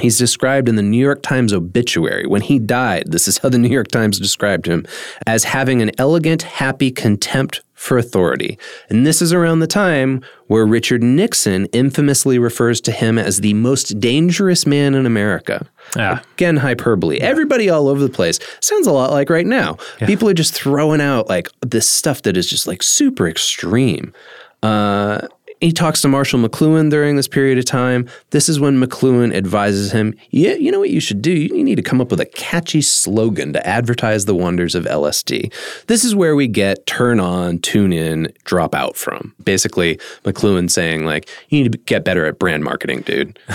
He's 0.01 0.19
described 0.19 0.69
in 0.69 0.75
the 0.75 0.83
New 0.83 1.01
York 1.01 1.23
Times 1.23 1.53
obituary. 1.53 2.27
When 2.27 2.43
he 2.43 2.59
died, 2.59 3.05
this 3.07 3.29
is 3.29 3.39
how 3.39 3.49
the 3.49 3.59
New 3.59 3.69
York 3.69 3.89
Times 3.89 4.19
described 4.19 4.67
him 4.67 4.85
as 5.27 5.45
having 5.45 5.81
an 5.83 5.93
elegant, 5.99 6.43
happy 6.43 6.91
contempt 6.91 7.63
for 7.85 7.99
authority. 7.99 8.59
And 8.89 9.07
this 9.07 9.21
is 9.21 9.31
around 9.31 9.59
the 9.59 9.67
time 9.67 10.23
where 10.47 10.65
Richard 10.65 11.03
Nixon 11.03 11.67
infamously 11.67 12.39
refers 12.39 12.81
to 12.81 12.91
him 12.93 13.19
as 13.19 13.41
the 13.41 13.53
most 13.53 14.01
dangerous 14.01 14.67
man 14.67 14.95
in 14.95 15.05
America. 15.05 15.67
Ah. 15.95 16.23
Again, 16.33 16.57
hyperbole. 16.57 17.21
Everybody 17.21 17.69
all 17.69 17.89
over 17.89 18.01
the 18.01 18.09
place. 18.09 18.41
Sounds 18.61 18.87
a 18.87 18.93
lot 18.93 19.11
like 19.11 19.29
right 19.29 19.45
now. 19.45 19.77
People 20.07 20.31
are 20.31 20.35
just 20.35 20.55
throwing 20.55 21.03
out 21.03 21.29
like 21.29 21.51
this 21.61 21.87
stuff 21.87 22.23
that 22.23 22.39
is 22.39 22.49
just 22.49 22.67
like 22.67 22.83
super 22.83 23.29
extreme. 23.29 24.15
Uh, 24.63 25.29
he 25.65 25.73
talks 25.73 26.03
to 26.03 26.09
Marshall 26.09 26.41
McLuhan 26.41 26.91
during 26.91 27.17
this 27.17 27.27
period 27.27 27.57
of 27.57 27.65
time. 27.65 28.07
This 28.31 28.51
is 28.51 28.61
when 28.61 28.79
McLuhan 28.79 29.35
advises 29.35 29.93
him, 29.93 30.15
yeah, 30.29 30.53
you 30.53 30.71
know 30.71 30.79
what 30.79 30.91
you 30.91 31.01
should 31.01 31.23
do? 31.23 31.33
You 31.33 31.65
need 31.65 31.77
to 31.77 31.83
come 31.83 32.03
up 32.03 32.11
with 32.11 32.21
a 32.21 32.27
catchy 32.27 32.83
slogan 32.83 33.55
to 33.55 33.67
advertise 33.67 34.27
the 34.27 34.35
wonders 34.35 34.75
of 34.75 34.85
LSD. 34.85 35.51
This 35.87 36.05
is 36.05 36.15
where 36.15 36.37
we 36.37 36.49
get 36.49 36.87
turn 36.87 37.19
on, 37.19 37.61
tune 37.61 37.95
in, 37.95 38.31
drop 38.45 38.75
out 38.75 38.95
from. 38.95 39.35
Basically, 39.43 39.97
McLuhan 40.25 40.71
saying, 40.71 41.07
like, 41.07 41.31
you 41.49 41.63
need 41.63 41.73
to 41.73 41.79
get 41.79 42.05
better 42.05 42.27
at 42.27 42.39
brand 42.39 42.63
marketing, 42.63 43.01
dude. 43.01 43.39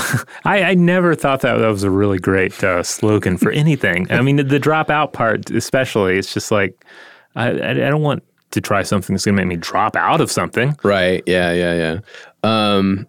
I, 0.46 0.64
I 0.64 0.74
never 0.74 1.14
thought 1.14 1.42
that 1.42 1.58
that 1.58 1.68
was 1.68 1.84
a 1.84 1.92
really 1.92 2.18
great 2.18 2.64
uh, 2.64 2.82
slogan 2.82 3.38
for 3.38 3.52
anything. 3.52 4.12
I 4.12 4.22
mean, 4.22 4.38
the, 4.38 4.44
the 4.44 4.60
drop 4.60 4.90
out 4.90 5.14
part, 5.14 5.52
especially, 5.52 6.18
it's 6.18 6.34
just 6.34 6.52
like, 6.52 6.84
I, 7.36 7.50
I, 7.52 7.70
I 7.70 7.74
don't 7.74 8.02
want 8.02 8.24
to 8.52 8.62
try 8.62 8.84
something 8.84 9.14
that's 9.14 9.26
going 9.26 9.36
to 9.36 9.42
make 9.42 9.48
me 9.48 9.56
drop 9.56 9.96
out 9.96 10.22
of 10.22 10.32
something. 10.32 10.76
Right. 10.84 11.24
Yeah. 11.26 11.52
Yeah. 11.54 11.74
Yeah. 11.74 12.00
Um, 12.44 13.08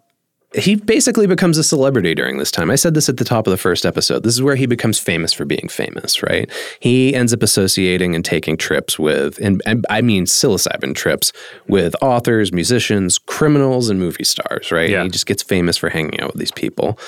he 0.53 0.75
basically 0.75 1.27
becomes 1.27 1.57
a 1.57 1.63
celebrity 1.63 2.13
during 2.13 2.37
this 2.37 2.51
time. 2.51 2.69
I 2.69 2.75
said 2.75 2.93
this 2.93 3.07
at 3.07 3.17
the 3.17 3.23
top 3.23 3.47
of 3.47 3.51
the 3.51 3.57
first 3.57 3.85
episode. 3.85 4.23
This 4.23 4.33
is 4.33 4.41
where 4.41 4.57
he 4.57 4.65
becomes 4.65 4.99
famous 4.99 5.31
for 5.31 5.45
being 5.45 5.69
famous, 5.69 6.21
right? 6.21 6.49
He 6.81 7.15
ends 7.15 7.33
up 7.33 7.41
associating 7.41 8.15
and 8.15 8.25
taking 8.25 8.57
trips 8.57 8.99
with, 8.99 9.37
and, 9.39 9.61
and 9.65 9.85
I 9.89 10.01
mean 10.01 10.25
psilocybin 10.25 10.93
trips 10.93 11.31
with 11.67 11.95
authors, 12.01 12.51
musicians, 12.51 13.17
criminals, 13.17 13.89
and 13.89 13.97
movie 13.97 14.25
stars, 14.25 14.73
right? 14.73 14.89
Yeah. 14.89 14.97
And 14.97 15.05
he 15.05 15.11
just 15.11 15.25
gets 15.25 15.41
famous 15.41 15.77
for 15.77 15.89
hanging 15.89 16.19
out 16.19 16.33
with 16.33 16.39
these 16.39 16.51
people. 16.51 16.99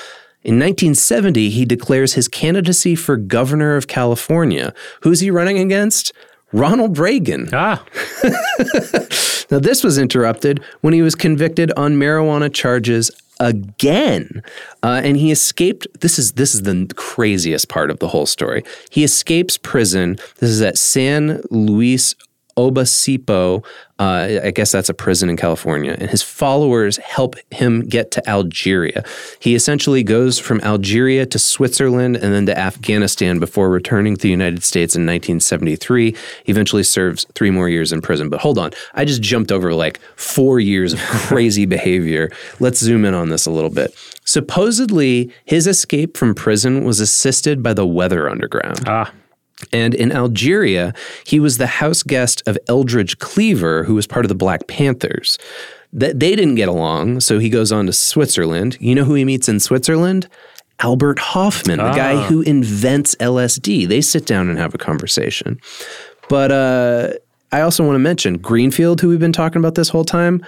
In 0.42 0.58
1970, 0.58 1.50
he 1.50 1.64
declares 1.64 2.14
his 2.14 2.28
candidacy 2.28 2.94
for 2.94 3.16
governor 3.16 3.76
of 3.76 3.88
California. 3.88 4.72
Who's 5.02 5.20
he 5.20 5.30
running 5.30 5.58
against? 5.58 6.12
Ronald 6.54 6.98
Reagan. 6.98 7.50
Ah, 7.52 7.84
Now, 9.50 9.58
this 9.58 9.84
was 9.84 9.98
interrupted 9.98 10.62
when 10.80 10.94
he 10.94 11.02
was 11.02 11.14
convicted 11.14 11.70
on 11.76 11.96
marijuana 11.96 12.52
charges 12.52 13.10
again, 13.40 14.42
uh, 14.82 15.00
and 15.04 15.16
he 15.16 15.30
escaped. 15.30 15.86
This 16.00 16.18
is 16.18 16.32
this 16.32 16.54
is 16.54 16.62
the 16.62 16.90
craziest 16.96 17.68
part 17.68 17.90
of 17.90 17.98
the 17.98 18.08
whole 18.08 18.26
story. 18.26 18.62
He 18.90 19.04
escapes 19.04 19.58
prison. 19.58 20.16
This 20.38 20.50
is 20.50 20.62
at 20.62 20.78
San 20.78 21.42
Luis 21.50 22.14
Obispo. 22.56 23.62
Uh, 24.00 24.40
I 24.42 24.50
guess 24.50 24.72
that's 24.72 24.88
a 24.88 24.94
prison 24.94 25.30
in 25.30 25.36
California, 25.36 25.96
and 25.96 26.10
his 26.10 26.20
followers 26.20 26.96
help 26.96 27.36
him 27.52 27.82
get 27.82 28.10
to 28.12 28.28
Algeria. 28.28 29.04
He 29.38 29.54
essentially 29.54 30.02
goes 30.02 30.36
from 30.40 30.60
Algeria 30.62 31.26
to 31.26 31.38
Switzerland 31.38 32.16
and 32.16 32.34
then 32.34 32.44
to 32.46 32.58
Afghanistan 32.58 33.38
before 33.38 33.70
returning 33.70 34.16
to 34.16 34.22
the 34.22 34.30
United 34.30 34.64
States 34.64 34.96
in 34.96 35.02
1973. 35.02 36.10
He 36.10 36.16
eventually 36.50 36.82
serves 36.82 37.24
three 37.34 37.50
more 37.52 37.68
years 37.68 37.92
in 37.92 38.02
prison. 38.02 38.28
But 38.28 38.40
hold 38.40 38.58
on, 38.58 38.72
I 38.94 39.04
just 39.04 39.22
jumped 39.22 39.52
over 39.52 39.72
like 39.72 40.00
four 40.16 40.58
years 40.58 40.92
of 40.92 40.98
crazy 41.28 41.64
behavior. 41.64 42.32
Let's 42.58 42.80
zoom 42.80 43.04
in 43.04 43.14
on 43.14 43.28
this 43.28 43.46
a 43.46 43.50
little 43.52 43.70
bit. 43.70 43.94
Supposedly, 44.24 45.30
his 45.44 45.66
escape 45.68 46.16
from 46.16 46.34
prison 46.34 46.84
was 46.84 46.98
assisted 46.98 47.62
by 47.62 47.74
the 47.74 47.86
Weather 47.86 48.28
Underground. 48.28 48.82
ah, 48.86 49.12
And 49.72 49.94
in 49.94 50.12
Algeria, 50.12 50.92
he 51.24 51.40
was 51.40 51.58
the 51.58 51.66
house 51.66 52.02
guest 52.02 52.42
of 52.46 52.58
Eldridge 52.68 53.18
Cleaver, 53.18 53.84
who 53.84 53.94
was 53.94 54.06
part 54.06 54.24
of 54.24 54.28
the 54.28 54.34
Black 54.34 54.66
Panthers. 54.66 55.38
That 55.92 56.18
they 56.18 56.34
didn't 56.34 56.56
get 56.56 56.68
along, 56.68 57.20
so 57.20 57.38
he 57.38 57.48
goes 57.48 57.70
on 57.70 57.86
to 57.86 57.92
Switzerland. 57.92 58.76
You 58.80 58.96
know 58.96 59.04
who 59.04 59.14
he 59.14 59.24
meets 59.24 59.48
in 59.48 59.60
Switzerland? 59.60 60.28
Albert 60.80 61.20
Hofmann, 61.20 61.78
the 61.78 61.92
guy 61.92 62.20
who 62.24 62.42
invents 62.42 63.14
LSD. 63.16 63.86
They 63.86 64.00
sit 64.00 64.26
down 64.26 64.48
and 64.48 64.58
have 64.58 64.74
a 64.74 64.78
conversation. 64.78 65.60
But 66.28 66.50
uh, 66.50 67.12
I 67.52 67.60
also 67.60 67.84
want 67.84 67.94
to 67.94 68.00
mention 68.00 68.38
Greenfield, 68.38 69.00
who 69.00 69.08
we've 69.08 69.20
been 69.20 69.32
talking 69.32 69.60
about 69.60 69.76
this 69.76 69.88
whole 69.88 70.04
time. 70.04 70.44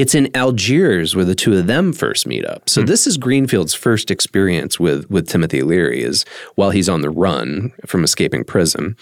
It's 0.00 0.14
in 0.14 0.34
Algiers 0.34 1.14
where 1.14 1.26
the 1.26 1.34
two 1.34 1.58
of 1.58 1.66
them 1.66 1.92
first 1.92 2.26
meet 2.26 2.46
up. 2.46 2.70
So 2.70 2.82
this 2.82 3.06
is 3.06 3.18
Greenfield's 3.18 3.74
first 3.74 4.10
experience 4.10 4.80
with 4.80 5.10
with 5.10 5.28
Timothy 5.28 5.60
Leary 5.60 6.02
is 6.02 6.24
while 6.54 6.70
he's 6.70 6.88
on 6.88 7.02
the 7.02 7.10
run 7.10 7.74
from 7.84 8.02
escaping 8.02 8.44
prison. 8.44 8.96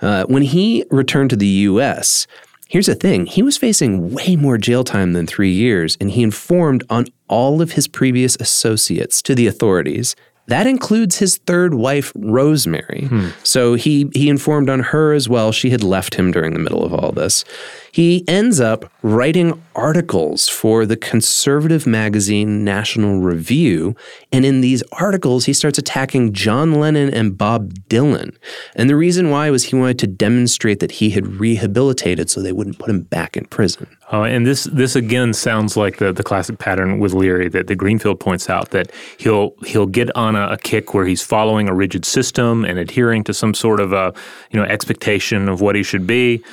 Uh, 0.00 0.24
when 0.24 0.42
he 0.42 0.84
returned 0.90 1.30
to 1.30 1.36
the 1.36 1.46
U.S., 1.46 2.26
here's 2.68 2.86
the 2.86 2.96
thing: 2.96 3.26
he 3.26 3.40
was 3.40 3.56
facing 3.56 4.12
way 4.12 4.34
more 4.34 4.58
jail 4.58 4.82
time 4.82 5.12
than 5.12 5.28
three 5.28 5.52
years, 5.52 5.96
and 6.00 6.10
he 6.10 6.24
informed 6.24 6.82
on 6.90 7.06
all 7.28 7.62
of 7.62 7.72
his 7.72 7.86
previous 7.86 8.34
associates 8.40 9.22
to 9.22 9.36
the 9.36 9.46
authorities. 9.46 10.16
That 10.48 10.66
includes 10.66 11.18
his 11.18 11.36
third 11.36 11.74
wife, 11.74 12.10
Rosemary. 12.16 13.08
So 13.44 13.74
he 13.74 14.10
he 14.12 14.28
informed 14.28 14.68
on 14.68 14.80
her 14.80 15.12
as 15.12 15.28
well. 15.28 15.52
She 15.52 15.70
had 15.70 15.84
left 15.84 16.16
him 16.16 16.32
during 16.32 16.52
the 16.52 16.58
middle 16.58 16.84
of 16.84 16.92
all 16.92 17.12
this. 17.12 17.44
He 17.92 18.24
ends 18.26 18.58
up 18.58 18.90
writing 19.02 19.62
articles 19.76 20.48
for 20.48 20.86
the 20.86 20.96
conservative 20.96 21.86
magazine 21.86 22.64
National 22.64 23.20
Review. 23.20 23.94
And 24.32 24.46
in 24.46 24.62
these 24.62 24.82
articles, 24.92 25.44
he 25.44 25.52
starts 25.52 25.76
attacking 25.76 26.32
John 26.32 26.72
Lennon 26.72 27.12
and 27.12 27.36
Bob 27.36 27.74
Dylan. 27.90 28.34
And 28.74 28.88
the 28.88 28.96
reason 28.96 29.28
why 29.28 29.50
was 29.50 29.64
he 29.64 29.76
wanted 29.76 29.98
to 30.00 30.06
demonstrate 30.06 30.80
that 30.80 30.92
he 30.92 31.10
had 31.10 31.26
rehabilitated 31.26 32.30
so 32.30 32.40
they 32.40 32.52
wouldn't 32.52 32.78
put 32.78 32.88
him 32.88 33.02
back 33.02 33.36
in 33.36 33.44
prison. 33.44 33.86
Uh, 34.10 34.22
and 34.22 34.46
this 34.46 34.64
this 34.64 34.94
again 34.94 35.32
sounds 35.32 35.74
like 35.76 35.96
the, 35.96 36.12
the 36.12 36.22
classic 36.22 36.58
pattern 36.58 36.98
with 36.98 37.14
Leary 37.14 37.48
that 37.48 37.66
the 37.66 37.74
Greenfield 37.74 38.20
points 38.20 38.50
out 38.50 38.70
that 38.70 38.90
he'll 39.18 39.54
he'll 39.64 39.86
get 39.86 40.14
on 40.14 40.36
a, 40.36 40.48
a 40.48 40.58
kick 40.58 40.92
where 40.92 41.06
he's 41.06 41.22
following 41.22 41.66
a 41.68 41.74
rigid 41.74 42.04
system 42.04 42.64
and 42.64 42.78
adhering 42.78 43.24
to 43.24 43.32
some 43.32 43.54
sort 43.54 43.80
of 43.80 43.92
a 43.94 44.12
you 44.50 44.60
know 44.60 44.66
expectation 44.66 45.48
of 45.48 45.62
what 45.62 45.76
he 45.76 45.82
should 45.82 46.06
be, 46.06 46.44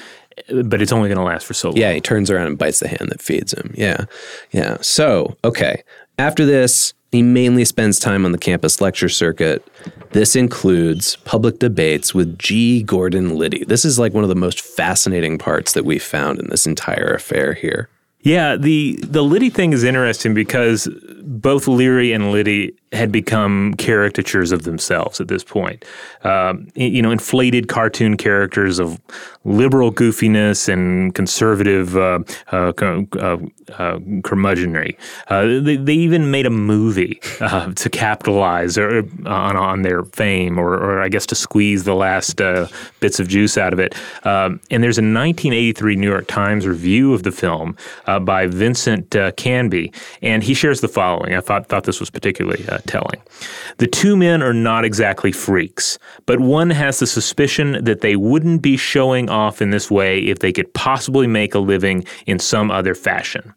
but 0.64 0.82
it's 0.82 0.92
only 0.92 1.10
going 1.10 1.18
to 1.18 1.24
last 1.24 1.46
for 1.46 1.54
so 1.54 1.70
long. 1.70 1.78
Yeah, 1.78 1.94
he 1.94 2.02
turns 2.02 2.30
around 2.30 2.48
and 2.48 2.58
bites 2.58 2.80
the 2.80 2.88
hand 2.88 3.10
that 3.10 3.22
feeds 3.22 3.54
him. 3.54 3.74
Yeah. 3.76 4.06
Yeah. 4.52 4.78
So, 4.82 5.38
okay. 5.44 5.84
After 6.18 6.46
this, 6.46 6.94
he 7.12 7.24
mainly 7.24 7.66
spends 7.66 8.00
time 8.00 8.26
on 8.26 8.32
the 8.32 8.38
campus 8.38 8.82
lecture 8.82 9.10
circuit. 9.10 9.66
This 10.12 10.36
includes 10.36 11.16
public 11.18 11.60
debates 11.60 12.14
with 12.14 12.38
G. 12.38 12.84
Gordon 12.84 13.36
Liddy. 13.36 13.64
This 13.66 13.84
is 13.84 13.98
like 13.98 14.14
one 14.14 14.24
of 14.24 14.30
the 14.30 14.36
most 14.36 14.62
fascinating 14.62 15.38
parts 15.38 15.74
that 15.74 15.86
we 15.86 15.98
found 15.98 16.40
in 16.40 16.50
this 16.50 16.68
entire 16.68 17.14
affair 17.14 17.54
here. 17.54 17.90
Yeah, 18.22 18.58
the 18.58 19.00
the 19.02 19.24
Liddy 19.24 19.50
thing 19.50 19.72
is 19.72 19.84
interesting 19.84 20.34
because 20.34 20.90
both 21.22 21.68
Leary 21.68 22.12
and 22.12 22.32
Liddy 22.32 22.76
had 22.92 23.12
become 23.12 23.76
caricatures 23.76 24.52
of 24.52 24.64
themselves 24.64 25.22
at 25.22 25.28
this 25.28 25.44
point. 25.44 25.86
Um, 26.24 26.68
you 26.76 27.02
know, 27.02 27.12
inflated 27.12 27.68
cartoon 27.68 28.18
characters 28.18 28.80
of 28.80 29.00
liberal 29.46 29.92
goofiness 29.92 30.68
and 30.68 31.14
conservative 31.16 31.96
uh, 31.96 32.20
uh, 32.52 32.74
uh, 32.78 33.38
uh, 33.78 34.00
curmudgeonry. 34.22 34.98
Uh, 35.28 35.64
they, 35.64 35.76
they 35.78 35.94
even 35.94 36.32
made 36.32 36.46
a 36.46 36.50
movie 36.50 37.20
uh, 37.40 37.72
to 37.74 37.90
capitalize 37.90 38.78
or, 38.78 39.04
on, 39.26 39.56
on 39.56 39.82
their 39.84 40.04
fame, 40.04 40.58
or, 40.58 40.74
or 40.74 41.02
I 41.02 41.10
guess 41.10 41.26
to 41.28 41.36
squeeze 41.36 41.84
the 41.84 41.96
last 41.96 42.38
bits 43.00 43.20
of 43.20 43.28
juice 43.28 43.58
out 43.58 43.74
of 43.74 43.80
it. 43.80 43.96
Um, 44.26 44.60
and 44.72 44.84
there's 44.84 44.98
a 44.98 45.02
1983 45.02 45.96
New 45.96 46.10
York 46.10 46.28
Times 46.28 46.66
review 46.66 47.14
of 47.14 47.24
the 47.24 47.32
film 47.32 47.78
by 48.22 48.48
Vincent 48.48 49.16
Canby, 49.38 49.94
and 50.22 50.44
he 50.44 50.54
shares 50.54 50.82
the 50.82 50.88
following. 50.88 51.36
I 51.36 51.42
thought 51.42 51.68
thought 51.68 51.84
this 51.84 52.00
was 52.00 52.10
particularly 52.10 52.66
uh, 52.80 52.92
telling. 52.92 53.22
The 53.78 53.88
two 53.88 54.16
men 54.16 54.42
are 54.42 54.54
not 54.54 54.86
exactly 54.86 55.32
freaks, 55.32 55.98
but 56.26 56.40
one 56.40 56.70
has 56.70 57.00
the 57.00 57.08
suspicion 57.08 57.84
that 57.84 58.02
they 58.02 58.16
wouldn't 58.16 58.62
be 58.62 58.78
showing 58.78 59.30
off 59.30 59.62
in 59.62 59.70
this 59.70 59.90
way 59.90 60.20
if 60.20 60.40
they 60.40 60.52
could 60.52 60.74
possibly 60.74 61.28
make 61.28 61.56
a 61.56 61.60
living 61.60 62.06
in 62.26 62.40
some 62.40 62.72
other 62.72 62.96
fashion. 62.96 63.54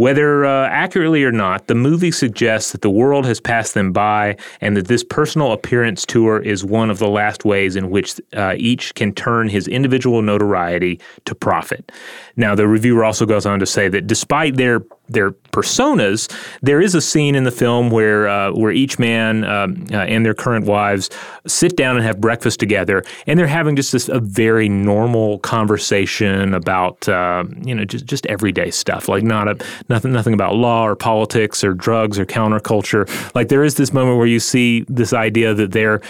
Whether 0.00 0.46
uh, 0.46 0.66
accurately 0.68 1.24
or 1.24 1.32
not, 1.32 1.66
the 1.66 1.74
movie 1.74 2.10
suggests 2.10 2.72
that 2.72 2.80
the 2.80 2.88
world 2.88 3.26
has 3.26 3.38
passed 3.38 3.74
them 3.74 3.92
by 3.92 4.38
and 4.62 4.74
that 4.74 4.88
this 4.88 5.04
personal 5.04 5.52
appearance 5.52 6.06
tour 6.06 6.38
is 6.38 6.64
one 6.64 6.88
of 6.88 6.98
the 6.98 7.08
last 7.08 7.44
ways 7.44 7.76
in 7.76 7.90
which 7.90 8.18
uh, 8.32 8.54
each 8.56 8.94
can 8.94 9.12
turn 9.12 9.50
his 9.50 9.68
individual 9.68 10.22
notoriety 10.22 10.98
to 11.26 11.34
profit. 11.34 11.92
Now, 12.34 12.54
the 12.54 12.66
reviewer 12.66 13.04
also 13.04 13.26
goes 13.26 13.44
on 13.44 13.58
to 13.58 13.66
say 13.66 13.88
that 13.88 14.06
despite 14.06 14.56
their 14.56 14.80
their 15.10 15.32
personas, 15.52 16.32
there 16.62 16.80
is 16.80 16.94
a 16.94 17.00
scene 17.00 17.34
in 17.34 17.44
the 17.44 17.50
film 17.50 17.90
where 17.90 18.28
uh, 18.28 18.52
where 18.52 18.70
each 18.70 18.98
man 18.98 19.44
um, 19.44 19.84
uh, 19.92 19.96
and 19.96 20.24
their 20.24 20.34
current 20.34 20.66
wives 20.66 21.10
sit 21.46 21.76
down 21.76 21.96
and 21.96 22.04
have 22.04 22.20
breakfast 22.20 22.60
together, 22.60 23.04
and 23.26 23.38
they're 23.38 23.46
having 23.46 23.76
just 23.76 23.92
this 23.92 24.08
a 24.08 24.20
very 24.20 24.68
normal 24.68 25.38
conversation 25.40 26.54
about 26.54 27.08
uh, 27.08 27.44
you 27.64 27.74
know 27.74 27.84
just 27.84 28.06
just 28.06 28.26
everyday 28.26 28.70
stuff, 28.70 29.08
like 29.08 29.22
not 29.22 29.48
a 29.48 29.56
nothing 29.88 30.12
nothing 30.12 30.34
about 30.34 30.54
law 30.54 30.86
or 30.86 30.96
politics 30.96 31.62
or 31.64 31.74
drugs 31.74 32.18
or 32.18 32.24
counterculture. 32.24 33.08
Like 33.34 33.48
there 33.48 33.64
is 33.64 33.74
this 33.74 33.92
moment 33.92 34.18
where 34.18 34.26
you 34.26 34.40
see 34.40 34.84
this 34.88 35.12
idea 35.12 35.54
that 35.54 35.72
they're 35.72 36.00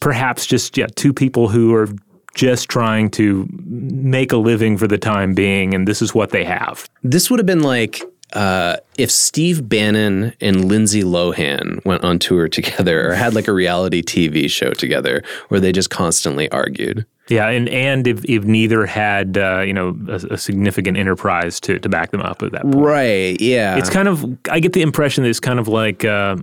perhaps 0.00 0.46
just 0.46 0.76
yeah, 0.76 0.86
two 0.96 1.12
people 1.12 1.48
who 1.48 1.74
are 1.74 1.88
just 2.34 2.68
trying 2.68 3.10
to 3.10 3.48
make 3.66 4.32
a 4.32 4.36
living 4.36 4.76
for 4.76 4.86
the 4.86 4.98
time 4.98 5.34
being, 5.34 5.74
and 5.74 5.86
this 5.86 6.00
is 6.00 6.14
what 6.14 6.30
they 6.30 6.44
have. 6.44 6.88
This 7.02 7.30
would 7.30 7.38
have 7.40 7.46
been 7.46 7.62
like 7.62 8.02
uh, 8.32 8.76
if 8.98 9.10
Steve 9.10 9.68
Bannon 9.68 10.32
and 10.40 10.64
Lindsay 10.66 11.02
Lohan 11.02 11.84
went 11.84 12.04
on 12.04 12.18
tour 12.18 12.48
together 12.48 13.10
or 13.10 13.14
had 13.14 13.34
like 13.34 13.48
a 13.48 13.52
reality 13.52 14.02
TV 14.02 14.50
show 14.50 14.70
together 14.72 15.22
where 15.48 15.60
they 15.60 15.72
just 15.72 15.90
constantly 15.90 16.50
argued. 16.50 17.06
Yeah, 17.28 17.48
and 17.48 17.68
and 17.68 18.06
if, 18.08 18.24
if 18.24 18.42
neither 18.44 18.86
had 18.86 19.38
uh, 19.38 19.60
you 19.60 19.72
know 19.72 19.96
a, 20.08 20.34
a 20.34 20.38
significant 20.38 20.96
enterprise 20.96 21.60
to, 21.60 21.78
to 21.78 21.88
back 21.88 22.10
them 22.10 22.22
up 22.22 22.42
at 22.42 22.50
that 22.52 22.62
point, 22.62 22.74
Right. 22.74 23.40
Yeah. 23.40 23.78
it's 23.78 23.90
kind 23.90 24.08
of 24.08 24.24
I 24.50 24.58
get 24.58 24.72
the 24.72 24.82
impression 24.82 25.22
that 25.24 25.30
it's 25.30 25.40
kind 25.40 25.58
of 25.60 25.68
like. 25.68 26.04
Uh, 26.04 26.36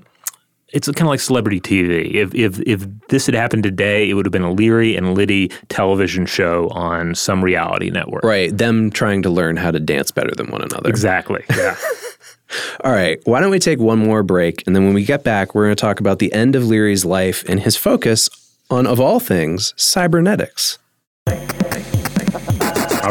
it's 0.73 0.87
kind 0.87 1.01
of 1.01 1.07
like 1.07 1.19
celebrity 1.19 1.61
TV. 1.61 2.13
If, 2.13 2.35
if 2.35 2.59
if 2.61 2.85
this 3.09 3.25
had 3.25 3.35
happened 3.35 3.63
today, 3.63 4.09
it 4.09 4.13
would 4.15 4.25
have 4.25 4.31
been 4.31 4.41
a 4.43 4.51
Leary 4.51 4.95
and 4.95 5.13
Liddy 5.13 5.49
television 5.69 6.25
show 6.25 6.67
on 6.69 7.15
some 7.15 7.43
reality 7.43 7.89
network. 7.89 8.23
right. 8.23 8.55
Them 8.55 8.91
trying 8.91 9.21
to 9.23 9.29
learn 9.29 9.55
how 9.57 9.71
to 9.71 9.79
dance 9.79 10.11
better 10.11 10.33
than 10.35 10.51
one 10.51 10.61
another. 10.61 10.89
Exactly. 10.89 11.43
Yeah. 11.55 11.77
All 12.83 12.91
right. 12.91 13.19
Why 13.25 13.39
don't 13.39 13.51
we 13.51 13.59
take 13.59 13.79
one 13.79 13.99
more 13.99 14.23
break? 14.23 14.63
And 14.65 14.75
then 14.75 14.85
when 14.85 14.93
we 14.93 15.03
get 15.03 15.23
back, 15.23 15.53
we're 15.53 15.65
going 15.65 15.75
to 15.75 15.81
talk 15.81 15.99
about 15.99 16.19
the 16.19 16.31
end 16.33 16.55
of 16.55 16.65
Leary's 16.65 17.03
life 17.05 17.43
and 17.47 17.59
his 17.59 17.75
focus 17.75 18.29
on, 18.69 18.87
of 18.87 18.99
all 18.99 19.19
things, 19.19 19.73
cybernetics. 19.75 20.79
All 21.27 21.33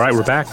right, 0.02 0.12
we're 0.12 0.24
back. 0.24 0.46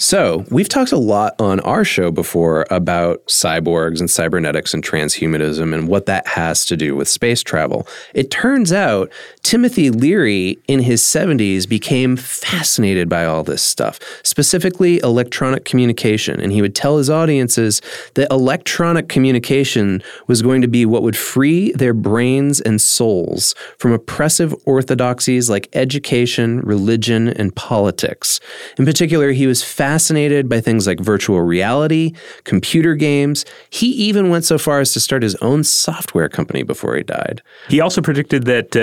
So, 0.00 0.46
we've 0.48 0.66
talked 0.66 0.92
a 0.92 0.96
lot 0.96 1.38
on 1.38 1.60
our 1.60 1.84
show 1.84 2.10
before 2.10 2.64
about 2.70 3.22
cyborgs 3.26 4.00
and 4.00 4.10
cybernetics 4.10 4.72
and 4.72 4.82
transhumanism 4.82 5.74
and 5.74 5.88
what 5.88 6.06
that 6.06 6.26
has 6.26 6.64
to 6.66 6.76
do 6.76 6.96
with 6.96 7.06
space 7.06 7.42
travel. 7.42 7.86
It 8.14 8.30
turns 8.30 8.72
out 8.72 9.12
Timothy 9.42 9.90
Leary 9.90 10.58
in 10.68 10.80
his 10.80 11.02
70s 11.02 11.68
became 11.68 12.16
fascinated 12.16 13.08
by 13.08 13.24
all 13.24 13.42
this 13.42 13.62
stuff, 13.62 13.98
specifically 14.22 14.98
electronic 14.98 15.64
communication. 15.64 16.40
And 16.40 16.52
he 16.52 16.62
would 16.62 16.74
tell 16.74 16.98
his 16.98 17.10
audiences 17.10 17.80
that 18.14 18.30
electronic 18.30 19.08
communication 19.08 20.02
was 20.26 20.42
going 20.42 20.62
to 20.62 20.68
be 20.68 20.84
what 20.86 21.02
would 21.02 21.16
free 21.16 21.72
their 21.72 21.94
brains 21.94 22.60
and 22.60 22.80
souls 22.80 23.54
from 23.78 23.92
oppressive 23.92 24.54
orthodoxies 24.66 25.48
like 25.48 25.68
education, 25.72 26.60
religion, 26.60 27.28
and 27.28 27.54
politics. 27.56 28.40
In 28.78 28.84
particular, 28.84 29.32
he 29.32 29.46
was 29.46 29.64
fascinated 29.64 30.48
by 30.48 30.60
things 30.60 30.86
like 30.86 31.00
virtual 31.00 31.40
reality, 31.40 32.12
computer 32.44 32.94
games. 32.94 33.44
He 33.70 33.86
even 33.86 34.28
went 34.28 34.44
so 34.44 34.58
far 34.58 34.80
as 34.80 34.92
to 34.92 35.00
start 35.00 35.22
his 35.22 35.34
own 35.36 35.64
software 35.64 36.28
company 36.28 36.62
before 36.62 36.96
he 36.96 37.02
died. 37.02 37.42
He 37.68 37.80
also 37.80 38.00
predicted 38.00 38.44
that 38.44 38.76
uh, 38.76 38.80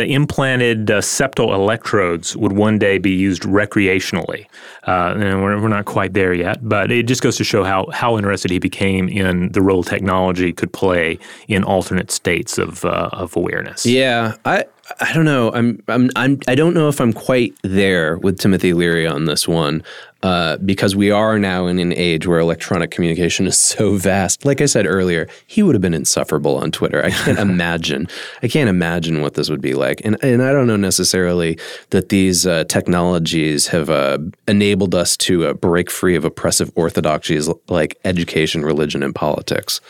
implanted 0.47 0.89
uh, 0.89 1.01
septal 1.01 1.53
electrodes 1.53 2.35
would 2.37 2.53
one 2.53 2.79
day 2.79 2.97
be 2.97 3.11
used 3.11 3.43
recreationally. 3.43 4.45
Uh, 4.87 5.13
and 5.17 5.43
we're, 5.43 5.61
we're 5.61 5.67
not 5.67 5.85
quite 5.85 6.13
there 6.13 6.33
yet, 6.33 6.57
but 6.67 6.91
it 6.91 7.03
just 7.03 7.21
goes 7.21 7.35
to 7.37 7.43
show 7.43 7.63
how, 7.63 7.87
how 7.91 8.17
interested 8.17 8.49
he 8.49 8.59
became 8.59 9.09
in 9.09 9.51
the 9.51 9.61
role 9.61 9.83
technology 9.83 10.53
could 10.53 10.71
play 10.71 11.19
in 11.49 11.63
alternate 11.63 12.11
states 12.11 12.57
of, 12.57 12.85
uh, 12.85 13.09
of 13.11 13.35
awareness. 13.35 13.85
Yeah, 13.85 14.35
I 14.45 14.65
I 15.01 15.13
don't 15.13 15.25
know. 15.25 15.51
I'm 15.51 15.83
I'm 15.89 16.09
I'm 16.15 16.39
I 16.47 16.55
don't 16.55 16.73
know 16.73 16.87
if 16.87 17.01
I'm 17.01 17.11
quite 17.11 17.53
there 17.61 18.17
with 18.17 18.39
Timothy 18.39 18.71
Leary 18.71 19.05
on 19.05 19.25
this 19.25 19.45
one. 19.45 19.83
Uh, 20.23 20.57
because 20.57 20.95
we 20.95 21.11
are 21.11 21.37
now 21.39 21.67
in 21.67 21.79
an 21.79 21.93
age 21.93 22.25
where 22.25 22.39
electronic 22.39 22.91
communication 22.91 23.45
is 23.47 23.57
so 23.57 23.95
vast. 23.97 24.45
Like 24.45 24.61
I 24.61 24.65
said 24.65 24.85
earlier, 24.87 25.27
he 25.45 25.61
would 25.63 25.75
have 25.75 25.81
been 25.81 25.93
insufferable 25.93 26.57
on 26.57 26.71
Twitter. 26.71 27.03
I 27.05 27.11
can't 27.11 27.39
imagine. 27.51 28.07
I 28.41 28.47
can't 28.47 28.69
imagine 28.69 29.21
what 29.21 29.35
this 29.35 29.49
would 29.49 29.61
be 29.61 29.73
like. 29.75 30.01
And 30.03 30.17
and 30.23 30.41
I 30.41 30.51
don't 30.51 30.67
know 30.67 30.75
necessarily 30.77 31.59
that 31.91 32.09
these 32.09 32.47
uh, 32.47 32.63
technologies 32.65 33.67
have 33.67 33.89
uh, 33.89 34.17
enabled 34.47 34.95
us 34.95 35.15
to 35.17 35.47
uh, 35.47 35.53
break 35.53 35.89
free 35.91 36.15
of 36.15 36.25
oppressive 36.25 36.71
orthodoxies 36.75 37.49
like 37.69 37.97
education, 38.03 38.63
religion, 38.63 39.03
and 39.03 39.13
politics. 39.13 39.81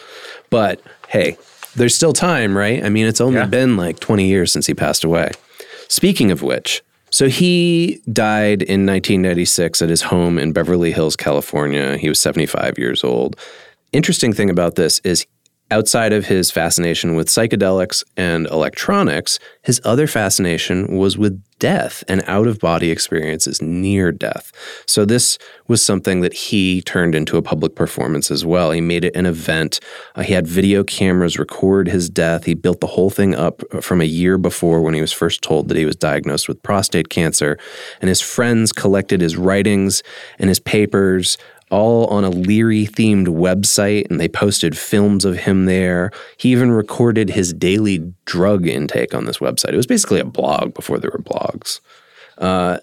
But 0.49 0.81
hey, 1.07 1.37
there's 1.75 1.95
still 1.95 2.13
time, 2.13 2.57
right? 2.57 2.83
I 2.83 2.89
mean, 2.89 3.05
it's 3.05 3.21
only 3.21 3.39
Yeah. 3.39 3.45
been 3.45 3.77
like 3.77 3.99
20 3.99 4.27
years 4.27 4.51
since 4.51 4.65
he 4.67 4.73
passed 4.73 5.03
away. 5.03 5.31
Speaking 5.87 6.31
of 6.31 6.41
which, 6.41 6.81
so 7.17 7.27
he 7.27 7.99
died 8.13 8.61
in 8.61 8.85
1996 8.85 9.81
at 9.81 9.89
his 9.89 10.03
home 10.03 10.37
in 10.37 10.51
Beverly 10.51 10.91
Hills, 10.91 11.15
California. 11.15 11.97
He 11.97 12.09
was 12.09 12.19
75 12.19 12.77
years 12.77 13.03
old. 13.03 13.35
Interesting 13.91 14.33
thing 14.33 14.51
about 14.51 14.75
this 14.75 14.99
is 14.99 15.25
outside 15.69 16.13
of 16.13 16.25
his 16.25 16.51
fascination 16.51 17.15
with 17.15 17.27
psychedelics 17.27 18.03
and 18.15 18.47
electronics, 18.47 19.39
his 19.63 19.81
other 19.83 20.07
fascination 20.07 20.97
was 20.97 21.17
with 21.17 21.43
death 21.59 22.03
and 22.07 22.23
out 22.27 22.47
of 22.47 22.59
body 22.59 22.91
experiences 22.91 23.61
near 23.61 24.11
death. 24.11 24.51
So 24.85 25.05
this 25.05 25.37
was 25.67 25.83
something 25.83 26.21
that 26.21 26.33
he 26.33 26.81
turned 26.81 27.15
into 27.15 27.37
a 27.37 27.41
public 27.41 27.75
performance 27.75 28.29
as 28.29 28.45
well. 28.45 28.71
He 28.71 28.81
made 28.81 29.03
it 29.03 29.15
an 29.15 29.25
event. 29.25 29.79
Uh, 30.15 30.21
he 30.21 30.33
had 30.33 30.47
video 30.47 30.83
cameras 30.83 31.39
record 31.39 31.87
his 31.87 32.09
death. 32.09 32.45
He 32.45 32.53
built 32.53 32.79
the 32.79 32.87
whole 32.87 33.09
thing 33.09 33.33
up 33.35 33.61
from 33.81 34.01
a 34.01 34.05
year 34.05 34.37
before 34.37 34.81
when 34.81 34.93
he 34.93 35.01
was 35.01 35.11
first 35.11 35.41
told 35.41 35.67
that 35.67 35.77
he 35.77 35.85
was 35.85 35.95
diagnosed 35.95 36.47
with 36.47 36.61
prostate 36.63 37.09
cancer. 37.09 37.57
And 38.01 38.09
his 38.09 38.21
friends 38.21 38.71
collected 38.71 39.19
his 39.21 39.35
writings 39.35 40.03
and 40.37 40.49
his 40.49 40.59
papers 40.59 41.37
all 41.69 42.05
on 42.07 42.23
a 42.23 42.29
Leary 42.29 42.87
themed 42.87 43.27
website, 43.27 44.09
and 44.09 44.19
they 44.19 44.27
posted 44.27 44.77
films 44.77 45.25
of 45.25 45.37
him 45.37 45.65
there. 45.65 46.11
He 46.37 46.51
even 46.51 46.71
recorded 46.71 47.29
his 47.29 47.53
daily 47.53 48.13
drug 48.25 48.67
intake 48.67 49.13
on 49.13 49.25
this 49.25 49.39
website. 49.39 49.73
It 49.73 49.77
was 49.77 49.87
basically 49.87 50.19
a 50.19 50.25
blog 50.25 50.73
before 50.73 50.97
there 50.97 51.11
were 51.11 51.23
blogs. 51.23 51.81
Uh, 52.37 52.77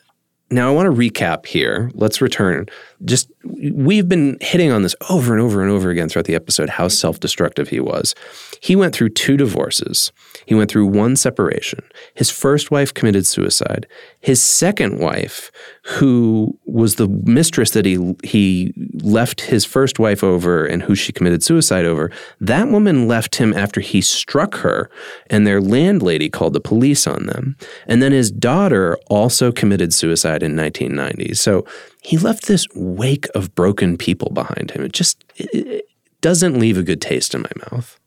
now, 0.51 0.69
I 0.69 0.75
want 0.75 0.87
to 0.87 0.97
recap 0.97 1.47
here. 1.47 1.91
Let's 1.95 2.21
return. 2.21 2.67
Just 3.05 3.31
we've 3.45 4.09
been 4.09 4.37
hitting 4.41 4.71
on 4.71 4.83
this 4.83 4.95
over 5.09 5.33
and 5.33 5.43
over 5.43 5.63
and 5.63 5.71
over 5.71 5.91
again 5.91 6.09
throughout 6.09 6.27
the 6.27 6.35
episode 6.35 6.69
how 6.69 6.89
self 6.89 7.19
destructive 7.19 7.71
he 7.71 7.81
was. 7.81 8.15
He 8.61 8.77
went 8.77 8.95
through 8.95 9.11
two 9.11 9.37
divorces, 9.37 10.13
he 10.47 10.55
went 10.55 10.71
through 10.71 10.87
one 10.87 11.17
separation. 11.17 11.81
His 12.15 12.31
first 12.31 12.71
wife 12.71 12.93
committed 12.93 13.27
suicide. 13.27 13.87
His 14.21 14.43
second 14.43 14.99
wife, 14.99 15.51
who 15.85 16.59
was 16.65 16.97
the 16.97 17.09
mistress 17.09 17.71
that 17.73 17.85
he, 17.85 18.15
he 18.23 18.73
left 19.03 19.43
his 19.43 19.65
first 19.65 19.99
wife 19.99 20.23
over 20.23 20.65
and 20.65 20.83
who 20.83 20.95
she 20.95 21.13
committed 21.13 21.43
suicide 21.43 21.85
over, 21.85 22.11
that 22.41 22.69
woman 22.69 23.09
left 23.09 23.37
him 23.37 23.53
after 23.55 23.81
he 23.81 24.01
struck 24.01 24.57
her, 24.57 24.91
and 25.29 25.47
their 25.47 25.61
landlady 25.61 26.29
called 26.29 26.53
the 26.53 26.61
police 26.61 27.07
on 27.07 27.27
them. 27.27 27.57
And 27.87 28.03
then 28.03 28.13
his 28.13 28.31
daughter 28.31 28.97
also 29.09 29.53
committed 29.53 29.93
suicide 29.93 30.43
in 30.43 30.57
1990. 30.57 31.35
So 31.35 31.67
he 32.03 32.19
left 32.19 32.47
this 32.47 32.67
wake 32.75 33.27
of 33.35 33.55
broken 33.55 33.97
people 33.97 34.31
behind 34.31 34.73
him. 34.73 34.85
It 34.85 34.93
just 34.93 35.25
it, 35.37 35.55
it 35.55 35.89
doesn't 36.21 36.59
leave 36.59 36.79
a 36.79 36.83
good 36.83 37.01
taste 37.01 37.35
in 37.35 37.43
my 37.43 37.51
mouth. 37.71 37.99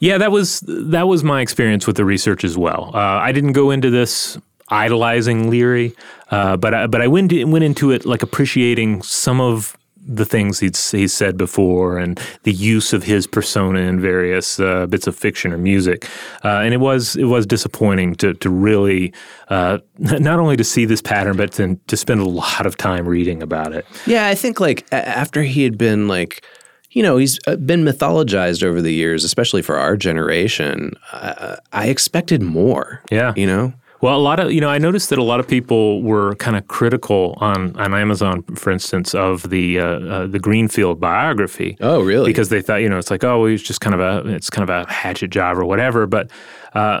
Yeah, 0.00 0.18
that 0.18 0.32
was 0.32 0.60
that 0.66 1.08
was 1.08 1.24
my 1.24 1.40
experience 1.40 1.86
with 1.86 1.96
the 1.96 2.04
research 2.04 2.44
as 2.44 2.56
well. 2.56 2.90
Uh, 2.94 2.98
I 2.98 3.32
didn't 3.32 3.52
go 3.52 3.70
into 3.70 3.90
this 3.90 4.38
idolizing 4.68 5.50
Leary, 5.50 5.94
uh, 6.30 6.56
but 6.56 6.74
I, 6.74 6.86
but 6.86 7.00
I 7.00 7.08
went 7.08 7.32
went 7.48 7.64
into 7.64 7.90
it 7.90 8.06
like 8.06 8.22
appreciating 8.22 9.02
some 9.02 9.40
of 9.40 9.76
the 10.04 10.24
things 10.24 10.58
he'd 10.58 10.76
he's 10.76 11.12
said 11.12 11.36
before 11.36 11.98
and 11.98 12.20
the 12.42 12.52
use 12.52 12.92
of 12.92 13.04
his 13.04 13.26
persona 13.26 13.80
in 13.80 14.00
various 14.00 14.58
uh, 14.58 14.86
bits 14.86 15.06
of 15.06 15.14
fiction 15.14 15.52
or 15.52 15.58
music. 15.58 16.08
Uh, 16.44 16.58
and 16.58 16.74
it 16.74 16.78
was 16.78 17.14
it 17.16 17.24
was 17.24 17.46
disappointing 17.46 18.14
to 18.16 18.34
to 18.34 18.50
really 18.50 19.12
uh, 19.48 19.78
not 19.98 20.40
only 20.40 20.56
to 20.56 20.64
see 20.64 20.84
this 20.84 21.00
pattern, 21.00 21.36
but 21.36 21.52
to, 21.52 21.78
to 21.86 21.96
spend 21.96 22.20
a 22.20 22.28
lot 22.28 22.66
of 22.66 22.76
time 22.76 23.06
reading 23.06 23.42
about 23.42 23.72
it. 23.72 23.86
Yeah, 24.06 24.26
I 24.26 24.34
think 24.34 24.58
like 24.58 24.86
after 24.92 25.42
he 25.42 25.62
had 25.62 25.78
been 25.78 26.08
like, 26.08 26.44
you 26.92 27.02
know, 27.02 27.16
he's 27.16 27.38
been 27.40 27.84
mythologized 27.84 28.62
over 28.62 28.80
the 28.82 28.92
years, 28.92 29.24
especially 29.24 29.62
for 29.62 29.76
our 29.76 29.96
generation. 29.96 30.92
Uh, 31.12 31.56
I 31.72 31.88
expected 31.88 32.42
more. 32.42 33.02
Yeah. 33.10 33.32
you 33.36 33.46
know. 33.46 33.72
Well, 34.02 34.16
a 34.16 34.18
lot 34.18 34.40
of 34.40 34.50
you 34.52 34.60
know, 34.60 34.68
I 34.68 34.78
noticed 34.78 35.10
that 35.10 35.18
a 35.20 35.22
lot 35.22 35.38
of 35.38 35.46
people 35.46 36.02
were 36.02 36.34
kind 36.34 36.56
of 36.56 36.66
critical 36.66 37.38
on 37.38 37.76
on 37.76 37.94
Amazon, 37.94 38.42
for 38.56 38.72
instance, 38.72 39.14
of 39.14 39.48
the 39.48 39.78
uh, 39.78 39.84
uh, 39.84 40.26
the 40.26 40.40
Greenfield 40.40 40.98
biography. 40.98 41.76
Oh, 41.80 42.00
really? 42.02 42.30
Because 42.30 42.48
they 42.48 42.60
thought, 42.60 42.82
you 42.82 42.88
know, 42.88 42.98
it's 42.98 43.12
like, 43.12 43.22
oh, 43.22 43.46
he's 43.46 43.62
just 43.62 43.80
kind 43.80 43.94
of 43.94 44.00
a 44.00 44.28
it's 44.28 44.50
kind 44.50 44.68
of 44.68 44.74
a 44.74 44.92
hatchet 44.92 45.28
job 45.28 45.56
or 45.56 45.64
whatever. 45.64 46.08
But 46.08 46.32
uh, 46.74 46.98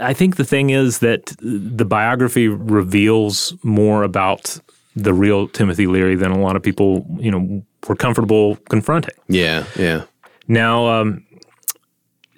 I 0.00 0.12
think 0.12 0.36
the 0.36 0.44
thing 0.44 0.70
is 0.70 1.00
that 1.00 1.34
the 1.40 1.84
biography 1.84 2.46
reveals 2.46 3.52
more 3.64 4.04
about 4.04 4.60
the 4.96 5.12
real 5.12 5.48
Timothy 5.48 5.86
Leary 5.86 6.14
than 6.14 6.30
a 6.30 6.38
lot 6.38 6.56
of 6.56 6.62
people, 6.62 7.06
you 7.18 7.30
know, 7.30 7.64
were 7.88 7.96
comfortable 7.96 8.56
confronting. 8.68 9.14
Yeah, 9.28 9.64
yeah. 9.76 10.04
Now 10.46 10.86
um, 10.86 11.24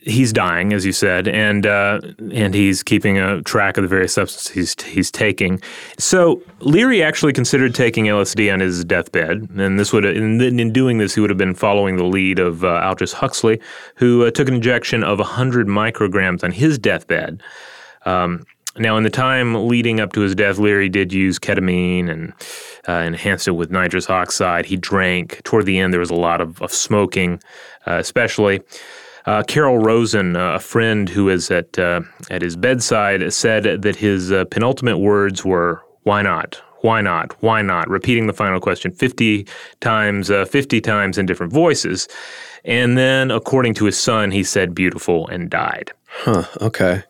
he's 0.07 0.33
dying, 0.33 0.73
as 0.73 0.87
you 0.87 0.93
said, 0.93 1.29
and 1.29 1.67
uh, 1.67 2.01
and 2.33 2.55
he's 2.55 2.83
keeping 2.83 3.19
a 3.19 3.43
track 3.43 3.77
of 3.77 3.83
the 3.83 3.89
various 3.89 4.15
substances 4.15 4.53
he's, 4.53 4.85
he's 4.85 5.11
taking. 5.11 5.61
So 5.99 6.43
Leary 6.61 7.03
actually 7.03 7.33
considered 7.33 7.75
taking 7.75 8.07
LSD 8.07 8.53
on 8.53 8.61
his 8.61 8.85
deathbed, 8.85 9.49
and 9.57 9.79
this 9.79 9.93
would 9.93 10.05
in, 10.05 10.41
in 10.41 10.73
doing 10.73 10.99
this 10.99 11.15
he 11.15 11.21
would 11.21 11.31
have 11.31 11.39
been 11.39 11.55
following 11.55 11.97
the 11.97 12.05
lead 12.05 12.39
of 12.39 12.65
uh, 12.65 12.81
Aldous 12.85 13.13
Huxley, 13.13 13.61
who 13.97 14.25
uh, 14.25 14.31
took 14.31 14.49
an 14.49 14.55
injection 14.55 15.03
of 15.03 15.19
100 15.19 15.67
micrograms 15.67 16.43
on 16.43 16.53
his 16.53 16.79
deathbed. 16.79 17.43
Um, 18.05 18.45
now, 18.79 18.97
in 18.97 19.03
the 19.05 19.11
time 19.11 19.69
leading 19.69 20.01
up 20.01 20.13
to 20.15 20.21
his 20.21 20.35
death, 20.35 20.59
Leary 20.59 20.89
did 20.89 21.13
use 21.13 21.39
ketamine 21.39 22.11
and 22.11 22.33
uh, 22.89 23.05
enhanced 23.05 23.49
it 23.49 23.53
with 23.53 23.71
nitrous 23.71 24.11
oxide. 24.11 24.67
He 24.67 24.77
drank. 24.77 25.43
Toward 25.45 25.67
the 25.67 25.79
end, 25.79 25.93
there 25.93 26.01
was 26.01 26.11
a 26.11 26.15
lot 26.15 26.41
of, 26.41 26.61
of 26.63 26.73
smoking, 26.73 27.41
uh, 27.87 27.97
especially. 27.99 28.61
Uh, 29.27 29.43
Carol 29.43 29.79
Rosen, 29.79 30.37
uh, 30.37 30.55
a 30.55 30.61
friend 30.61 31.09
who 31.09 31.29
is 31.29 31.51
at 31.51 31.79
uh, 31.79 32.03
at 32.31 32.43
his 32.43 32.55
bedside, 32.55 33.33
said 33.33 33.83
that 33.83 33.97
his 33.97 34.31
uh, 34.31 34.45
penultimate 34.45 34.99
words 34.99 35.45
were 35.45 35.83
"Why 36.03 36.23
not? 36.23 36.63
Why 36.83 37.01
not? 37.01 37.35
Why 37.43 37.61
not?" 37.63 37.89
Repeating 37.89 38.29
the 38.29 38.33
final 38.33 38.61
question 38.61 38.93
fifty 38.93 39.49
times, 39.81 40.29
fifty 40.49 40.81
times 40.81 41.19
in 41.19 41.27
different 41.27 41.53
voices, 41.53 42.07
and 42.65 42.97
then, 42.97 43.33
according 43.33 43.75
to 43.75 43.87
his 43.87 43.99
son, 43.99 44.31
he 44.31 44.45
said 44.45 44.77
"beautiful" 44.77 45.27
and 45.27 45.51
died. 45.51 45.91
Huh. 46.07 46.45
Okay. 46.61 47.03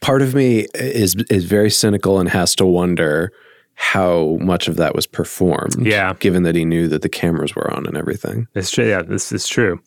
Part 0.00 0.22
of 0.22 0.34
me 0.34 0.66
is 0.74 1.16
is 1.30 1.44
very 1.44 1.70
cynical 1.70 2.18
and 2.18 2.28
has 2.28 2.54
to 2.56 2.66
wonder 2.66 3.32
how 3.74 4.38
much 4.40 4.66
of 4.66 4.76
that 4.76 4.94
was 4.94 5.06
performed. 5.06 5.86
Yeah. 5.86 6.14
Given 6.18 6.42
that 6.42 6.56
he 6.56 6.64
knew 6.64 6.88
that 6.88 7.02
the 7.02 7.08
cameras 7.08 7.54
were 7.54 7.72
on 7.72 7.86
and 7.86 7.96
everything. 7.96 8.48
That's 8.52 8.72
true. 8.72 8.88
Yeah, 8.88 9.02
this 9.02 9.30
is 9.30 9.46
true. 9.46 9.80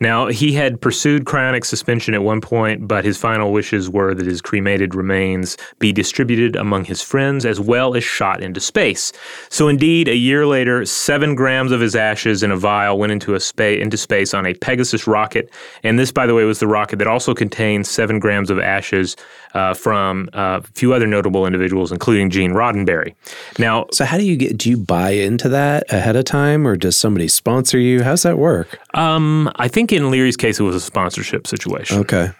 Now, 0.00 0.28
he 0.28 0.52
had 0.52 0.80
pursued 0.80 1.26
cryonic 1.26 1.64
suspension 1.64 2.14
at 2.14 2.22
one 2.22 2.40
point, 2.40 2.88
but 2.88 3.04
his 3.04 3.18
final 3.18 3.52
wishes 3.52 3.90
were 3.90 4.14
that 4.14 4.26
his 4.26 4.40
cremated 4.40 4.94
remains 4.94 5.58
be 5.78 5.92
distributed 5.92 6.56
among 6.56 6.86
his 6.86 7.02
friends 7.02 7.44
as 7.44 7.60
well 7.60 7.94
as 7.94 8.02
shot 8.02 8.42
into 8.42 8.60
space. 8.60 9.12
So, 9.50 9.68
indeed, 9.68 10.08
a 10.08 10.16
year 10.16 10.46
later, 10.46 10.86
seven 10.86 11.34
grams 11.34 11.70
of 11.70 11.80
his 11.80 11.94
ashes 11.94 12.42
in 12.42 12.50
a 12.50 12.56
vial 12.56 12.98
went 12.98 13.12
into, 13.12 13.34
a 13.34 13.40
spa- 13.40 13.64
into 13.64 13.96
space 13.98 14.32
on 14.32 14.46
a 14.46 14.54
Pegasus 14.54 15.06
rocket. 15.06 15.52
And 15.82 15.98
this, 15.98 16.10
by 16.12 16.26
the 16.26 16.34
way, 16.34 16.44
was 16.44 16.60
the 16.60 16.66
rocket 16.66 16.96
that 16.96 17.06
also 17.06 17.34
contained 17.34 17.86
seven 17.86 18.18
grams 18.18 18.48
of 18.50 18.58
ashes 18.58 19.16
uh, 19.52 19.74
from 19.74 20.30
uh, 20.32 20.60
a 20.62 20.66
few 20.74 20.94
other 20.94 21.06
notable 21.06 21.44
individuals, 21.44 21.92
including 21.92 22.30
Gene 22.30 22.52
Roddenberry. 22.52 23.14
Now, 23.58 23.86
So 23.92 24.04
how 24.04 24.16
do 24.16 24.24
you 24.24 24.36
get 24.36 24.56
do 24.56 24.70
you 24.70 24.76
buy 24.76 25.10
into 25.10 25.48
that 25.50 25.92
ahead 25.92 26.16
of 26.16 26.24
time 26.24 26.66
or 26.66 26.76
does 26.76 26.96
somebody 26.96 27.28
sponsor 27.28 27.78
you? 27.78 28.02
How's 28.02 28.22
that 28.22 28.38
work? 28.38 28.78
um, 28.94 29.50
I 29.56 29.68
think 29.68 29.89
in 29.92 30.10
Leary's 30.10 30.36
case, 30.36 30.60
it 30.60 30.64
was 30.64 30.76
a 30.76 30.80
sponsorship 30.80 31.46
situation. 31.46 31.98
Okay. 31.98 32.30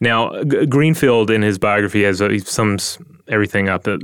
Now, 0.00 0.42
G- 0.42 0.66
Greenfield 0.66 1.30
in 1.30 1.42
his 1.42 1.58
biography 1.58 2.02
has 2.04 2.20
uh, 2.20 2.28
he 2.28 2.38
sums 2.38 2.98
everything 3.28 3.68
up. 3.68 3.88
Uh, 3.88 3.98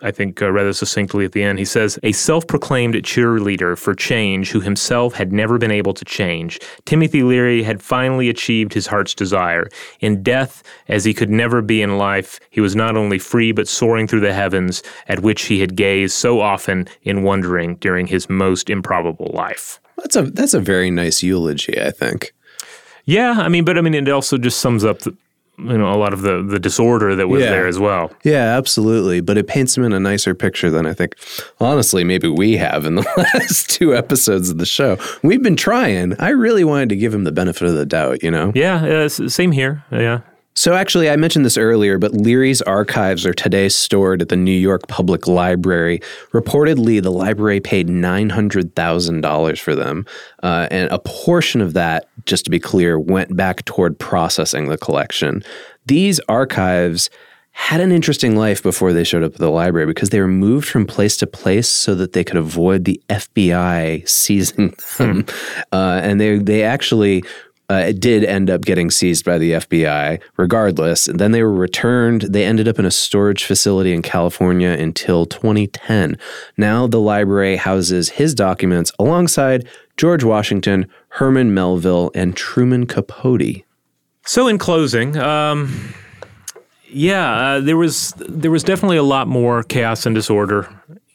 I 0.00 0.10
think 0.10 0.42
uh, 0.42 0.50
rather 0.50 0.72
succinctly 0.72 1.24
at 1.24 1.32
the 1.32 1.42
end. 1.42 1.58
He 1.58 1.64
says, 1.64 1.98
"A 2.02 2.12
self-proclaimed 2.12 2.94
cheerleader 2.94 3.78
for 3.78 3.94
change, 3.94 4.50
who 4.50 4.60
himself 4.60 5.14
had 5.14 5.32
never 5.32 5.58
been 5.58 5.70
able 5.70 5.92
to 5.94 6.04
change, 6.04 6.58
Timothy 6.86 7.22
Leary 7.22 7.62
had 7.62 7.82
finally 7.82 8.28
achieved 8.28 8.72
his 8.72 8.86
heart's 8.86 9.14
desire. 9.14 9.68
In 10.00 10.22
death, 10.22 10.62
as 10.88 11.04
he 11.04 11.14
could 11.14 11.30
never 11.30 11.60
be 11.60 11.82
in 11.82 11.98
life, 11.98 12.40
he 12.50 12.60
was 12.60 12.74
not 12.74 12.96
only 12.96 13.18
free 13.18 13.52
but 13.52 13.68
soaring 13.68 14.06
through 14.06 14.20
the 14.20 14.32
heavens, 14.32 14.82
at 15.06 15.20
which 15.20 15.42
he 15.42 15.60
had 15.60 15.76
gazed 15.76 16.14
so 16.14 16.40
often 16.40 16.88
in 17.02 17.22
wondering 17.22 17.76
during 17.76 18.06
his 18.06 18.30
most 18.30 18.70
improbable 18.70 19.30
life." 19.34 19.80
That's 20.00 20.16
a 20.16 20.22
that's 20.22 20.54
a 20.54 20.60
very 20.60 20.90
nice 20.90 21.22
eulogy, 21.22 21.80
I 21.80 21.90
think. 21.90 22.32
Yeah, 23.06 23.34
I 23.38 23.48
mean, 23.48 23.64
but 23.64 23.78
I 23.78 23.80
mean, 23.80 23.94
it 23.94 24.08
also 24.08 24.36
just 24.38 24.60
sums 24.60 24.84
up 24.84 25.00
the, 25.00 25.16
you 25.58 25.76
know 25.76 25.92
a 25.92 25.96
lot 25.96 26.12
of 26.12 26.22
the 26.22 26.42
the 26.42 26.58
disorder 26.58 27.14
that 27.16 27.28
was 27.28 27.42
Yeah. 27.42 27.50
there 27.50 27.66
as 27.66 27.78
well. 27.78 28.12
Yeah, 28.24 28.56
absolutely. 28.56 29.20
But 29.20 29.36
it 29.38 29.46
paints 29.46 29.76
him 29.76 29.84
in 29.84 29.92
a 29.92 30.00
nicer 30.00 30.34
picture 30.34 30.70
than 30.70 30.86
I 30.86 30.94
think, 30.94 31.16
honestly, 31.60 32.02
maybe 32.04 32.28
we 32.28 32.56
have 32.56 32.84
in 32.86 32.94
the 32.94 33.02
last 33.34 33.68
two 33.70 33.94
episodes 33.94 34.48
of 34.50 34.58
the 34.58 34.66
show. 34.66 34.96
We've 35.22 35.42
been 35.42 35.56
trying. 35.56 36.14
I 36.20 36.30
really 36.30 36.64
wanted 36.64 36.88
to 36.90 36.96
give 36.96 37.12
him 37.12 37.24
the 37.24 37.32
benefit 37.32 37.68
of 37.68 37.74
the 37.74 37.86
doubt, 37.86 38.22
you 38.22 38.30
know? 38.30 38.52
Yeah, 38.54 38.84
uh, 38.84 39.08
same 39.08 39.52
here. 39.52 39.84
Yeah. 39.90 40.20
So, 40.60 40.74
actually, 40.74 41.08
I 41.08 41.16
mentioned 41.16 41.46
this 41.46 41.56
earlier, 41.56 41.96
but 41.96 42.12
Leary's 42.12 42.60
archives 42.60 43.24
are 43.24 43.32
today 43.32 43.70
stored 43.70 44.20
at 44.20 44.28
the 44.28 44.36
New 44.36 44.52
York 44.52 44.88
Public 44.88 45.26
Library. 45.26 46.02
Reportedly, 46.32 47.02
the 47.02 47.10
library 47.10 47.60
paid 47.60 47.88
$900,000 47.88 49.58
for 49.58 49.74
them. 49.74 50.04
Uh, 50.42 50.68
and 50.70 50.92
a 50.92 50.98
portion 50.98 51.62
of 51.62 51.72
that, 51.72 52.10
just 52.26 52.44
to 52.44 52.50
be 52.50 52.60
clear, 52.60 53.00
went 53.00 53.34
back 53.34 53.64
toward 53.64 53.98
processing 53.98 54.68
the 54.68 54.76
collection. 54.76 55.42
These 55.86 56.20
archives 56.28 57.08
had 57.52 57.80
an 57.80 57.90
interesting 57.90 58.36
life 58.36 58.62
before 58.62 58.92
they 58.92 59.02
showed 59.02 59.22
up 59.22 59.32
at 59.32 59.38
the 59.38 59.50
library 59.50 59.86
because 59.86 60.10
they 60.10 60.20
were 60.20 60.28
moved 60.28 60.68
from 60.68 60.86
place 60.86 61.16
to 61.16 61.26
place 61.26 61.68
so 61.68 61.94
that 61.94 62.12
they 62.12 62.22
could 62.22 62.36
avoid 62.36 62.84
the 62.84 63.00
FBI 63.08 64.06
seizing 64.06 64.74
them. 64.98 65.24
Uh, 65.72 66.00
and 66.02 66.20
they, 66.20 66.36
they 66.38 66.62
actually 66.62 67.24
uh, 67.70 67.84
it 67.86 68.00
did 68.00 68.24
end 68.24 68.50
up 68.50 68.62
getting 68.62 68.90
seized 68.90 69.24
by 69.24 69.38
the 69.38 69.52
FBI 69.52 70.20
regardless. 70.36 71.06
And 71.06 71.20
then 71.20 71.30
they 71.30 71.42
were 71.42 71.52
returned. 71.52 72.22
They 72.22 72.44
ended 72.44 72.66
up 72.66 72.80
in 72.80 72.84
a 72.84 72.90
storage 72.90 73.44
facility 73.44 73.92
in 73.92 74.02
California 74.02 74.70
until 74.70 75.24
2010. 75.24 76.18
Now 76.56 76.88
the 76.88 76.98
library 76.98 77.56
houses 77.56 78.10
his 78.10 78.34
documents 78.34 78.90
alongside 78.98 79.68
George 79.96 80.24
Washington, 80.24 80.90
Herman 81.10 81.54
Melville, 81.54 82.10
and 82.12 82.36
Truman 82.36 82.86
Capote. 82.86 83.62
So 84.26 84.48
in 84.48 84.58
closing, 84.58 85.16
um, 85.16 85.94
yeah, 86.88 87.32
uh, 87.32 87.60
there 87.60 87.76
was 87.76 88.14
there 88.18 88.50
was 88.50 88.64
definitely 88.64 88.96
a 88.96 89.04
lot 89.04 89.28
more 89.28 89.62
chaos 89.62 90.06
and 90.06 90.14
disorder 90.14 90.68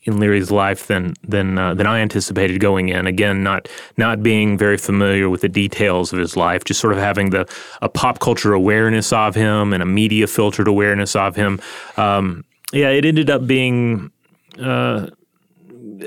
in 0.05 0.19
Leary's 0.19 0.51
life 0.51 0.87
than 0.87 1.13
than 1.23 1.57
uh, 1.57 1.73
than 1.73 1.87
I 1.87 1.99
anticipated 1.99 2.59
going 2.59 2.89
in. 2.89 3.07
Again, 3.07 3.43
not 3.43 3.67
not 3.97 4.23
being 4.23 4.57
very 4.57 4.77
familiar 4.77 5.29
with 5.29 5.41
the 5.41 5.49
details 5.49 6.13
of 6.13 6.19
his 6.19 6.37
life, 6.37 6.63
just 6.63 6.79
sort 6.79 6.93
of 6.93 6.99
having 6.99 7.31
the 7.31 7.47
a 7.81 7.89
pop 7.89 8.19
culture 8.19 8.53
awareness 8.53 9.11
of 9.11 9.35
him 9.35 9.73
and 9.73 9.81
a 9.81 9.85
media 9.85 10.27
filtered 10.27 10.67
awareness 10.67 11.15
of 11.15 11.35
him. 11.35 11.59
Um, 11.97 12.45
yeah, 12.71 12.89
it 12.89 13.05
ended 13.05 13.29
up 13.29 13.45
being. 13.45 14.11
Uh, 14.59 15.07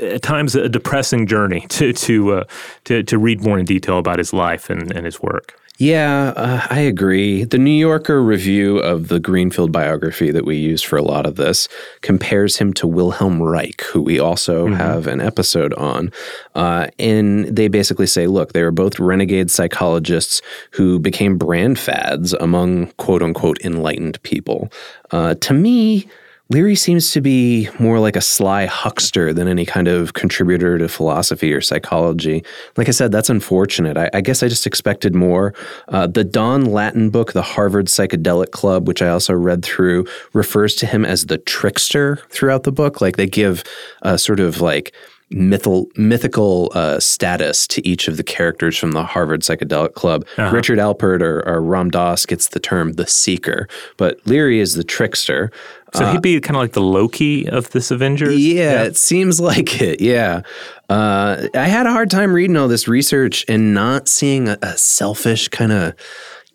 at 0.03 0.22
times, 0.22 0.55
a 0.55 0.68
depressing 0.68 1.26
journey 1.26 1.61
to 1.68 1.92
to, 1.92 2.32
uh, 2.32 2.44
to 2.84 3.03
to 3.03 3.18
read 3.18 3.40
more 3.42 3.59
in 3.59 3.64
detail 3.64 3.99
about 3.99 4.18
his 4.18 4.32
life 4.32 4.70
and, 4.70 4.92
and 4.92 5.05
his 5.05 5.20
work. 5.20 5.59
Yeah, 5.81 6.33
uh, 6.35 6.66
I 6.70 6.81
agree. 6.81 7.45
The 7.45 7.57
New 7.57 7.70
Yorker 7.70 8.20
review 8.20 8.79
of 8.79 9.07
the 9.07 9.20
Greenfield 9.20 9.70
biography 9.70 10.33
that 10.33 10.45
we 10.45 10.57
used 10.57 10.85
for 10.85 10.97
a 10.97 11.03
lot 11.03 11.24
of 11.24 11.37
this 11.37 11.68
compares 12.01 12.57
him 12.57 12.72
to 12.74 12.89
Wilhelm 12.89 13.41
Reich, 13.41 13.81
who 13.83 14.03
we 14.03 14.18
also 14.18 14.66
have 14.66 15.07
an 15.07 15.20
episode 15.20 15.72
on. 15.74 16.11
Uh, 16.57 16.89
and 16.99 17.45
they 17.45 17.68
basically 17.68 18.09
say, 18.09 18.26
look, 18.26 18.55
they 18.55 18.64
were 18.64 18.72
both 18.72 18.99
renegade 18.99 19.53
psychologists 19.53 20.43
who 20.72 20.99
became 20.99 21.39
brand 21.39 21.79
fads 21.79 22.33
among 22.35 22.89
quote 22.97 23.22
unquote 23.22 23.61
enlightened 23.61 24.20
people. 24.24 24.72
Uh, 25.12 25.35
to 25.35 25.55
me, 25.55 26.09
Leary 26.51 26.74
seems 26.74 27.12
to 27.12 27.20
be 27.20 27.68
more 27.78 27.99
like 27.99 28.16
a 28.16 28.22
sly 28.22 28.64
huckster 28.64 29.34
than 29.34 29.46
any 29.46 29.66
kind 29.66 29.86
of 29.86 30.14
contributor 30.14 30.78
to 30.78 30.88
philosophy 30.88 31.53
or 31.53 31.61
psychology. 31.61 32.42
Like 32.78 32.88
I 32.88 32.92
said, 32.92 33.12
that's 33.12 33.28
unfortunate. 33.28 33.99
I, 33.99 34.09
I 34.14 34.22
guess 34.22 34.42
I 34.42 34.49
just 34.49 34.66
expected 34.66 35.14
more. 35.14 35.53
Uh, 35.88 36.07
the 36.07 36.24
Don 36.24 36.64
Lattin 36.64 37.11
book, 37.11 37.34
The 37.34 37.42
Harvard 37.42 37.86
Psychedelic 37.86 38.51
Club, 38.51 38.88
which 38.88 39.03
I 39.03 39.09
also 39.09 39.34
read 39.34 39.62
through, 39.62 40.07
refers 40.32 40.74
to 40.76 40.86
him 40.86 41.05
as 41.05 41.26
the 41.26 41.36
trickster 41.36 42.16
throughout 42.30 42.62
the 42.62 42.72
book. 42.72 43.03
Like 43.03 43.16
they 43.16 43.26
give 43.26 43.62
a 44.01 44.16
sort 44.16 44.40
of 44.40 44.62
like 44.62 44.94
mythal, 45.30 45.86
mythical 45.96 46.72
uh, 46.74 46.99
status 46.99 47.66
to 47.68 47.86
each 47.86 48.09
of 48.09 48.16
the 48.16 48.22
characters 48.22 48.76
from 48.78 48.92
the 48.92 49.05
Harvard 49.05 49.42
Psychedelic 49.42 49.94
Club. 49.94 50.26
Richard 50.53 50.78
Alpert 50.78 51.20
or, 51.20 51.46
or 51.46 51.61
Ram 51.61 51.90
Dass 51.90 52.24
gets 52.24 52.49
the 52.49 52.61
term 52.61 52.94
the 52.94 53.07
seeker, 53.07 53.68
but 53.96 54.18
Leary 54.26 54.61
is 54.61 54.74
the 54.74 54.84
trickster. 54.84 55.51
So 55.95 56.07
he'd 56.12 56.22
be 56.22 56.41
kind 56.41 56.57
of 56.57 56.62
like 56.62 56.72
the 56.72 56.80
Loki 56.82 57.49
of 57.49 57.70
this 57.70 57.91
Avengers. 57.91 58.39
Yeah, 58.39 58.84
it 58.84 58.97
seems 58.97 59.41
like 59.51 59.80
it. 59.80 60.01
Yeah. 60.01 60.43
Uh, 60.89 61.49
I 61.55 61.68
had 61.68 61.86
a 61.86 61.93
hard 61.93 62.11
time 62.11 62.32
reading 62.32 62.57
all 62.57 62.68
this 62.68 62.89
research 62.89 63.45
and 63.49 63.74
not 63.74 64.09
seeing 64.09 64.49
a, 64.49 64.59
a 64.62 64.76
selfish 64.76 65.49
kind 65.49 65.72
of 65.72 65.95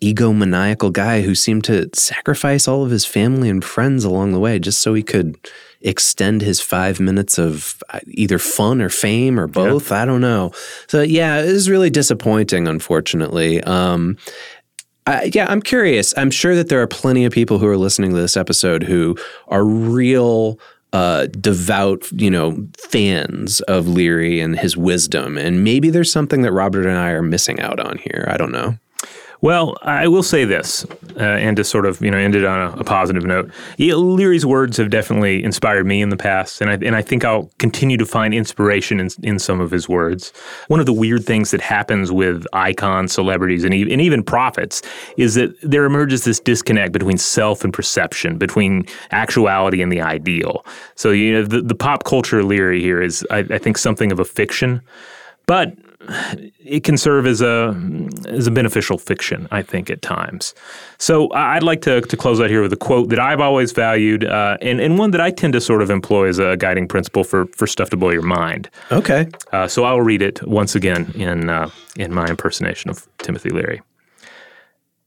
egomaniacal 0.00 0.92
guy 0.92 1.22
who 1.22 1.34
seemed 1.34 1.64
to 1.64 1.88
sacrifice 1.94 2.68
all 2.68 2.84
of 2.84 2.90
his 2.90 3.06
family 3.06 3.48
and 3.48 3.64
friends 3.64 4.04
along 4.04 4.32
the 4.32 4.40
way 4.40 4.58
just 4.58 4.82
so 4.82 4.92
he 4.92 5.02
could 5.02 5.36
extend 5.80 6.40
his 6.40 6.60
five 6.60 6.98
minutes 6.98 7.38
of 7.38 7.82
uh, 7.90 8.00
either 8.08 8.38
fun 8.38 8.80
or 8.80 8.88
fame 8.88 9.38
or 9.38 9.46
both. 9.46 9.92
I 9.92 10.04
don't 10.04 10.22
know. 10.22 10.50
So, 10.88 11.02
yeah, 11.02 11.42
it 11.42 11.52
was 11.52 11.68
really 11.68 11.90
disappointing, 11.90 12.66
unfortunately. 12.66 13.62
Um, 13.62 14.16
Yeah, 15.06 15.46
I'm 15.48 15.60
curious. 15.60 16.14
I'm 16.16 16.30
sure 16.30 16.54
that 16.54 16.68
there 16.68 16.80
are 16.80 16.86
plenty 16.86 17.24
of 17.24 17.32
people 17.32 17.58
who 17.58 17.66
are 17.66 17.76
listening 17.76 18.10
to 18.10 18.16
this 18.16 18.36
episode 18.36 18.82
who 18.82 19.16
are 19.48 19.64
real 19.64 20.58
uh, 20.94 21.26
devout, 21.26 22.10
you 22.12 22.30
know, 22.30 22.66
fans 22.78 23.60
of 23.62 23.88
Leary 23.88 24.40
and 24.40 24.58
his 24.58 24.76
wisdom, 24.76 25.36
and 25.36 25.64
maybe 25.64 25.90
there's 25.90 26.10
something 26.10 26.42
that 26.42 26.52
Robert 26.52 26.86
and 26.86 26.96
I 26.96 27.10
are 27.10 27.22
missing 27.22 27.60
out 27.60 27.80
on 27.80 27.98
here. 27.98 28.26
I 28.30 28.36
don't 28.36 28.52
know. 28.52 28.78
Well, 29.44 29.76
I 29.82 30.08
will 30.08 30.22
say 30.22 30.46
this, 30.46 30.86
uh, 31.18 31.22
and 31.22 31.54
to 31.58 31.64
sort 31.64 31.84
of 31.84 32.00
you 32.00 32.10
know 32.10 32.16
end 32.16 32.34
it 32.34 32.46
on 32.46 32.60
a, 32.62 32.80
a 32.80 32.84
positive 32.84 33.26
note. 33.26 33.50
Leary's 33.78 34.46
words 34.46 34.78
have 34.78 34.88
definitely 34.88 35.44
inspired 35.44 35.84
me 35.84 36.00
in 36.00 36.08
the 36.08 36.16
past, 36.16 36.62
and 36.62 36.70
I 36.70 36.76
and 36.76 36.96
I 36.96 37.02
think 37.02 37.26
I'll 37.26 37.50
continue 37.58 37.98
to 37.98 38.06
find 38.06 38.32
inspiration 38.32 39.00
in, 39.00 39.10
in 39.22 39.38
some 39.38 39.60
of 39.60 39.70
his 39.70 39.86
words. 39.86 40.32
One 40.68 40.80
of 40.80 40.86
the 40.86 40.94
weird 40.94 41.26
things 41.26 41.50
that 41.50 41.60
happens 41.60 42.10
with 42.10 42.46
icons, 42.54 43.12
celebrities, 43.12 43.64
and, 43.64 43.74
e- 43.74 43.92
and 43.92 44.00
even 44.00 44.22
prophets 44.22 44.80
is 45.18 45.34
that 45.34 45.54
there 45.60 45.84
emerges 45.84 46.24
this 46.24 46.40
disconnect 46.40 46.94
between 46.94 47.18
self 47.18 47.64
and 47.64 47.72
perception, 47.74 48.38
between 48.38 48.86
actuality 49.10 49.82
and 49.82 49.92
the 49.92 50.00
ideal. 50.00 50.64
So 50.94 51.10
you 51.10 51.34
know 51.34 51.44
the, 51.44 51.60
the 51.60 51.74
pop 51.74 52.04
culture 52.04 52.42
Leary 52.42 52.80
here 52.80 53.02
is, 53.02 53.26
I, 53.30 53.40
I 53.40 53.58
think, 53.58 53.76
something 53.76 54.10
of 54.10 54.18
a 54.18 54.24
fiction, 54.24 54.80
but 55.44 55.76
it 56.58 56.84
can 56.84 56.96
serve 56.96 57.26
as 57.26 57.40
a 57.40 57.74
as 58.26 58.46
a 58.46 58.50
beneficial 58.50 58.98
fiction, 58.98 59.48
I 59.50 59.62
think, 59.62 59.90
at 59.90 60.02
times. 60.02 60.54
So 60.98 61.32
I'd 61.32 61.62
like 61.62 61.82
to, 61.82 62.00
to 62.00 62.16
close 62.16 62.40
out 62.40 62.50
here 62.50 62.62
with 62.62 62.72
a 62.72 62.76
quote 62.76 63.08
that 63.10 63.20
I've 63.20 63.40
always 63.40 63.72
valued, 63.72 64.24
uh, 64.24 64.56
and 64.60 64.80
and 64.80 64.98
one 64.98 65.10
that 65.12 65.20
I 65.20 65.30
tend 65.30 65.52
to 65.54 65.60
sort 65.60 65.82
of 65.82 65.90
employ 65.90 66.28
as 66.28 66.38
a 66.38 66.56
guiding 66.56 66.88
principle 66.88 67.24
for 67.24 67.46
for 67.46 67.66
stuff 67.66 67.90
to 67.90 67.96
blow 67.96 68.10
your 68.10 68.22
mind. 68.22 68.70
Okay. 68.90 69.28
Uh, 69.52 69.68
so 69.68 69.84
I'll 69.84 70.00
read 70.02 70.22
it 70.22 70.46
once 70.46 70.74
again 70.74 71.10
in 71.14 71.50
uh, 71.50 71.70
in 71.96 72.12
my 72.12 72.26
impersonation 72.26 72.90
of 72.90 73.06
Timothy 73.18 73.50
Leary. 73.50 73.80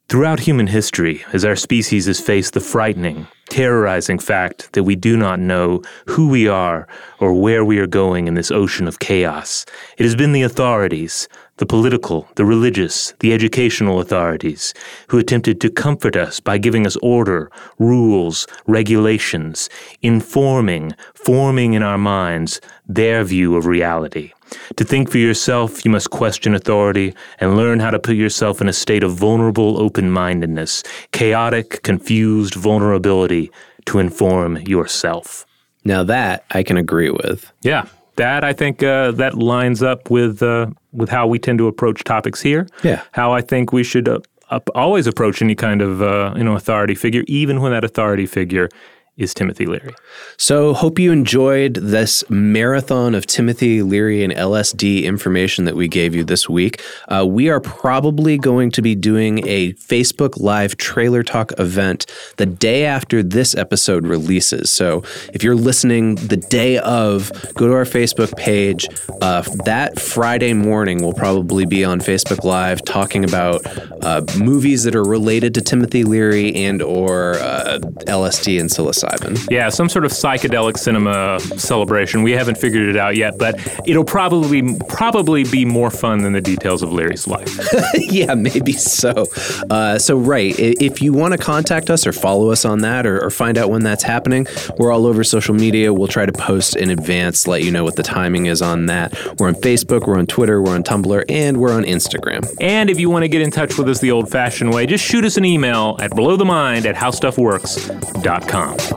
Throughout 0.09 0.39
human 0.39 0.67
history, 0.67 1.25
as 1.33 1.43
our 1.43 1.57
species 1.57 2.05
has 2.05 2.17
faced 2.17 2.53
the 2.53 2.61
frightening, 2.61 3.27
terrorizing 3.49 4.19
fact 4.19 4.71
that 4.71 4.83
we 4.83 4.95
do 4.95 5.17
not 5.17 5.37
know 5.37 5.81
who 6.05 6.29
we 6.29 6.47
are 6.47 6.87
or 7.19 7.33
where 7.33 7.65
we 7.65 7.77
are 7.79 7.87
going 7.87 8.25
in 8.25 8.33
this 8.33 8.49
ocean 8.49 8.87
of 8.87 8.99
chaos, 8.99 9.65
it 9.97 10.05
has 10.05 10.15
been 10.15 10.31
the 10.31 10.43
authorities, 10.43 11.27
the 11.57 11.65
political, 11.65 12.25
the 12.35 12.45
religious, 12.45 13.15
the 13.19 13.33
educational 13.33 13.99
authorities, 13.99 14.73
who 15.09 15.17
attempted 15.17 15.59
to 15.59 15.69
comfort 15.69 16.15
us 16.15 16.39
by 16.39 16.57
giving 16.57 16.87
us 16.87 16.95
order, 17.01 17.51
rules, 17.77 18.47
regulations, 18.65 19.69
informing, 20.01 20.93
forming 21.15 21.73
in 21.73 21.83
our 21.83 21.97
minds 21.97 22.61
their 22.87 23.25
view 23.25 23.57
of 23.57 23.65
reality. 23.65 24.31
To 24.75 24.83
think 24.83 25.09
for 25.09 25.17
yourself, 25.17 25.83
you 25.85 25.91
must 25.91 26.09
question 26.09 26.53
authority 26.53 27.13
and 27.39 27.57
learn 27.57 27.79
how 27.79 27.91
to 27.91 27.99
put 27.99 28.15
yourself 28.15 28.61
in 28.61 28.69
a 28.69 28.73
state 28.73 29.03
of 29.03 29.13
vulnerable 29.13 29.81
open 29.81 30.11
mindedness, 30.11 30.83
chaotic, 31.11 31.83
confused 31.83 32.55
vulnerability 32.55 33.51
to 33.85 33.99
inform 33.99 34.57
yourself. 34.57 35.45
Now 35.83 36.03
that 36.03 36.43
I 36.51 36.63
can 36.63 36.77
agree 36.77 37.09
with. 37.09 37.51
Yeah, 37.61 37.85
that 38.17 38.43
I 38.43 38.53
think 38.53 38.83
uh, 38.83 39.11
that 39.11 39.35
lines 39.35 39.81
up 39.81 40.09
with 40.09 40.43
uh, 40.43 40.67
with 40.91 41.09
how 41.09 41.27
we 41.27 41.39
tend 41.39 41.59
to 41.59 41.67
approach 41.67 42.03
topics 42.03 42.41
here. 42.41 42.67
Yeah. 42.83 43.01
how 43.11 43.31
I 43.31 43.41
think 43.41 43.71
we 43.71 43.83
should 43.83 44.09
uh, 44.09 44.19
up, 44.49 44.69
always 44.75 45.07
approach 45.07 45.41
any 45.41 45.55
kind 45.55 45.81
of 45.81 46.01
uh, 46.01 46.33
you 46.35 46.43
know 46.43 46.55
authority 46.55 46.95
figure, 46.95 47.23
even 47.27 47.61
when 47.61 47.71
that 47.71 47.83
authority 47.83 48.25
figure 48.25 48.69
is 49.17 49.33
Timothy 49.33 49.65
Leary. 49.65 49.95
So, 50.37 50.73
hope 50.73 50.99
you 50.99 51.11
enjoyed 51.11 51.73
this 51.73 52.23
marathon 52.29 53.15
of 53.15 53.25
Timothy 53.25 53.81
Leary 53.81 54.23
and 54.23 54.31
LSD 54.31 55.03
information 55.03 55.65
that 55.65 55.75
we 55.75 55.87
gave 55.87 56.13
you 56.13 56.23
this 56.23 56.47
week. 56.47 56.83
Uh, 57.07 57.25
we 57.27 57.49
are 57.49 57.59
probably 57.59 58.37
going 58.37 58.69
to 58.71 58.81
be 58.83 58.93
doing 58.93 59.45
a 59.47 59.73
Facebook 59.73 60.39
Live 60.39 60.77
trailer 60.77 61.23
talk 61.23 61.51
event 61.57 62.05
the 62.37 62.45
day 62.45 62.85
after 62.85 63.23
this 63.23 63.55
episode 63.55 64.05
releases. 64.05 64.69
So, 64.69 65.03
if 65.33 65.43
you're 65.43 65.55
listening 65.55 66.15
the 66.15 66.37
day 66.37 66.77
of, 66.77 67.31
go 67.55 67.67
to 67.67 67.73
our 67.73 67.85
Facebook 67.85 68.37
page. 68.37 68.87
Uh, 69.21 69.41
that 69.65 69.99
Friday 69.99 70.53
morning, 70.53 71.01
we'll 71.01 71.13
probably 71.13 71.65
be 71.65 71.83
on 71.83 71.99
Facebook 71.99 72.43
Live 72.43 72.85
talking 72.85 73.23
about 73.23 73.65
uh, 74.03 74.21
movies 74.37 74.83
that 74.83 74.95
are 74.95 75.03
related 75.03 75.55
to 75.55 75.61
Timothy 75.61 76.03
Leary 76.03 76.53
and 76.53 76.83
or 76.83 77.35
uh, 77.39 77.79
LSD 78.05 78.59
and 78.59 78.69
psilocybin. 78.69 79.06
Yeah, 79.49 79.69
some 79.69 79.89
sort 79.89 80.05
of 80.05 80.11
psychedelic 80.11 80.77
cinema 80.77 81.39
celebration. 81.39 82.23
We 82.23 82.31
haven't 82.31 82.57
figured 82.57 82.89
it 82.89 82.97
out 82.97 83.15
yet, 83.15 83.37
but 83.37 83.55
it'll 83.85 84.03
probably 84.03 84.77
probably 84.89 85.43
be 85.43 85.65
more 85.65 85.89
fun 85.89 86.23
than 86.23 86.33
the 86.33 86.41
details 86.41 86.81
of 86.81 86.91
Larry's 86.91 87.27
life. 87.27 87.57
yeah, 87.95 88.35
maybe 88.35 88.73
so. 88.73 89.25
Uh, 89.69 89.99
so, 89.99 90.17
right, 90.17 90.57
if 90.57 91.01
you 91.01 91.13
want 91.13 91.33
to 91.33 91.37
contact 91.37 91.89
us 91.89 92.07
or 92.07 92.11
follow 92.11 92.51
us 92.51 92.65
on 92.65 92.79
that 92.79 93.05
or, 93.05 93.23
or, 93.23 93.29
find 93.29 93.57
out 93.57 93.69
when 93.69 93.83
that's 93.83 94.03
happening, 94.03 94.47
we're 94.77 94.91
all 94.91 95.05
over 95.05 95.23
social 95.23 95.53
media. 95.53 95.93
We'll 95.93 96.07
try 96.07 96.25
to 96.25 96.31
post 96.31 96.75
in 96.75 96.89
advance, 96.89 97.47
let 97.47 97.63
you 97.63 97.71
know 97.71 97.83
what 97.83 97.95
the 97.95 98.03
timing 98.03 98.47
is 98.47 98.61
on 98.61 98.87
that. 98.87 99.13
We're 99.37 99.47
on 99.47 99.55
Facebook, 99.55 100.07
we're 100.07 100.17
on 100.17 100.25
Twitter, 100.25 100.61
we're 100.61 100.73
on 100.73 100.83
Tumblr, 100.83 101.23
and 101.29 101.57
we're 101.57 101.73
on 101.73 101.83
Instagram. 101.83 102.49
And 102.59 102.89
if 102.89 102.99
you 102.99 103.09
want 103.09 103.23
to 103.23 103.27
get 103.27 103.41
in 103.41 103.51
touch 103.51 103.77
with 103.77 103.89
us 103.89 103.99
the 103.99 104.11
old 104.11 104.31
fashioned 104.31 104.73
way, 104.73 104.85
just 104.85 105.05
shoot 105.05 105.25
us 105.25 105.37
an 105.37 105.45
email 105.45 105.97
at 105.99 106.11
blowthemind 106.11 106.85
at 106.85 106.95
howstuffworks.com. 106.95 108.96